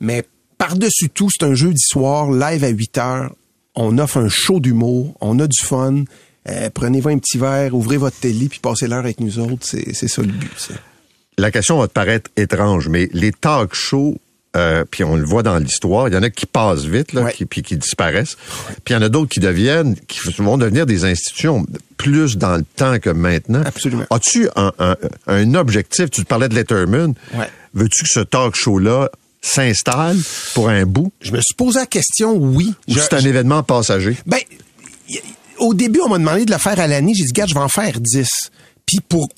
Mais 0.00 0.24
par-dessus 0.58 1.10
tout, 1.10 1.28
c'est 1.30 1.44
un 1.44 1.54
jeudi 1.54 1.80
soir, 1.80 2.30
live 2.30 2.64
à 2.64 2.68
8 2.68 2.98
heures. 2.98 3.34
On 3.74 3.98
offre 3.98 4.18
un 4.18 4.28
show 4.28 4.60
d'humour. 4.60 5.16
On 5.20 5.38
a 5.40 5.46
du 5.46 5.58
fun. 5.62 6.04
Euh, 6.48 6.68
Prenez-vous 6.72 7.08
un 7.08 7.18
petit 7.18 7.38
verre, 7.38 7.74
ouvrez 7.74 7.96
votre 7.96 8.16
télé, 8.18 8.48
puis 8.48 8.58
passez 8.60 8.86
l'heure 8.86 8.98
avec 9.00 9.20
nous 9.20 9.38
autres. 9.38 9.66
C'est 9.66 9.94
c'est 9.94 10.08
ça 10.08 10.22
le 10.22 10.28
but, 10.28 10.50
ça. 10.58 10.74
La 11.38 11.50
question 11.50 11.78
va 11.78 11.88
te 11.88 11.92
paraître 11.92 12.30
étrange, 12.36 12.88
mais 12.88 13.08
les 13.12 13.32
talk 13.32 13.74
shows, 13.74 14.18
euh, 14.56 14.84
puis 14.88 15.02
on 15.02 15.16
le 15.16 15.24
voit 15.24 15.42
dans 15.42 15.58
l'histoire, 15.58 16.06
il 16.08 16.14
y 16.14 16.16
en 16.16 16.22
a 16.22 16.30
qui 16.30 16.46
passent 16.46 16.84
vite, 16.84 17.12
là, 17.12 17.22
Ouais. 17.22 17.32
qui, 17.32 17.44
puis 17.44 17.62
qui 17.62 17.76
disparaissent. 17.76 18.36
Puis 18.84 18.92
il 18.92 18.92
y 18.92 18.96
en 18.96 19.02
a 19.02 19.08
d'autres 19.08 19.30
qui 19.30 19.40
deviennent, 19.40 19.96
qui 20.06 20.20
vont 20.42 20.56
devenir 20.58 20.86
des 20.86 21.04
institutions 21.04 21.66
plus 21.96 22.36
dans 22.36 22.56
le 22.58 22.64
temps 22.76 22.98
que 23.00 23.10
maintenant. 23.10 23.62
Absolument. 23.64 24.04
As-tu 24.10 24.48
un, 24.54 24.72
un, 24.78 24.94
un 25.26 25.54
objectif? 25.54 26.08
Tu 26.10 26.22
te 26.22 26.26
parlais 26.28 26.48
de 26.48 26.54
Letterman. 26.54 27.14
Ouais. 27.34 27.48
Veux-tu 27.72 28.04
que 28.04 28.08
ce 28.10 28.20
talk 28.20 28.54
show-là 28.54 29.10
s'installe 29.42 30.18
pour 30.54 30.68
un 30.68 30.84
bout? 30.86 31.10
Je 31.20 31.32
me 31.32 31.38
suis 31.40 31.54
posé 31.56 31.80
la 31.80 31.86
question, 31.86 32.36
oui. 32.36 32.74
Ou 32.88 32.94
c'est 32.94 33.14
un 33.14 33.24
événement 33.24 33.62
passager? 33.64 34.16
Ben, 34.24 34.38
au 35.58 35.74
début, 35.74 36.00
on 36.04 36.08
m'a 36.08 36.18
demandé 36.18 36.44
de 36.44 36.52
le 36.52 36.58
faire 36.58 36.78
à 36.78 36.86
l'année. 36.86 37.12
J'ai 37.14 37.24
dit, 37.24 37.32
gars, 37.32 37.46
je 37.46 37.54
vais 37.54 37.60
en 37.60 37.68
faire 37.68 38.00
10. 38.00 38.26
Puis 38.86 39.00
pour 39.08 39.28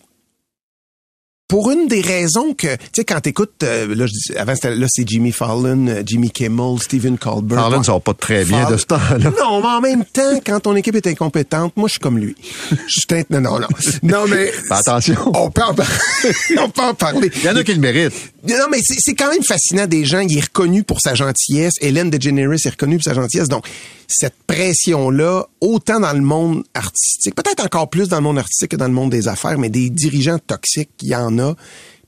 pour 1.48 1.70
une 1.70 1.86
des 1.86 2.00
raisons 2.00 2.54
que, 2.54 2.74
tu 2.74 2.82
sais, 2.92 3.04
quand 3.04 3.20
t'écoutes, 3.20 3.62
euh, 3.62 3.94
là, 3.94 4.06
je 4.06 4.12
dis, 4.12 4.36
avant, 4.36 4.54
là, 4.64 4.86
c'est 4.90 5.08
Jimmy 5.08 5.30
Fallon, 5.30 5.86
euh, 5.86 6.02
Jimmy 6.04 6.30
Kimmel, 6.30 6.80
Stephen 6.82 7.18
Colbert. 7.18 7.62
Fallon 7.62 7.76
Bon, 7.76 7.82
sort 7.84 8.02
pas 8.02 8.14
très 8.14 8.44
bien 8.44 8.68
de 8.68 8.76
ce 8.76 8.86
temps-là. 8.86 9.30
Non, 9.38 9.60
mais 9.60 9.68
en 9.68 9.80
même 9.80 10.04
temps, 10.04 10.40
quand 10.44 10.58
ton 10.60 10.74
équipe 10.74 10.96
est 10.96 11.06
incompétente, 11.06 11.76
moi, 11.76 11.86
je 11.86 11.92
suis 11.92 12.00
comme 12.00 12.18
lui. 12.18 12.34
Je 12.70 12.76
suis 12.88 13.24
non, 13.30 13.40
non, 13.40 13.60
non. 13.60 13.68
Non, 14.02 14.24
mais. 14.28 14.46
Fais 14.50 14.74
attention. 14.74 15.14
On 15.34 15.50
peut 15.50 15.62
en, 15.62 15.74
par- 15.74 15.86
on 16.58 16.68
peut 16.68 16.82
en 16.82 16.94
parler. 16.94 17.30
Il 17.36 17.44
y 17.44 17.48
en 17.48 17.54
a 17.54 17.62
qui 17.62 17.74
le 17.74 17.80
méritent. 17.80 18.32
Non, 18.48 18.66
mais 18.70 18.78
c'est 18.82 19.14
quand 19.14 19.30
même 19.30 19.42
fascinant 19.42 19.86
des 19.86 20.04
gens. 20.04 20.20
Il 20.20 20.36
est 20.36 20.44
reconnu 20.44 20.84
pour 20.84 21.00
sa 21.00 21.14
gentillesse. 21.14 21.74
Hélène 21.80 22.10
DeGeneres 22.10 22.52
est 22.52 22.70
reconnue 22.70 22.96
pour 22.96 23.04
sa 23.04 23.14
gentillesse. 23.14 23.48
Donc, 23.48 23.66
cette 24.06 24.36
pression-là, 24.46 25.46
autant 25.60 26.00
dans 26.00 26.12
le 26.12 26.20
monde 26.20 26.64
artistique, 26.74 27.34
peut-être 27.34 27.64
encore 27.64 27.90
plus 27.90 28.08
dans 28.08 28.16
le 28.16 28.22
monde 28.22 28.38
artistique 28.38 28.70
que 28.70 28.76
dans 28.76 28.86
le 28.86 28.92
monde 28.92 29.10
des 29.10 29.28
affaires, 29.28 29.58
mais 29.58 29.68
des 29.68 29.90
dirigeants 29.90 30.38
toxiques, 30.38 30.90
il 31.02 31.08
y 31.08 31.16
en 31.16 31.38
a. 31.38 31.54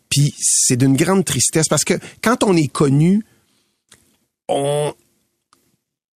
Puis 0.08 0.34
c'est 0.38 0.76
d'une 0.76 0.96
grande 0.96 1.24
tristesse 1.24 1.68
parce 1.68 1.84
que 1.84 1.94
quand 2.22 2.42
on 2.44 2.56
est 2.56 2.72
connu, 2.72 3.24
on 4.48 4.94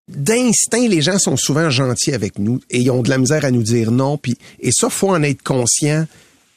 d'instinct, 0.09 0.89
les 0.89 1.03
gens 1.03 1.19
sont 1.19 1.37
souvent 1.37 1.71
gentils 1.71 2.13
avec 2.13 2.39
nous 2.39 2.61
et 2.69 2.81
ils 2.81 2.91
ont 2.91 3.03
de 3.03 3.11
la 3.11 3.19
misère 3.19 3.45
à 3.45 3.51
nous 3.51 3.63
dire 3.63 3.91
non. 3.91 4.19
Puis 4.19 4.37
et 4.61 4.71
ça, 4.73 4.91
faut 4.91 5.11
en 5.11 5.23
être 5.23 5.43
conscient 5.43 6.07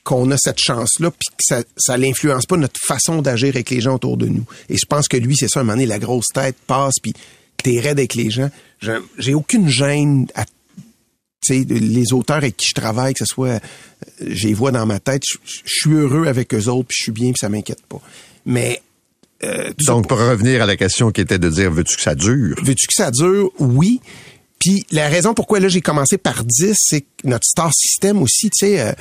qu'on 0.04 0.30
a 0.32 0.38
cette 0.38 0.60
chance-là, 0.60 1.12
puis 1.12 1.28
que 1.38 1.44
ça, 1.44 1.64
ça 1.78 1.98
l'influence 1.98 2.46
pas 2.46 2.58
notre 2.58 2.80
façon 2.86 3.22
d'agir 3.22 3.50
avec 3.50 3.70
les 3.70 3.80
gens 3.82 3.96
autour 3.96 4.18
de 4.18 4.28
nous. 4.28 4.46
Et 4.70 4.76
je 4.78 4.86
pense 4.86 5.08
que 5.08 5.18
lui, 5.18 5.36
c'est 5.36 5.48
ça, 5.48 5.62
un 5.62 5.64
moment 5.64 5.74
donné, 5.76 5.86
la 5.86 6.00
grosse 6.00 6.28
tête 6.34 6.56
passe, 6.68 6.96
puis 7.02 7.14
t'es 7.64 7.80
raide 7.80 8.00
avec 8.00 8.14
les 8.16 8.30
gens. 8.30 8.50
J'ai- 9.18 9.34
aucune 9.34 9.70
gêne 9.70 10.28
à 10.36 10.46
tu 11.46 11.58
sais, 11.60 11.66
les 11.68 12.14
auteurs 12.14 12.38
avec 12.38 12.56
qui 12.56 12.68
je 12.70 12.74
travaille, 12.74 13.14
que 13.14 13.20
ce 13.20 13.26
soit, 13.26 13.48
euh, 13.50 13.60
je 14.26 14.48
les 14.48 14.54
vois 14.54 14.72
dans 14.72 14.86
ma 14.86 15.00
tête, 15.02 15.24
je, 15.30 15.38
je 15.46 15.62
suis 15.66 15.92
heureux 15.94 16.26
avec 16.28 16.54
eux 16.54 16.68
autres, 16.70 16.88
puis 16.88 16.96
je 16.98 17.04
suis 17.04 17.12
bien, 17.12 17.32
puis 17.32 17.40
ça 17.42 17.50
m'inquiète 17.50 17.86
pas. 17.88 18.00
Mais 18.46 18.82
euh, 19.44 19.74
Donc, 19.86 20.08
pour 20.08 20.20
revenir 20.20 20.62
à 20.62 20.66
la 20.66 20.78
question 20.78 21.12
qui 21.12 21.20
était 21.20 21.40
de 21.40 21.50
dire, 21.50 21.70
veux-tu 21.70 21.98
que 21.98 22.02
ça 22.02 22.16
dure? 22.16 22.56
Veux-tu 22.64 22.88
que 22.88 22.94
ça 22.94 23.12
dure? 23.12 23.52
Oui. 23.60 24.00
Puis 24.58 24.86
la 24.92 25.10
raison 25.10 25.34
pourquoi 25.34 25.60
là 25.60 25.68
j'ai 25.68 25.82
commencé 25.82 26.18
par 26.18 26.46
10, 26.46 26.76
c'est 26.78 27.02
que 27.02 27.08
notre 27.26 27.46
star 27.46 27.74
system 27.74 28.22
aussi, 28.22 28.50
tu 28.50 28.66
sais, 28.66 28.80
euh, 28.80 28.94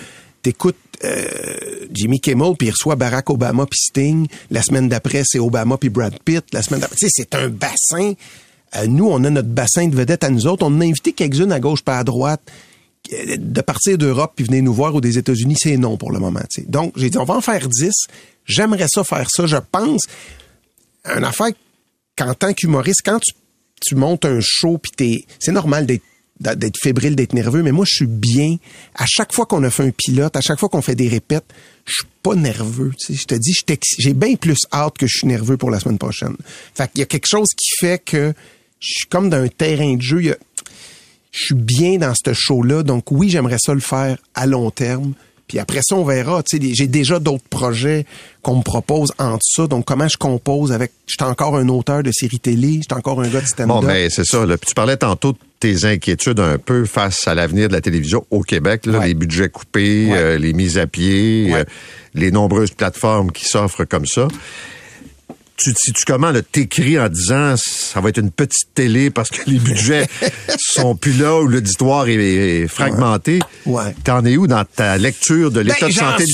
t'écoutes 0.43 0.77
euh, 1.05 1.87
Jimmy 1.93 2.21
Kimmel 2.21 2.55
puis 2.59 2.69
il 2.69 2.71
reçoit 2.71 2.97
Barack 2.97 3.31
Obama 3.31 3.67
puis 3.67 3.79
Sting. 3.81 4.27
La 4.51 4.63
semaine 4.63 4.89
d'après 4.89 5.23
c'est 5.25 5.39
Obama 5.39 5.79
puis 5.79 5.89
Brad 5.89 6.19
Pitt. 6.25 6.45
La 6.53 6.63
semaine 6.63 6.81
d'après, 6.81 6.97
tu 6.97 7.07
sais, 7.07 7.13
c'est 7.15 7.35
un 7.35 7.49
bassin. 7.49 8.13
Euh, 8.77 8.87
nous, 8.87 9.07
on 9.07 9.23
a 9.25 9.31
notre 9.31 9.49
bassin 9.49 9.89
de 9.89 9.97
vedettes 9.97 10.25
à 10.25 10.31
nous 10.31 10.47
autres. 10.47 10.65
On 10.67 10.81
a 10.81 10.85
invité 10.85 11.13
quelques-unes 11.13 11.53
à 11.53 11.61
gauche 11.61 11.83
pas 11.83 11.99
à 11.99 12.05
droite. 12.05 12.43
Euh, 13.13 13.37
De 13.39 13.61
partir 13.61 13.99
d'Europe 13.99 14.33
puis 14.37 14.45
venir 14.45 14.63
nous 14.63 14.75
voir 14.75 14.95
ou 14.95 15.01
des 15.01 15.19
États-Unis, 15.19 15.57
c'est 15.59 15.77
non 15.77 15.97
pour 15.97 16.13
le 16.13 16.19
moment. 16.19 16.43
Donc 16.67 16.93
j'ai 16.97 17.11
dit 17.11 17.19
on 17.19 17.25
va 17.25 17.35
en 17.35 17.41
faire 17.41 17.69
10. 17.69 17.91
J'aimerais 18.45 18.89
ça 18.89 19.05
faire 19.05 19.29
ça. 19.31 19.47
Je 19.47 19.57
pense 19.57 20.03
une 21.05 21.25
affaire 21.25 21.51
qu'en 22.17 22.35
tant 22.35 22.53
qu'humoriste, 22.53 23.01
quand 23.05 23.19
tu, 23.19 23.33
tu 23.81 23.95
montes 23.95 24.25
un 24.25 24.39
show, 24.41 24.79
puis 24.79 25.27
c'est 25.39 25.53
normal 25.53 25.87
d'être 25.87 26.03
d'être 26.43 26.77
fébrile, 26.81 27.17
d'être 27.17 27.33
nerveux, 27.33 27.63
mais 27.63 27.73
moi, 27.73 27.85
je 27.89 27.97
suis 27.97 28.07
bien. 28.07 28.57
À 28.95 29.07
chaque 29.07 29.33
fois 29.33 29.47
qu'on 29.47 29.63
a 29.63 29.71
fait 29.71 29.85
un 29.85 29.91
pilote, 29.91 30.37
à 30.37 30.41
chaque 30.41 30.59
fois 30.59 30.69
qu'on 30.69 30.83
fait 30.83 30.95
des 30.95 31.09
répètes, 31.09 31.47
je 31.85 31.93
suis 31.93 32.07
pas 32.23 32.35
nerveux. 32.35 32.93
Je 33.09 33.25
te 33.25 33.35
dis, 33.35 33.55
j'ai 33.99 34.15
bien 34.15 34.35
plus 34.37 34.59
hâte 34.73 34.99
que 34.99 35.07
je 35.07 35.19
suis 35.19 35.27
nerveux 35.27 35.57
pour 35.57 35.71
la 35.71 35.81
semaine 35.81 35.99
prochaine. 35.99 36.37
Fait 36.75 36.91
qu'il 36.91 37.01
y 37.01 37.03
a 37.03 37.07
quelque 37.07 37.29
chose 37.29 37.49
qui 37.57 37.71
fait 37.79 38.03
que 38.05 38.35
je 38.81 38.89
suis 38.89 39.09
comme 39.09 39.31
dans 39.31 39.43
un 39.43 39.49
terrain 39.49 39.95
de 39.95 40.03
jeu. 40.03 40.37
Je 41.31 41.45
suis 41.45 41.55
bien 41.55 41.99
dans 41.99 42.15
ce 42.15 42.33
show-là. 42.33 42.83
Donc 42.83 43.11
oui, 43.11 43.31
j'aimerais 43.31 43.59
ça 43.59 43.75
le 43.75 43.81
faire 43.81 44.19
à 44.35 44.47
long 44.47 44.71
terme. 44.71 45.15
Puis 45.53 45.59
après 45.59 45.81
ça, 45.83 45.97
on 45.97 46.05
verra. 46.05 46.43
Tu 46.43 46.57
sais, 46.57 46.75
j'ai 46.75 46.87
déjà 46.87 47.19
d'autres 47.19 47.45
projets 47.51 48.07
qu'on 48.41 48.57
me 48.57 48.63
propose 48.63 49.13
entre 49.19 49.45
ça. 49.45 49.67
Donc 49.67 49.85
comment 49.85 50.09
je 50.09 50.17
compose 50.17 50.73
avec... 50.73 50.93
J'étais 51.07 51.25
encore 51.25 51.59
un 51.59 51.69
auteur 51.69 52.03
de 52.03 52.11
série 52.11 52.39
télé. 52.39 52.79
J'étais 52.81 52.95
encore 52.95 53.21
un 53.21 53.29
gars 53.29 53.43
de 53.43 53.47
stand-up. 53.47 53.69
Bon, 53.69 53.83
ben 53.87 54.09
c'est 54.09 54.25
ça. 54.25 54.47
Là. 54.47 54.57
Puis 54.57 54.69
tu 54.69 54.75
parlais 54.75 54.97
tantôt 54.97 55.33
de 55.33 55.39
tes 55.61 55.85
inquiétudes 55.85 56.41
un 56.41 56.57
peu 56.57 56.87
face 56.87 57.29
à 57.29 57.35
l'avenir 57.35 57.69
de 57.69 57.75
la 57.75 57.83
télévision 57.83 58.25
au 58.31 58.41
Québec, 58.41 58.87
là, 58.87 59.01
Ouais. 59.01 59.09
les 59.09 59.15
budgets 59.15 59.51
coupés, 59.51 60.07
Ouais. 60.11 60.17
euh, 60.17 60.39
les 60.39 60.55
mises 60.55 60.79
à 60.79 60.87
pied, 60.87 61.51
Ouais. 61.53 61.59
euh, 61.61 61.65
les 62.15 62.31
nombreuses 62.31 62.71
plateformes 62.71 63.31
qui 63.31 63.45
s'offrent 63.45 63.85
comme 63.85 64.07
ça. 64.07 64.29
Tu, 65.63 65.73
tu, 65.75 65.93
tu 65.93 66.05
comment 66.07 66.33
t'écris 66.51 66.99
en 66.99 67.09
disant 67.09 67.55
ça 67.57 68.01
va 68.01 68.09
être 68.09 68.19
une 68.19 68.31
petite 68.31 68.75
télé 68.75 69.11
parce 69.11 69.31
que 69.31 69.49
les 69.49 69.59
budgets 69.59 70.07
sont 70.59 70.97
plus 70.97 71.13
là 71.13 71.41
ou 71.41 71.47
l'auditoire 71.47 72.09
est, 72.09 72.15
est 72.15 72.69
fragmenté. 72.69 73.39
Ouais. 73.67 73.95
T'en 74.03 74.25
es 74.25 74.37
où 74.37 74.47
dans 74.47 74.65
ta 74.65 74.97
lecture 74.99 75.51
de 75.51 75.61
l'état 75.61 75.77
Ben, 75.81 75.87
de 75.89 75.93
j'en 75.93 76.11
santé 76.11 76.25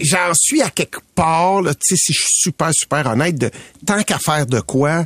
j'en 0.00 0.32
suis 0.34 0.62
à 0.62 0.70
quelque 0.70 0.98
part, 1.14 1.62
là, 1.62 1.72
si 1.80 1.96
je 1.96 2.22
suis 2.22 2.34
super, 2.34 2.70
super 2.72 3.06
honnête, 3.06 3.36
de 3.38 3.50
tant 3.86 4.02
qu'à 4.02 4.18
faire 4.18 4.46
de 4.46 4.60
quoi, 4.60 5.04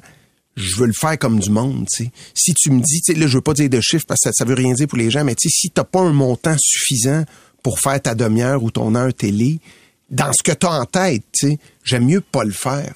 je 0.57 0.77
veux 0.77 0.87
le 0.87 0.93
faire 0.93 1.19
comme 1.19 1.39
du 1.39 1.51
monde. 1.51 1.87
Si 2.35 2.55
tu 2.55 2.71
me 2.71 2.81
dis, 2.81 3.03
là, 3.15 3.27
je 3.27 3.37
veux 3.37 3.43
pas 3.43 3.55
dire 3.55 3.71
de 3.71 3.81
chiffres 3.81 4.05
parce 4.07 4.21
que 4.21 4.31
ça, 4.31 4.33
ça 4.33 4.45
veut 4.45 4.55
rien 4.55 4.73
dire 4.75 4.89
pour 4.89 4.99
les 4.99 5.11
gens, 5.11 5.25
mais 5.25 5.35
si 5.39 5.71
t'as 5.71 5.85
pas 5.85 6.01
un 6.01 6.13
montant 6.13 6.57
suffisant 6.59 7.25
pour 7.63 7.79
faire 7.79 8.01
ta 8.01 8.15
demi-heure 8.15 8.63
ou 8.63 8.71
ton 8.71 8.95
heure 8.95 9.13
télé, 9.15 9.61
dans 10.11 10.33
ce 10.33 10.43
que 10.43 10.57
tu 10.57 10.67
as 10.67 10.73
en 10.73 10.85
tête, 10.87 11.25
j'aime 11.85 12.07
mieux 12.07 12.21
pas 12.21 12.45
le 12.45 12.53
faire. 12.53 12.93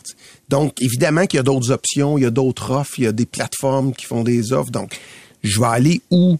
Donc, 0.49 0.81
évidemment 0.81 1.27
qu'il 1.27 1.39
y 1.39 1.41
a 1.41 1.45
d'autres 1.45 1.71
options, 1.71 2.19
il 2.19 2.23
y 2.23 2.27
a 2.27 2.31
d'autres 2.31 2.71
offres, 2.71 2.99
il 2.99 3.05
y 3.05 3.07
a 3.07 3.13
des 3.13 3.27
plateformes 3.27 3.95
qui 3.95 4.05
font 4.05 4.23
des 4.23 4.53
offres. 4.53 4.71
Donc, 4.71 4.99
je 5.43 5.59
vais 5.59 5.67
aller 5.67 6.01
où 6.11 6.39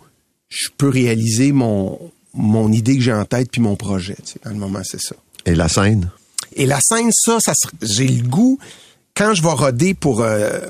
je 0.49 0.69
peux 0.77 0.89
réaliser 0.89 1.53
mon, 1.53 1.99
mon 2.35 2.71
idée 2.73 2.97
que 2.97 3.03
j'ai 3.03 3.13
en 3.13 3.25
tête 3.25 3.51
puis 3.51 3.61
mon 3.61 3.77
projet. 3.77 4.17
tu 4.25 4.33
sais. 4.33 4.41
Dans 4.45 4.51
le 4.51 4.57
moment, 4.57 4.81
c'est 4.85 5.01
ça. 5.01 5.17
Et 5.47 5.55
la 5.55 5.69
scène? 5.69 6.11
Et 6.57 6.67
la 6.67 6.81
scène, 6.81 7.11
ça, 7.13 7.39
ça 7.41 7.53
j'ai 7.83 8.09
le 8.09 8.23
goût 8.23 8.59
quand 9.15 9.35
je 9.35 9.43
vais 9.43 9.49
roder 9.49 9.95
pour 9.95 10.23
euh, 10.23 10.61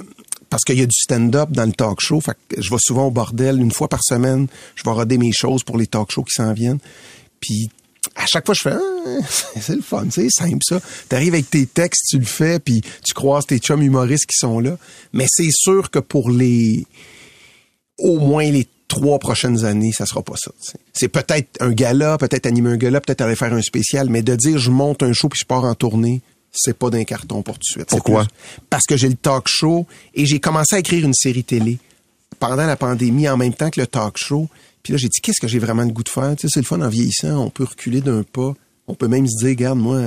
parce 0.48 0.62
qu'il 0.62 0.78
y 0.78 0.82
a 0.82 0.86
du 0.86 0.96
stand-up 0.96 1.50
dans 1.50 1.64
le 1.64 1.72
talk 1.72 2.00
show. 2.00 2.20
Fait 2.20 2.36
que 2.48 2.62
je 2.62 2.70
vais 2.70 2.76
souvent 2.78 3.06
au 3.06 3.10
bordel 3.10 3.60
une 3.60 3.72
fois 3.72 3.88
par 3.88 4.02
semaine. 4.02 4.46
Je 4.76 4.84
vais 4.84 4.90
roder 4.90 5.18
mes 5.18 5.32
choses 5.32 5.64
pour 5.64 5.76
les 5.76 5.86
talk 5.86 6.10
shows 6.12 6.24
qui 6.24 6.34
s'en 6.34 6.52
viennent. 6.52 6.78
Puis 7.40 7.70
à 8.16 8.26
chaque 8.26 8.46
fois, 8.46 8.54
je 8.54 8.62
fais 8.62 8.72
ah, 8.74 9.26
c'est 9.60 9.74
le 9.76 9.82
fun, 9.82 10.06
c'est 10.10 10.28
simple 10.30 10.62
ça. 10.66 10.80
T'arrives 11.08 11.34
avec 11.34 11.50
tes 11.50 11.66
textes, 11.66 12.04
tu 12.10 12.18
le 12.18 12.24
fais, 12.24 12.58
puis 12.58 12.80
tu 13.04 13.12
croises 13.14 13.46
tes 13.46 13.58
chums 13.58 13.82
humoristes 13.82 14.26
qui 14.26 14.36
sont 14.38 14.60
là. 14.60 14.76
Mais 15.12 15.26
c'est 15.28 15.50
sûr 15.52 15.90
que 15.90 15.98
pour 15.98 16.30
les 16.30 16.86
au 17.98 18.18
moins 18.18 18.50
les 18.50 18.66
trois 18.88 19.18
prochaines 19.18 19.64
années, 19.64 19.92
ça 19.92 20.06
sera 20.06 20.22
pas 20.22 20.34
ça. 20.36 20.50
C'est 20.92 21.08
peut-être 21.08 21.48
un 21.60 21.72
gala, 21.72 22.18
peut-être 22.18 22.46
animer 22.46 22.70
un 22.70 22.76
gala, 22.76 23.00
peut-être 23.00 23.20
aller 23.22 23.36
faire 23.36 23.52
un 23.52 23.62
spécial, 23.62 24.08
mais 24.10 24.22
de 24.22 24.34
dire 24.36 24.58
je 24.58 24.70
monte 24.70 25.02
un 25.02 25.12
show 25.12 25.28
puis 25.28 25.40
je 25.40 25.46
pars 25.46 25.64
en 25.64 25.74
tournée, 25.74 26.20
c'est 26.52 26.76
pas 26.76 26.90
d'un 26.90 27.04
carton 27.04 27.42
pour 27.42 27.54
tout 27.54 27.60
de 27.60 27.64
suite. 27.64 27.86
C'est 27.88 27.96
Pourquoi? 27.96 28.24
plus- 28.24 28.60
Parce 28.70 28.84
que 28.86 28.96
j'ai 28.96 29.08
le 29.08 29.16
talk 29.16 29.44
show 29.48 29.86
et 30.14 30.26
j'ai 30.26 30.38
commencé 30.38 30.76
à 30.76 30.78
écrire 30.78 31.04
une 31.04 31.14
série 31.14 31.44
télé 31.44 31.78
pendant 32.38 32.66
la 32.66 32.76
pandémie 32.76 33.28
en 33.28 33.36
même 33.36 33.54
temps 33.54 33.70
que 33.70 33.80
le 33.80 33.86
talk 33.86 34.16
show. 34.18 34.48
Puis 34.84 34.92
là, 34.92 34.98
j'ai 34.98 35.08
dit 35.08 35.20
qu'est-ce 35.20 35.40
que 35.40 35.48
j'ai 35.48 35.58
vraiment 35.58 35.82
le 35.82 35.90
goût 35.90 36.04
de 36.04 36.08
faire? 36.08 36.36
Tu 36.36 36.42
sais, 36.42 36.52
c'est 36.54 36.60
le 36.60 36.66
fun 36.66 36.80
en 36.80 36.88
vieillissant, 36.88 37.38
on 37.44 37.50
peut 37.50 37.64
reculer 37.64 38.00
d'un 38.00 38.22
pas. 38.22 38.54
On 38.86 38.94
peut 38.94 39.08
même 39.08 39.26
se 39.26 39.38
dire, 39.38 39.48
regarde, 39.48 39.78
moi, 39.78 39.98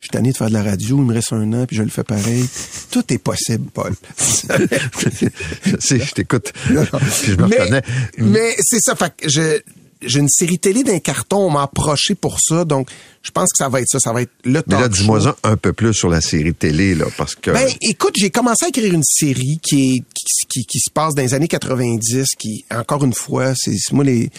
je 0.00 0.06
suis 0.06 0.10
tanné 0.10 0.30
de 0.32 0.36
faire 0.36 0.48
de 0.48 0.52
la 0.54 0.62
radio, 0.62 0.98
il 0.98 1.04
me 1.04 1.12
reste 1.12 1.32
un 1.32 1.52
an, 1.52 1.66
puis 1.66 1.76
je 1.76 1.82
le 1.82 1.88
fais 1.90 2.04
pareil. 2.04 2.48
Tout 2.90 3.02
est 3.12 3.18
possible, 3.18 3.68
Paul. 3.74 3.92
je 4.18 5.76
sais, 5.80 5.98
je 5.98 6.12
t'écoute. 6.14 6.52
Je 6.68 6.74
me 6.74 7.46
mais, 7.48 7.58
reconnais. 7.58 7.82
mais 8.18 8.54
c'est 8.60 8.80
ça. 8.80 8.94
Fait 8.94 9.12
que 9.16 9.28
je- 9.28 9.60
j'ai 10.06 10.20
une 10.20 10.28
série 10.28 10.58
télé 10.58 10.82
d'un 10.82 10.98
carton, 10.98 11.38
on 11.38 11.50
m'a 11.50 11.62
approché 11.62 12.14
pour 12.14 12.38
ça, 12.40 12.64
donc 12.64 12.88
je 13.22 13.30
pense 13.30 13.50
que 13.50 13.56
ça 13.56 13.68
va 13.68 13.80
être 13.80 13.88
ça. 13.88 13.98
Ça 13.98 14.12
va 14.12 14.22
être 14.22 14.32
le 14.44 14.62
Mais 14.66 14.80
là, 14.80 14.88
dis-moi 14.88 15.36
un 15.42 15.56
peu 15.56 15.72
plus 15.72 15.94
sur 15.94 16.10
la 16.10 16.20
série 16.20 16.54
télé, 16.54 16.94
là, 16.94 17.06
parce 17.16 17.34
que... 17.34 17.50
Ben, 17.50 17.68
écoute, 17.80 18.14
j'ai 18.18 18.30
commencé 18.30 18.66
à 18.66 18.68
écrire 18.68 18.92
une 18.92 19.04
série 19.04 19.58
qui 19.62 19.96
est 19.96 20.04
qui, 20.14 20.46
qui, 20.48 20.66
qui 20.66 20.78
se 20.78 20.90
passe 20.90 21.14
dans 21.14 21.22
les 21.22 21.34
années 21.34 21.48
90, 21.48 22.26
qui, 22.38 22.64
encore 22.70 23.04
une 23.04 23.14
fois, 23.14 23.54
c'est 23.54 23.76
moi 23.92 24.04
les. 24.04 24.30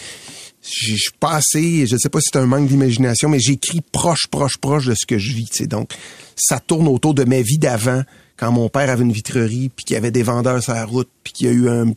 Je 0.62 0.94
je 0.94 0.96
suis 0.96 1.12
pas 1.20 1.34
assez, 1.34 1.86
je 1.86 1.96
sais 1.96 2.08
pas 2.08 2.20
si 2.20 2.30
c'est 2.32 2.38
un 2.38 2.46
manque 2.46 2.68
d'imagination, 2.68 3.28
mais 3.28 3.38
j'écris 3.38 3.82
proche, 3.92 4.26
proche, 4.26 4.58
proche 4.58 4.86
de 4.86 4.94
ce 4.94 5.06
que 5.06 5.16
je 5.16 5.32
vis. 5.32 5.46
tu 5.46 5.58
sais. 5.58 5.66
Donc, 5.66 5.90
ça 6.34 6.58
tourne 6.58 6.88
autour 6.88 7.14
de 7.14 7.24
ma 7.24 7.40
vie 7.40 7.58
d'avant, 7.58 8.02
quand 8.36 8.50
mon 8.50 8.68
père 8.68 8.90
avait 8.90 9.04
une 9.04 9.12
vitrerie, 9.12 9.70
puis 9.74 9.84
qu'il 9.84 9.94
y 9.94 9.96
avait 9.96 10.10
des 10.10 10.24
vendeurs 10.24 10.62
sur 10.62 10.74
la 10.74 10.84
route, 10.84 11.08
puis 11.22 11.32
qu'il 11.32 11.46
y 11.46 11.50
a 11.50 11.52
eu 11.52 11.68
un, 11.68 11.92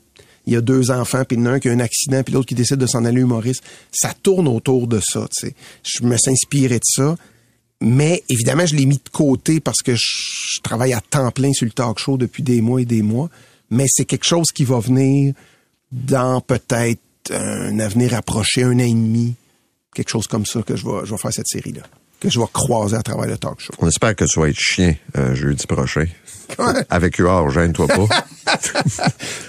il 0.50 0.54
y 0.54 0.58
a 0.58 0.62
deux 0.62 0.90
enfants, 0.90 1.24
puis 1.26 1.38
il 1.38 1.46
un 1.46 1.60
qui 1.60 1.70
a 1.70 1.72
un 1.72 1.80
accident, 1.80 2.24
puis 2.24 2.34
l'autre 2.34 2.48
qui 2.48 2.56
décide 2.56 2.78
de 2.78 2.88
s'en 2.88 3.06
aller 3.06 3.22
humoriste. 3.22 3.64
Ça 3.92 4.14
tourne 4.14 4.48
autour 4.48 4.88
de 4.88 5.00
ça. 5.00 5.28
tu. 5.32 5.54
Je 5.84 6.04
me 6.04 6.18
suis 6.18 6.32
inspiré 6.32 6.80
de 6.80 6.84
ça. 6.84 7.16
Mais 7.82 8.24
évidemment, 8.28 8.66
je 8.66 8.76
l'ai 8.76 8.86
mis 8.86 8.98
de 8.98 9.10
côté 9.10 9.60
parce 9.60 9.82
que 9.82 9.94
je, 9.94 10.02
je 10.56 10.62
travaille 10.62 10.92
à 10.94 11.02
temps 11.02 11.32
plein 11.32 11.54
sur 11.54 11.66
le 11.66 11.72
talk 11.72 12.00
show 12.00 12.18
depuis 12.18 12.44
des 12.44 12.62
mois 12.62 12.82
et 12.82 12.86
des 12.86 13.04
mois. 13.04 13.30
Mais 13.70 13.86
c'est 13.88 14.06
quelque 14.06 14.28
chose 14.28 14.48
qui 14.54 14.66
va 14.66 14.80
venir 14.80 15.34
dans 15.92 16.42
peut-être 16.42 17.00
un 17.32 17.80
avenir 17.80 18.16
approché, 18.16 18.64
un 18.64 18.76
an 18.76 18.80
et 18.80 18.94
demi, 18.94 19.36
quelque 19.94 20.10
chose 20.10 20.28
comme 20.28 20.46
ça 20.46 20.64
que 20.64 20.76
je 20.76 20.84
vais, 20.86 21.06
je 21.06 21.12
vais 21.12 21.18
faire 21.18 21.34
cette 21.34 21.48
série-là, 21.48 21.84
que 22.20 22.30
je 22.30 22.40
vais 22.40 22.46
croiser 22.52 22.96
à 22.96 23.02
travers 23.02 23.28
le 23.28 23.38
talk 23.38 23.60
show. 23.60 23.74
On 23.80 23.88
espère 23.88 24.16
que 24.16 24.26
tu 24.26 24.40
vas 24.40 24.48
être 24.50 24.60
chien 24.60 24.96
euh, 25.18 25.34
jeudi 25.36 25.66
prochain. 25.68 26.06
Ouais. 26.58 26.74
Avec 26.90 27.18
Huard, 27.18 27.52
gêne-toi 27.52 27.88
pas. 27.88 28.08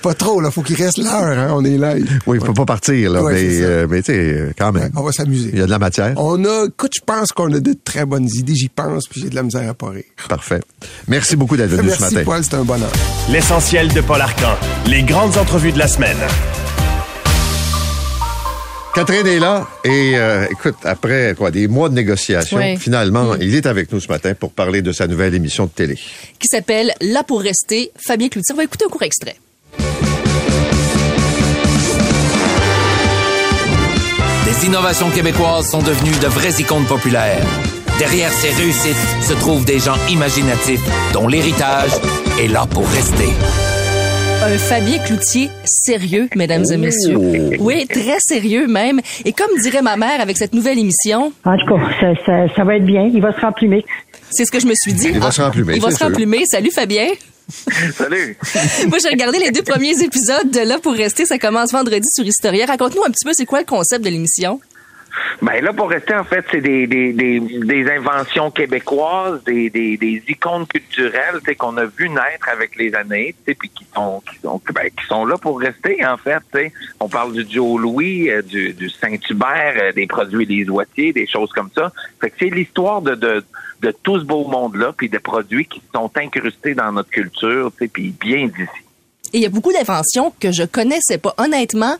Pas 0.02 0.14
trop, 0.14 0.40
là, 0.40 0.50
faut 0.50 0.62
qu'il 0.62 0.76
reste 0.76 0.98
l'heure, 0.98 1.38
hein, 1.38 1.48
on 1.52 1.64
est 1.64 1.78
là. 1.78 1.94
oui, 2.26 2.38
il 2.38 2.44
faut 2.46 2.52
pas 2.52 2.66
partir, 2.66 3.10
là, 3.10 3.22
Ouais, 3.22 3.32
mais, 3.32 3.60
euh, 3.62 3.86
mais 3.88 4.02
tu 4.02 4.12
sais, 4.12 4.52
quand 4.58 4.72
même. 4.72 4.90
On 4.94 5.02
va 5.02 5.12
s'amuser. 5.12 5.50
Il 5.52 5.58
y 5.58 5.62
a 5.62 5.66
de 5.66 5.70
la 5.70 5.78
matière. 5.78 6.12
On 6.16 6.44
a, 6.44 6.66
écoute, 6.66 6.92
je 6.94 7.00
pense 7.04 7.32
qu'on 7.32 7.50
a 7.54 7.60
de 7.60 7.74
très 7.84 8.04
bonnes 8.04 8.28
idées, 8.34 8.54
j'y 8.54 8.68
pense, 8.68 9.06
puis 9.08 9.22
j'ai 9.22 9.30
de 9.30 9.34
la 9.34 9.42
misère 9.42 9.68
à 9.68 9.74
pas 9.74 9.90
rire. 9.90 10.04
Parfait. 10.28 10.60
Merci 11.08 11.36
beaucoup 11.36 11.56
d'être 11.56 11.70
venu 11.70 11.88
ce 11.90 12.00
Merci, 12.00 12.14
matin. 12.14 12.24
Paul, 12.26 12.44
c'est 12.44 12.54
un 12.54 12.64
bonheur. 12.64 12.92
L'essentiel 13.30 13.88
de 13.92 14.00
Paul 14.02 14.20
Arcan. 14.20 14.56
Les 14.86 15.02
grandes 15.02 15.38
entrevues 15.38 15.72
de 15.72 15.78
la 15.78 15.88
semaine. 15.88 16.18
Catherine 19.00 19.26
est 19.28 19.38
là 19.38 19.66
et 19.82 20.12
euh, 20.16 20.44
écoute, 20.50 20.74
après 20.84 21.34
quoi, 21.34 21.50
des 21.50 21.68
mois 21.68 21.88
de 21.88 21.94
négociations, 21.94 22.58
Oui. 22.58 22.76
finalement, 22.76 23.34
il 23.36 23.54
est 23.54 23.64
avec 23.64 23.90
nous 23.92 23.98
ce 23.98 24.08
matin 24.08 24.34
pour 24.34 24.52
parler 24.52 24.82
de 24.82 24.92
sa 24.92 25.06
nouvelle 25.06 25.34
émission 25.34 25.64
de 25.64 25.70
télé. 25.70 25.94
qui 26.38 26.46
s'appelle 26.46 26.92
Là 27.00 27.22
pour 27.24 27.40
rester, 27.40 27.92
Fabien 27.96 28.28
Cloutier. 28.28 28.52
On 28.52 28.58
va 28.58 28.64
écouter 28.64 28.84
un 28.84 28.90
court 28.90 29.02
extrait. 29.02 29.36
Des 34.44 34.66
innovations 34.66 35.08
québécoises 35.10 35.70
sont 35.70 35.80
devenues 35.82 36.18
de 36.20 36.26
vraies 36.26 36.60
icônes 36.60 36.84
populaires. 36.84 37.40
Derrière 37.98 38.30
ces 38.30 38.50
réussites 38.50 38.96
se 39.26 39.32
trouvent 39.32 39.64
des 39.64 39.78
gens 39.78 39.96
imaginatifs 40.10 40.82
dont 41.14 41.26
l'héritage 41.26 41.92
est 42.38 42.48
là 42.48 42.66
pour 42.70 42.86
rester. 42.88 43.28
Un 44.42 44.56
Fabien 44.58 44.98
Cloutier 44.98 45.50
sérieux, 45.64 46.28
mesdames 46.34 46.64
et 46.72 46.76
messieurs. 46.76 47.16
Oui, 47.60 47.86
très 47.86 48.18
sérieux 48.20 48.66
même. 48.66 49.00
Et 49.24 49.32
comme 49.32 49.50
dirait 49.62 49.82
ma 49.82 49.96
mère 49.96 50.20
avec 50.20 50.38
cette 50.38 50.54
nouvelle 50.54 50.78
émission, 50.78 51.32
En 51.44 51.56
tout 51.58 51.66
cas, 51.66 51.80
ça, 52.00 52.06
ça, 52.24 52.54
ça 52.54 52.64
va 52.64 52.76
être 52.76 52.84
bien. 52.86 53.10
Il 53.12 53.20
va 53.20 53.32
se 53.32 53.40
remplumer. 53.40 53.84
c'est 54.30 54.44
ce 54.44 54.50
que 54.50 54.58
je 54.60 54.66
me 54.66 54.74
suis 54.74 54.92
dit. 54.94 55.08
Il 55.12 55.20
va 55.20 55.30
se 55.30 55.42
remplumer, 55.42 55.74
Il 55.76 55.82
va 55.82 55.90
se 55.90 56.02
remplumer. 56.02 56.44
Salut 56.46 56.70
Fabien. 56.70 57.08
Salut. 57.94 58.36
Moi, 58.88 58.98
j'ai 59.02 59.08
regardé 59.10 59.38
les 59.38 59.50
deux 59.50 59.62
premiers 59.62 60.02
épisodes 60.02 60.50
de 60.50 60.60
Là 60.60 60.78
pour 60.78 60.92
rester. 60.92 61.26
Ça 61.26 61.38
commence 61.38 61.72
vendredi 61.72 62.08
sur 62.12 62.24
Historia. 62.24 62.64
Raconte-nous 62.66 63.02
un 63.04 63.10
petit 63.10 63.24
peu, 63.24 63.32
c'est 63.34 63.46
quoi 63.46 63.58
le 63.60 63.66
concept 63.66 64.04
de 64.04 64.10
l'émission? 64.10 64.60
Ben 65.42 65.62
là, 65.64 65.72
pour 65.72 65.90
rester, 65.90 66.14
en 66.14 66.24
fait, 66.24 66.44
c'est 66.50 66.60
des, 66.60 66.86
des, 66.86 67.12
des, 67.12 67.40
des 67.40 67.90
inventions 67.90 68.50
québécoises, 68.50 69.42
des, 69.44 69.70
des, 69.70 69.96
des 69.96 70.22
icônes 70.28 70.66
culturelles, 70.66 71.40
qu'on 71.58 71.76
a 71.76 71.84
vu 71.84 72.08
naître 72.08 72.48
avec 72.52 72.76
les 72.76 72.94
années, 72.94 73.34
puis 73.44 73.68
qui 73.68 73.86
sont, 73.94 74.22
qui 74.28 74.38
sont, 74.40 74.60
ben, 74.74 74.88
qui 74.90 75.06
sont 75.06 75.24
là 75.24 75.36
pour 75.36 75.60
rester, 75.60 76.04
en 76.04 76.16
fait, 76.16 76.38
tu 76.52 76.58
sais. 76.58 76.72
On 77.00 77.08
parle 77.08 77.32
du 77.32 77.46
Joe 77.50 77.80
Louis, 77.80 78.30
euh, 78.30 78.42
du, 78.42 78.72
du 78.72 78.88
Saint-Hubert, 78.88 79.74
euh, 79.76 79.92
des 79.92 80.06
produits 80.06 80.46
les 80.46 80.64
Oitiers, 80.64 81.12
des 81.12 81.26
choses 81.26 81.50
comme 81.52 81.70
ça. 81.74 81.92
Fait 82.20 82.30
que 82.30 82.36
c'est 82.38 82.50
l'histoire 82.50 83.02
de, 83.02 83.14
de, 83.14 83.44
de 83.80 83.94
tout 84.02 84.18
ce 84.18 84.24
beau 84.24 84.46
monde-là, 84.46 84.92
puis 84.96 85.08
des 85.08 85.18
produits 85.18 85.66
qui 85.66 85.82
sont 85.94 86.10
incrustés 86.16 86.74
dans 86.74 86.92
notre 86.92 87.10
culture, 87.10 87.72
puis 87.76 88.14
bien 88.20 88.46
d'ici. 88.46 88.84
Et 89.32 89.38
il 89.38 89.42
y 89.42 89.46
a 89.46 89.48
beaucoup 89.48 89.72
d'inventions 89.72 90.32
que 90.40 90.52
je 90.52 90.62
connaissais 90.64 91.18
pas. 91.18 91.34
Honnêtement, 91.38 91.96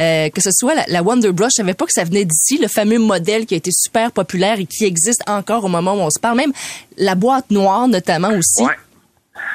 euh, 0.00 0.28
que 0.30 0.40
ce 0.40 0.50
soit 0.52 0.74
la, 0.74 0.84
la 0.88 1.02
Wonder 1.02 1.32
Brush, 1.32 1.52
je 1.56 1.62
savais 1.62 1.74
pas 1.74 1.86
que 1.86 1.92
ça 1.92 2.04
venait 2.04 2.24
d'ici, 2.24 2.58
le 2.58 2.68
fameux 2.68 2.98
modèle 2.98 3.46
qui 3.46 3.54
a 3.54 3.56
été 3.56 3.70
super 3.72 4.12
populaire 4.12 4.58
et 4.60 4.66
qui 4.66 4.84
existe 4.84 5.22
encore 5.28 5.64
au 5.64 5.68
moment 5.68 5.94
où 5.94 6.00
on 6.00 6.10
se 6.10 6.20
parle. 6.20 6.36
Même 6.36 6.52
la 6.96 7.14
boîte 7.14 7.50
noire, 7.50 7.88
notamment 7.88 8.28
aussi. 8.30 8.62
Ouais. 8.64 8.74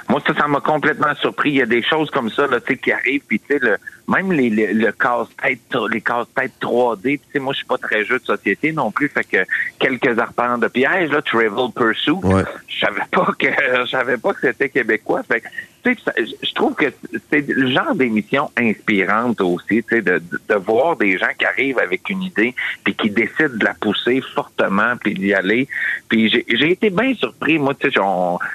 Moi, 0.10 0.22
ça, 0.28 0.34
ça 0.36 0.48
m'a 0.48 0.60
complètement 0.60 1.16
surpris. 1.22 1.52
Il 1.52 1.56
y 1.56 1.62
a 1.62 1.66
des 1.66 1.82
choses 1.84 2.10
comme 2.12 2.30
ça, 2.30 2.48
là, 2.48 2.60
tu 2.60 2.74
sais, 2.74 2.78
qui 2.80 2.92
arrivent, 2.92 3.22
puis 3.28 3.40
tu 3.40 3.46
sais, 3.54 3.60
le, 3.62 3.78
même 4.10 4.32
les, 4.32 4.50
les- 4.50 4.74
le 4.74 4.92
casse-tête, 4.92 5.60
les 5.90 6.02
casse-têtes 6.02 6.52
3D, 6.60 7.02
puis 7.02 7.20
tu 7.20 7.32
sais, 7.34 7.40
moi, 7.40 7.54
je 7.54 7.58
suis 7.60 7.66
pas 7.66 7.78
très 7.78 8.04
jeu 8.04 8.20
de 8.20 8.26
société 8.26 8.74
non 8.74 8.92
plus, 8.92 9.08
fait 9.08 9.24
que 9.24 9.38
quelques 9.80 10.20
arpents 10.20 10.58
de 10.58 10.68
piège, 10.68 11.12
là, 11.12 11.22
Travel 11.22 11.72
Pursuit, 11.74 12.12
Ouais. 12.24 12.44
je 12.68 12.80
savais 12.80 13.02
pas 13.10 13.30
que, 13.40 13.48
je 13.86 13.90
savais 13.90 14.18
pas 14.18 14.34
que 14.34 14.42
c'était 14.42 14.70
québécois, 14.70 15.22
fait 15.24 15.42
que, 15.42 15.48
je 15.86 16.54
trouve 16.54 16.76
que 16.76 16.86
c'est 17.30 17.48
le 17.48 17.72
genre 17.72 17.96
d'émission 17.96 18.52
inspirante 18.58 19.42
aussi, 19.42 19.84
de, 19.92 20.00
de, 20.02 20.22
de 20.50 20.56
voir 20.56 20.98
des 20.98 21.18
gens 21.18 21.30
qui 21.38 21.46
arrivent 21.46 21.80
avec 21.80 22.10
une 22.10 22.24
idée, 22.24 22.54
puis 22.84 22.94
qui 22.96 23.10
décident 23.10 23.56
de 23.56 23.64
la 23.64 23.74
pousser 23.74 24.22
fortement, 24.34 24.96
puis 24.98 25.14
d'y 25.14 25.34
aller. 25.34 25.68
Puis 26.10 26.30
j'ai 26.30 26.72
été 26.72 26.90
bien 26.90 27.14
surpris, 27.16 27.58
moi, 27.58 27.74
tu 27.76 27.92
sais, 27.92 28.00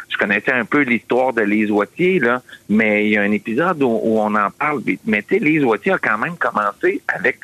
je 0.09 0.17
connaissais 0.19 0.53
un 0.53 0.65
peu 0.65 0.83
l'histoire 0.83 1.33
de 1.33 1.43
Lise 1.43 1.71
Wattier, 1.71 2.19
là, 2.19 2.43
mais 2.69 3.07
il 3.07 3.13
y 3.13 3.17
a 3.17 3.23
un 3.23 3.33
épisode 3.33 3.83
où, 3.83 4.01
où 4.03 4.21
on 4.21 4.35
en 4.35 4.51
parle. 4.51 4.83
Mais 5.07 5.23
tu 5.23 5.39
sais, 5.39 5.45
Lise 5.45 5.65
Wattier 5.65 5.93
a 5.93 5.99
quand 5.99 6.19
même 6.19 6.37
commencé 6.37 7.03
avec, 7.09 7.39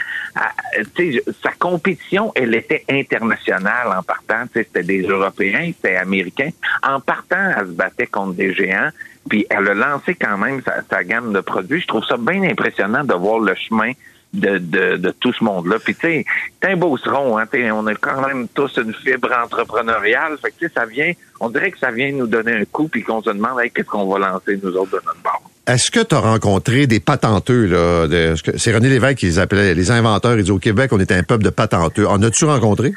tu 0.94 1.12
sais, 1.14 1.22
sa 1.42 1.52
compétition, 1.52 2.32
elle 2.34 2.54
était 2.54 2.84
internationale 2.88 3.88
en 3.96 4.02
partant. 4.02 4.46
Tu 4.46 4.60
sais, 4.60 4.64
c'était 4.64 4.82
des 4.82 5.02
Européens, 5.02 5.72
c'était 5.74 5.96
Américains. 5.96 6.50
En 6.82 7.00
partant, 7.00 7.52
elle 7.56 7.66
se 7.66 7.72
battait 7.72 8.06
contre 8.06 8.34
des 8.34 8.52
géants. 8.52 8.90
Puis 9.28 9.46
elle 9.50 9.68
a 9.68 9.74
lancé 9.74 10.14
quand 10.14 10.38
même 10.38 10.62
sa, 10.62 10.76
sa 10.88 11.04
gamme 11.04 11.32
de 11.32 11.40
produits. 11.40 11.80
Je 11.80 11.86
trouve 11.86 12.04
ça 12.04 12.16
bien 12.16 12.42
impressionnant 12.42 13.04
de 13.04 13.14
voir 13.14 13.38
le 13.40 13.54
chemin 13.54 13.92
de, 14.32 14.58
de, 14.58 14.96
de 14.96 15.10
tout 15.10 15.32
ce 15.32 15.42
monde-là. 15.44 15.76
Puis 15.84 15.94
tu 15.94 16.00
sais, 16.06 16.24
c'est 16.62 16.70
un 16.70 16.76
beau 16.76 16.96
seron, 16.96 17.36
hein. 17.38 17.44
On 17.74 17.86
a 17.86 17.94
quand 17.96 18.26
même 18.26 18.46
tous 18.48 18.76
une 18.78 18.94
fibre 18.94 19.30
entrepreneuriale. 19.44 20.36
Fait 20.40 20.50
que 20.50 20.54
tu 20.60 20.66
sais, 20.68 20.72
ça 20.74 20.86
vient, 20.86 21.12
on 21.40 21.50
dirait 21.50 21.70
que 21.70 21.78
ça 21.78 21.90
vient 21.90 22.12
nous 22.12 22.26
donner 22.26 22.52
un 22.54 22.64
coup 22.64 22.88
puis 22.88 23.02
qu'on 23.02 23.22
se 23.22 23.30
demande 23.30 23.60
hey, 23.60 23.70
qu'est-ce 23.70 23.88
qu'on 23.88 24.06
va 24.06 24.18
lancer 24.30 24.58
nous 24.62 24.72
autres 24.76 24.92
de 24.92 25.02
notre 25.04 25.20
part. 25.22 25.40
Est-ce 25.66 25.90
que 25.90 26.00
tu 26.00 26.14
as 26.14 26.20
rencontré 26.20 26.86
des 26.86 26.98
patenteux, 27.00 27.66
là? 27.66 28.06
de- 28.08 28.34
c'est 28.56 28.72
René 28.74 28.88
Lévesque 28.88 29.18
qui 29.18 29.26
les 29.26 29.38
appelait 29.38 29.74
les 29.74 29.90
inventeurs. 29.90 30.36
Il 30.38 30.44
dit 30.44 30.50
au 30.50 30.58
Québec, 30.58 30.90
on 30.92 30.98
est 30.98 31.12
un 31.12 31.22
peuple 31.22 31.44
de 31.44 31.50
patenteux. 31.50 32.06
En 32.08 32.20
as-tu 32.22 32.44
rencontré? 32.46 32.92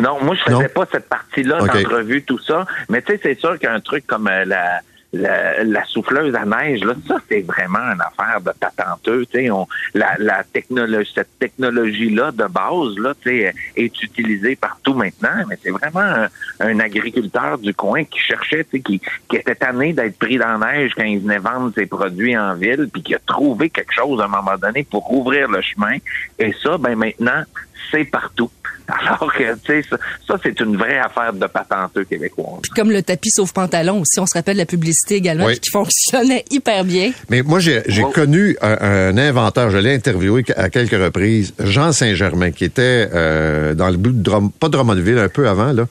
Non, 0.00 0.18
moi, 0.22 0.34
je 0.34 0.42
faisais 0.42 0.62
Non? 0.64 0.68
pas 0.74 0.86
cette 0.90 1.08
partie-là 1.08 1.62
OK. 1.62 1.66
d'entrevue, 1.72 2.22
tout 2.22 2.38
ça. 2.40 2.66
Mais 2.88 3.02
tu 3.02 3.12
sais, 3.12 3.20
c'est 3.22 3.38
sûr 3.38 3.58
qu'un 3.58 3.78
truc 3.80 4.06
comme 4.06 4.26
euh, 4.28 4.44
la, 4.44 4.80
la, 5.14 5.64
la 5.64 5.84
souffleuse 5.84 6.34
à 6.34 6.44
neige, 6.44 6.82
là, 6.84 6.94
ça, 7.06 7.16
c'est 7.28 7.42
vraiment 7.42 7.78
une 7.78 8.00
affaire 8.00 8.40
de 8.40 8.52
patenteux. 8.58 9.26
On, 9.50 9.66
la, 9.94 10.14
la 10.18 10.44
technologie, 10.44 11.10
cette 11.14 11.38
technologie-là 11.38 12.32
de 12.32 12.44
base, 12.44 12.98
là, 12.98 13.12
est 13.24 14.02
utilisée 14.02 14.56
partout 14.56 14.94
maintenant. 14.94 15.44
Mais 15.48 15.58
c'est 15.62 15.70
vraiment 15.70 16.26
un, 16.60 16.80
agriculteur 16.80 17.58
du 17.58 17.72
coin 17.72 18.04
qui 18.04 18.18
cherchait, 18.18 18.64
qui, 18.64 19.00
qui 19.28 19.36
était 19.36 19.54
tanné 19.54 19.92
d'être 19.92 20.18
pris 20.18 20.36
dans 20.36 20.58
la 20.58 20.72
neige 20.72 20.92
quand 20.96 21.04
il 21.04 21.20
venait 21.20 21.38
vendre 21.38 21.72
ses 21.74 21.86
produits 21.86 22.36
en 22.36 22.54
ville, 22.54 22.88
puis 22.92 23.02
qui 23.02 23.14
a 23.14 23.20
trouvé 23.24 23.70
quelque 23.70 23.94
chose 23.94 24.20
à 24.20 24.24
un 24.24 24.28
moment 24.28 24.56
donné 24.60 24.84
pour 24.84 25.10
ouvrir 25.12 25.48
le 25.48 25.62
chemin. 25.62 25.96
Et 26.38 26.52
ça, 26.62 26.76
ben 26.78 26.96
maintenant, 26.96 27.44
c'est 27.90 28.04
partout. 28.04 28.50
Alors 28.88 29.32
que, 29.32 29.54
tu 29.54 29.58
sais, 29.66 29.82
ça, 29.88 29.96
ça, 30.26 30.36
c'est 30.42 30.60
une 30.60 30.76
vraie 30.76 30.98
affaire 30.98 31.32
de 31.32 31.46
patenteux 31.46 32.04
québécois. 32.04 32.58
Puis 32.62 32.70
comme 32.76 32.90
le 32.90 33.02
tapis 33.02 33.30
sauf 33.30 33.52
pantalon 33.52 34.00
aussi, 34.02 34.20
on 34.20 34.26
se 34.26 34.34
rappelle 34.34 34.58
la 34.58 34.66
publicité 34.66 35.14
également, 35.16 35.46
Oui. 35.46 35.58
qui 35.58 35.70
fonctionnait 35.70 36.44
hyper 36.50 36.84
bien. 36.84 37.12
Mais 37.30 37.42
moi, 37.42 37.60
j'ai 37.60 37.82
Wow. 38.02 38.10
connu 38.10 38.56
un, 38.60 38.76
un 38.80 39.16
inventeur, 39.18 39.70
je 39.70 39.78
l'ai 39.78 39.94
interviewé 39.94 40.44
à 40.56 40.68
quelques 40.68 40.90
reprises, 41.02 41.54
Jean 41.58 41.92
Saint-Germain, 41.92 42.50
qui 42.50 42.64
était 42.64 43.08
euh, 43.14 43.72
dans 43.74 43.88
le 43.88 43.96
bout 43.96 44.10
de 44.12 44.22
Drum, 44.22 44.50
pas 44.52 44.66
de 44.68 44.72
Drummondville, 44.72 45.18
un 45.18 45.28
peu 45.30 45.48
avant, 45.48 45.72
là. 45.72 45.86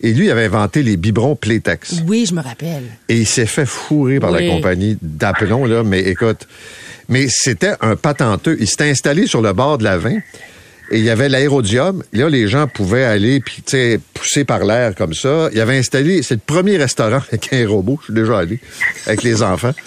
Et 0.00 0.12
lui, 0.12 0.26
il 0.26 0.30
avait 0.30 0.44
inventé 0.44 0.82
les 0.84 0.96
biberons 0.96 1.34
Playtex. 1.34 2.02
Oui, 2.06 2.24
je 2.28 2.34
me 2.34 2.40
rappelle. 2.42 2.84
Et 3.08 3.16
il 3.16 3.26
s'est 3.26 3.46
fait 3.46 3.66
fourrer 3.66 4.20
par 4.20 4.30
Oui. 4.32 4.46
la 4.46 4.54
compagnie 4.54 4.96
d'appelons, 5.02 5.64
là. 5.64 5.82
Mais 5.82 6.00
écoute, 6.02 6.46
mais 7.08 7.26
c'était 7.28 7.72
un 7.80 7.96
patenteux. 7.96 8.56
Il 8.60 8.68
s'était 8.68 8.90
installé 8.90 9.26
sur 9.26 9.40
le 9.42 9.52
bord 9.54 9.78
de 9.78 9.84
la 9.84 9.96
vin. 9.98 10.18
Et 10.90 10.98
il 10.98 11.04
y 11.04 11.10
avait 11.10 11.28
l'aérodium. 11.28 12.02
Là, 12.12 12.28
les 12.28 12.48
gens 12.48 12.66
pouvaient 12.66 13.04
aller 13.04 13.40
puis 13.40 13.56
tu 13.56 13.72
sais 13.72 14.00
pousser 14.14 14.44
par 14.44 14.64
l'air 14.64 14.94
comme 14.94 15.12
ça. 15.12 15.50
Il 15.52 15.60
avait 15.60 15.76
installé, 15.76 16.22
c'est 16.22 16.34
le 16.34 16.40
premier 16.44 16.76
restaurant 16.76 17.20
avec 17.28 17.52
un 17.52 17.68
robot. 17.68 17.98
Je 18.00 18.04
suis 18.06 18.14
déjà 18.14 18.38
allé 18.38 18.58
avec 19.06 19.22
les 19.22 19.42
enfants. 19.42 19.74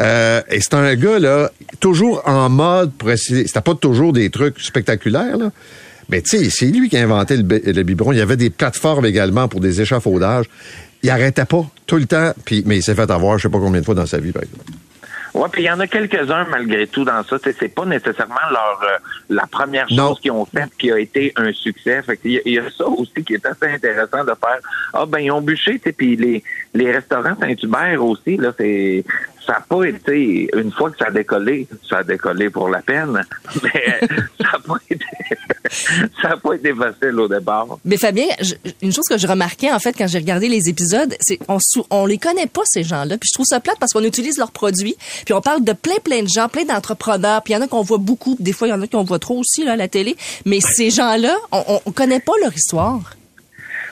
Euh, 0.00 0.40
et 0.50 0.60
c'est 0.60 0.74
un 0.74 0.94
gars 0.96 1.18
là, 1.18 1.50
toujours 1.78 2.22
en 2.26 2.48
mode 2.48 2.92
pour 2.92 3.10
essayer. 3.10 3.46
C'était 3.46 3.60
pas 3.60 3.74
toujours 3.74 4.12
des 4.12 4.28
trucs 4.28 4.58
spectaculaires 4.60 5.36
là. 5.36 5.50
Mais 6.08 6.20
tu 6.20 6.38
sais, 6.38 6.50
c'est 6.50 6.66
lui 6.66 6.88
qui 6.88 6.96
a 6.96 7.02
inventé 7.02 7.36
le, 7.36 7.42
le 7.42 7.82
biberon. 7.82 8.12
Il 8.12 8.18
y 8.18 8.20
avait 8.20 8.36
des 8.36 8.50
plateformes 8.50 9.06
également 9.06 9.46
pour 9.46 9.60
des 9.60 9.80
échafaudages. 9.80 10.46
Il 11.02 11.10
arrêtait 11.10 11.44
pas 11.44 11.68
tout 11.86 11.96
le 11.96 12.06
temps. 12.06 12.32
Puis, 12.44 12.62
mais 12.66 12.78
il 12.78 12.82
s'est 12.82 12.94
fait 12.94 13.10
avoir, 13.10 13.38
je 13.38 13.44
sais 13.44 13.48
pas 13.48 13.58
combien 13.58 13.80
de 13.80 13.84
fois 13.84 13.94
dans 13.94 14.06
sa 14.06 14.18
vie, 14.18 14.32
par 14.32 14.42
exemple. 14.42 14.64
Ouais, 15.34 15.48
puis 15.50 15.62
il 15.62 15.66
y 15.66 15.70
en 15.70 15.80
a 15.80 15.86
quelques-uns 15.88 16.44
malgré 16.48 16.86
tout 16.86 17.04
dans 17.04 17.22
ça. 17.24 17.36
C'est 17.42 17.74
pas 17.74 17.84
nécessairement 17.84 18.34
leur 18.52 18.80
euh, 18.84 18.98
la 19.28 19.46
première 19.48 19.88
chose 19.88 20.20
qu'ils 20.20 20.30
ont 20.30 20.44
faite 20.46 20.70
qui 20.78 20.92
a 20.92 20.98
été 21.00 21.32
un 21.36 21.52
succès. 21.52 22.02
Fait 22.02 22.16
qu'il 22.16 22.30
y 22.32 22.38
a- 22.38 22.42
il 22.44 22.52
y, 22.54 22.58
a 22.60 22.70
ça 22.70 22.86
aussi 22.86 23.24
qui 23.26 23.34
est 23.34 23.44
assez 23.44 23.66
intéressant 23.66 24.22
de 24.22 24.30
faire. 24.40 24.60
Ah 24.92 25.04
ben 25.06 25.18
ils 25.18 25.32
ont 25.32 25.40
bûché, 25.42 25.78
puis 25.80 26.14
les 26.16 26.42
les 26.72 26.92
restaurants 26.92 27.36
Saint-Hubert 27.40 28.02
aussi 28.04 28.36
là, 28.36 28.52
c'est 28.56 29.04
ça 29.44 29.54
n'a 29.54 29.60
pas 29.68 29.84
été 29.84 30.48
une 30.56 30.70
fois 30.72 30.90
que 30.90 30.96
ça 30.98 31.06
a 31.08 31.10
décollé, 31.10 31.66
ça 31.88 31.98
a 31.98 32.02
décollé 32.04 32.48
pour 32.48 32.68
la 32.68 32.80
peine, 32.80 33.20
mais 33.62 34.00
ça 34.40 34.52
n'a 34.52 34.58
pas 34.66 34.76
été 34.88 35.04
ça 36.22 36.30
a 36.30 36.36
pas 36.36 36.54
été 36.54 36.72
facile 36.74 37.18
au 37.20 37.28
départ. 37.28 37.66
Mais 37.84 37.96
Fabien, 37.96 38.26
je- 38.40 38.54
une 38.82 38.92
chose 38.92 39.06
que 39.08 39.18
je 39.18 39.26
remarquais 39.26 39.70
en 39.72 39.78
fait 39.78 39.92
quand 39.96 40.06
j'ai 40.06 40.18
regardé 40.18 40.48
les 40.48 40.68
épisodes, 40.68 41.14
c'est 41.20 41.38
on 41.48 41.58
on 41.90 42.06
les 42.06 42.18
connaît 42.18 42.46
pas 42.46 42.62
ces 42.64 42.84
gens-là. 42.84 43.16
Puis 43.18 43.28
je 43.30 43.34
trouve 43.34 43.46
ça 43.46 43.60
plate 43.60 43.78
parce 43.78 43.92
qu'on 43.92 44.04
utilise 44.04 44.38
leurs 44.38 44.52
produits, 44.52 44.96
puis 45.24 45.34
on 45.34 45.40
parle 45.40 45.64
de 45.64 45.72
plein 45.72 45.96
plein 46.02 46.22
de 46.22 46.28
gens, 46.28 46.48
plein 46.48 46.64
d'entrepreneurs, 46.64 47.42
puis 47.42 47.52
il 47.52 47.56
y 47.56 47.58
en 47.58 47.62
a 47.62 47.68
qu'on 47.68 47.82
voit 47.82 47.98
beaucoup, 47.98 48.36
des 48.40 48.52
fois 48.52 48.68
il 48.68 48.70
y 48.70 48.74
en 48.74 48.82
a 48.82 48.86
qu'on 48.86 49.04
voit 49.04 49.18
trop 49.18 49.38
aussi 49.38 49.64
là 49.64 49.72
à 49.72 49.76
la 49.76 49.88
télé, 49.88 50.16
mais 50.44 50.60
ces 50.60 50.90
gens-là, 50.90 51.36
on, 51.52 51.64
on, 51.68 51.80
on 51.86 51.92
connaît 51.92 52.20
pas 52.20 52.32
leur 52.42 52.54
histoire. 52.54 53.00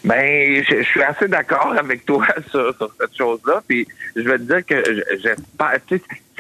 Ben, 0.05 0.65
je, 0.69 0.79
je 0.79 0.83
suis 0.83 1.03
assez 1.03 1.29
d'accord 1.29 1.75
avec 1.79 2.05
toi 2.05 2.27
sur, 2.51 2.75
sur 2.77 2.93
cette 3.01 3.17
chose-là. 3.17 3.63
Puis 3.69 3.87
je 4.17 4.23
vais 4.23 4.37
te 4.39 4.43
dire 4.43 4.67
que 4.67 4.83
je- 4.85 5.17
j'espère. 5.23 5.79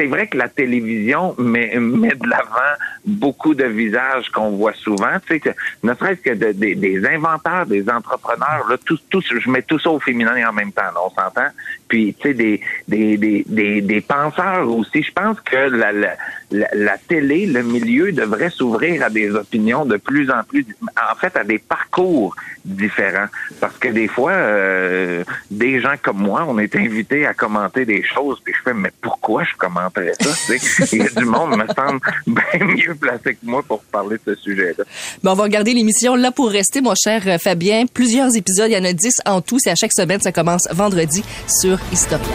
C'est 0.03 0.09
vrai 0.09 0.27
que 0.27 0.37
la 0.37 0.49
télévision 0.49 1.33
met, 1.39 1.77
de 1.77 2.29
l'avant 2.29 2.75
beaucoup 3.07 3.55
de 3.55 3.63
visages 3.67 4.29
qu'on 4.31 4.51
voit 4.51 4.73
souvent. 4.73 5.17
Tu 5.25 5.35
sais, 5.35 5.39
que, 5.41 5.51
ne 5.85 5.95
serait-ce 5.95 6.21
que 6.21 6.35
de- 6.35 6.51
des- 6.75 7.07
inventeurs, 7.07 7.67
des 7.67 7.89
entrepreneurs, 7.89 8.67
là, 8.69 8.77
tous, 8.85 9.01
tous, 9.09 9.25
je 9.33 9.49
mets 9.49 9.63
tout 9.63 9.79
ça 9.79 9.91
au 9.91 10.01
féminin 10.01 10.49
en 10.49 10.53
même 10.53 10.73
temps, 10.73 10.83
là, 10.83 10.99
on 11.07 11.11
s'entend? 11.11 11.47
Puis, 11.93 12.15
tu 12.19 12.29
sais, 12.29 12.33
des, 12.33 12.59
des, 12.89 13.19
des, 13.19 13.45
des, 13.47 13.83
des 13.83 14.01
penseurs 14.01 14.67
aussi. 14.67 15.03
Je 15.03 15.13
pense 15.13 15.39
que 15.43 15.57
la, 15.57 15.93
la, 15.93 16.17
la, 16.51 16.97
télé, 16.97 17.45
le 17.45 17.63
milieu 17.63 18.13
devrait 18.13 18.49
s'ouvrir 18.49 19.03
à 19.03 19.11
des 19.11 19.31
opinions 19.35 19.85
de 19.85 19.99
plus 19.99 20.31
en 20.31 20.43
plus, 20.43 20.65
en 20.83 21.15
fait, 21.17 21.37
à 21.37 21.45
des 21.45 21.59
parcours 21.59 22.35
différents. 22.65 23.27
Parce 23.61 23.77
que 23.77 23.89
des 23.89 24.09
fois, 24.09 24.33
euh, 24.33 25.23
des 25.51 25.83
gens 25.83 25.97
comme 26.03 26.17
moi, 26.17 26.47
on 26.49 26.59
est 26.59 26.75
invités 26.77 27.27
à 27.27 27.35
commenter 27.35 27.85
des 27.85 28.03
choses, 28.03 28.41
puis 28.43 28.55
je 28.57 28.63
fais, 28.63 28.75
mais 28.75 28.91
pourquoi 29.03 29.45
je 29.45 29.55
commenterais 29.59 30.15
ça? 30.19 30.55
Il 30.93 30.99
y 30.99 31.03
a 31.03 31.11
du 31.11 31.27
monde, 31.27 31.59
me 31.59 31.67
semble, 31.75 32.01
bien 32.27 32.67
mieux 32.67 32.95
placé 32.95 33.35
que 33.35 33.41
moi 33.43 33.63
pour 33.63 33.83
parler 33.85 34.17
de 34.27 34.35
ce 34.35 34.41
sujet-là. 34.41 34.85
Ben, 35.23 35.33
on 35.33 35.35
va 35.35 35.43
regarder 35.43 35.75
l'émission 35.75 36.15
là 36.17 36.33
pour 36.33 36.49
rester, 36.49 36.81
mon 36.81 36.95
cher 36.95 37.23
Fabien. 37.39 37.85
Plusieurs 37.85 38.35
épisodes, 38.35 38.71
il 38.71 38.79
y 38.79 38.79
en 38.79 38.85
a 38.85 38.95
10 38.95 39.13
en 39.27 39.43
tout. 39.43 39.59
C'est 39.59 39.71
à 39.71 39.75
chaque 39.75 39.93
semaine, 39.93 40.23
ça 40.23 40.33
commence 40.33 40.67
vendredi 40.73 41.23
sur 41.47 41.79
historien. 41.91 42.27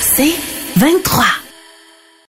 C'est 0.00 0.34
23. 0.76 1.24